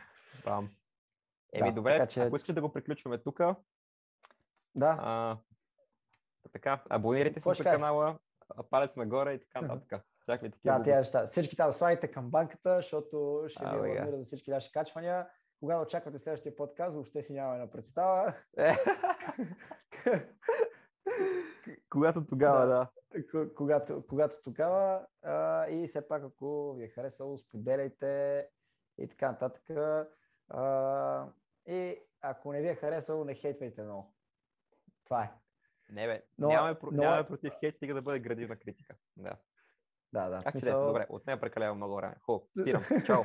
Бам. 0.44 0.70
Еми, 1.52 1.68
да, 1.68 1.74
добре, 1.74 1.92
така, 1.92 2.06
че... 2.06 2.20
ако 2.20 2.36
искаш 2.36 2.54
да 2.54 2.61
го 2.61 2.72
приключваме 2.72 3.18
тук. 3.18 3.40
Да. 4.74 4.98
А, 5.00 5.38
така, 6.52 6.82
абонирайте 6.90 7.40
се 7.40 7.54
за 7.54 7.64
канала, 7.64 8.18
палец 8.70 8.96
нагоре 8.96 9.32
и 9.32 9.40
така 9.40 9.61
нататък. 9.61 10.05
Всякакви 10.22 10.51
такива. 10.51 10.78
Да, 10.78 10.82
тези 10.82 10.96
неща. 10.96 11.26
Всички 11.26 11.57
там 11.57 11.72
слайдите 11.72 12.11
към 12.11 12.30
банката, 12.30 12.76
защото 12.76 13.44
ще 13.46 13.64
ви 13.64 13.76
абонира 13.76 14.16
за 14.16 14.24
всички 14.24 14.51
наши 14.51 14.72
качвания. 14.72 15.28
Когато 15.61 15.82
очаквате 15.82 16.18
следващия 16.18 16.57
подкаст, 16.57 16.94
въобще 16.94 17.22
си 17.22 17.32
нямаме 17.32 17.59
на 17.59 17.70
представа. 17.70 18.34
Когато 21.90 22.26
тогава, 22.26 22.66
да. 22.66 22.88
Когато, 23.57 24.07
когато 24.07 24.42
тогава. 24.44 25.07
А, 25.22 25.66
и 25.68 25.86
все 25.86 26.09
пак, 26.09 26.24
ако 26.24 26.74
ви 26.74 26.84
е 26.84 26.88
харесало, 26.88 27.38
споделяйте 27.38 28.46
и 28.99 29.09
така 29.09 29.30
нататък. 29.30 29.70
А, 30.49 31.26
и 31.66 31.99
ако 32.20 32.53
не 32.53 32.61
ви 32.61 32.68
е 32.68 32.74
харесало, 32.74 33.24
не 33.24 33.34
хейтвайте 33.34 33.82
много. 33.82 34.14
Това 35.05 35.22
е. 35.22 35.32
Не 35.91 36.07
бе, 36.07 36.22
но, 36.39 36.49
нямаме, 36.49 36.76
но... 36.82 37.03
нямаме 37.03 37.26
против 37.26 37.53
хейт, 37.61 37.74
стига 37.74 37.95
да 37.95 38.03
бъде 38.03 38.18
градивна 38.18 38.57
критика. 38.57 38.97
Да. 39.16 39.36
Да, 40.12 40.28
да. 40.28 40.43
Как 40.43 40.53
смисъл... 40.53 40.86
Добре, 40.86 41.07
от 41.09 41.26
нея 41.26 41.41
прекалявам 41.41 41.76
много 41.76 41.97
време. 41.97 42.14
Хубаво, 42.22 42.49
спирам. 42.61 42.82
Чао. 43.07 43.22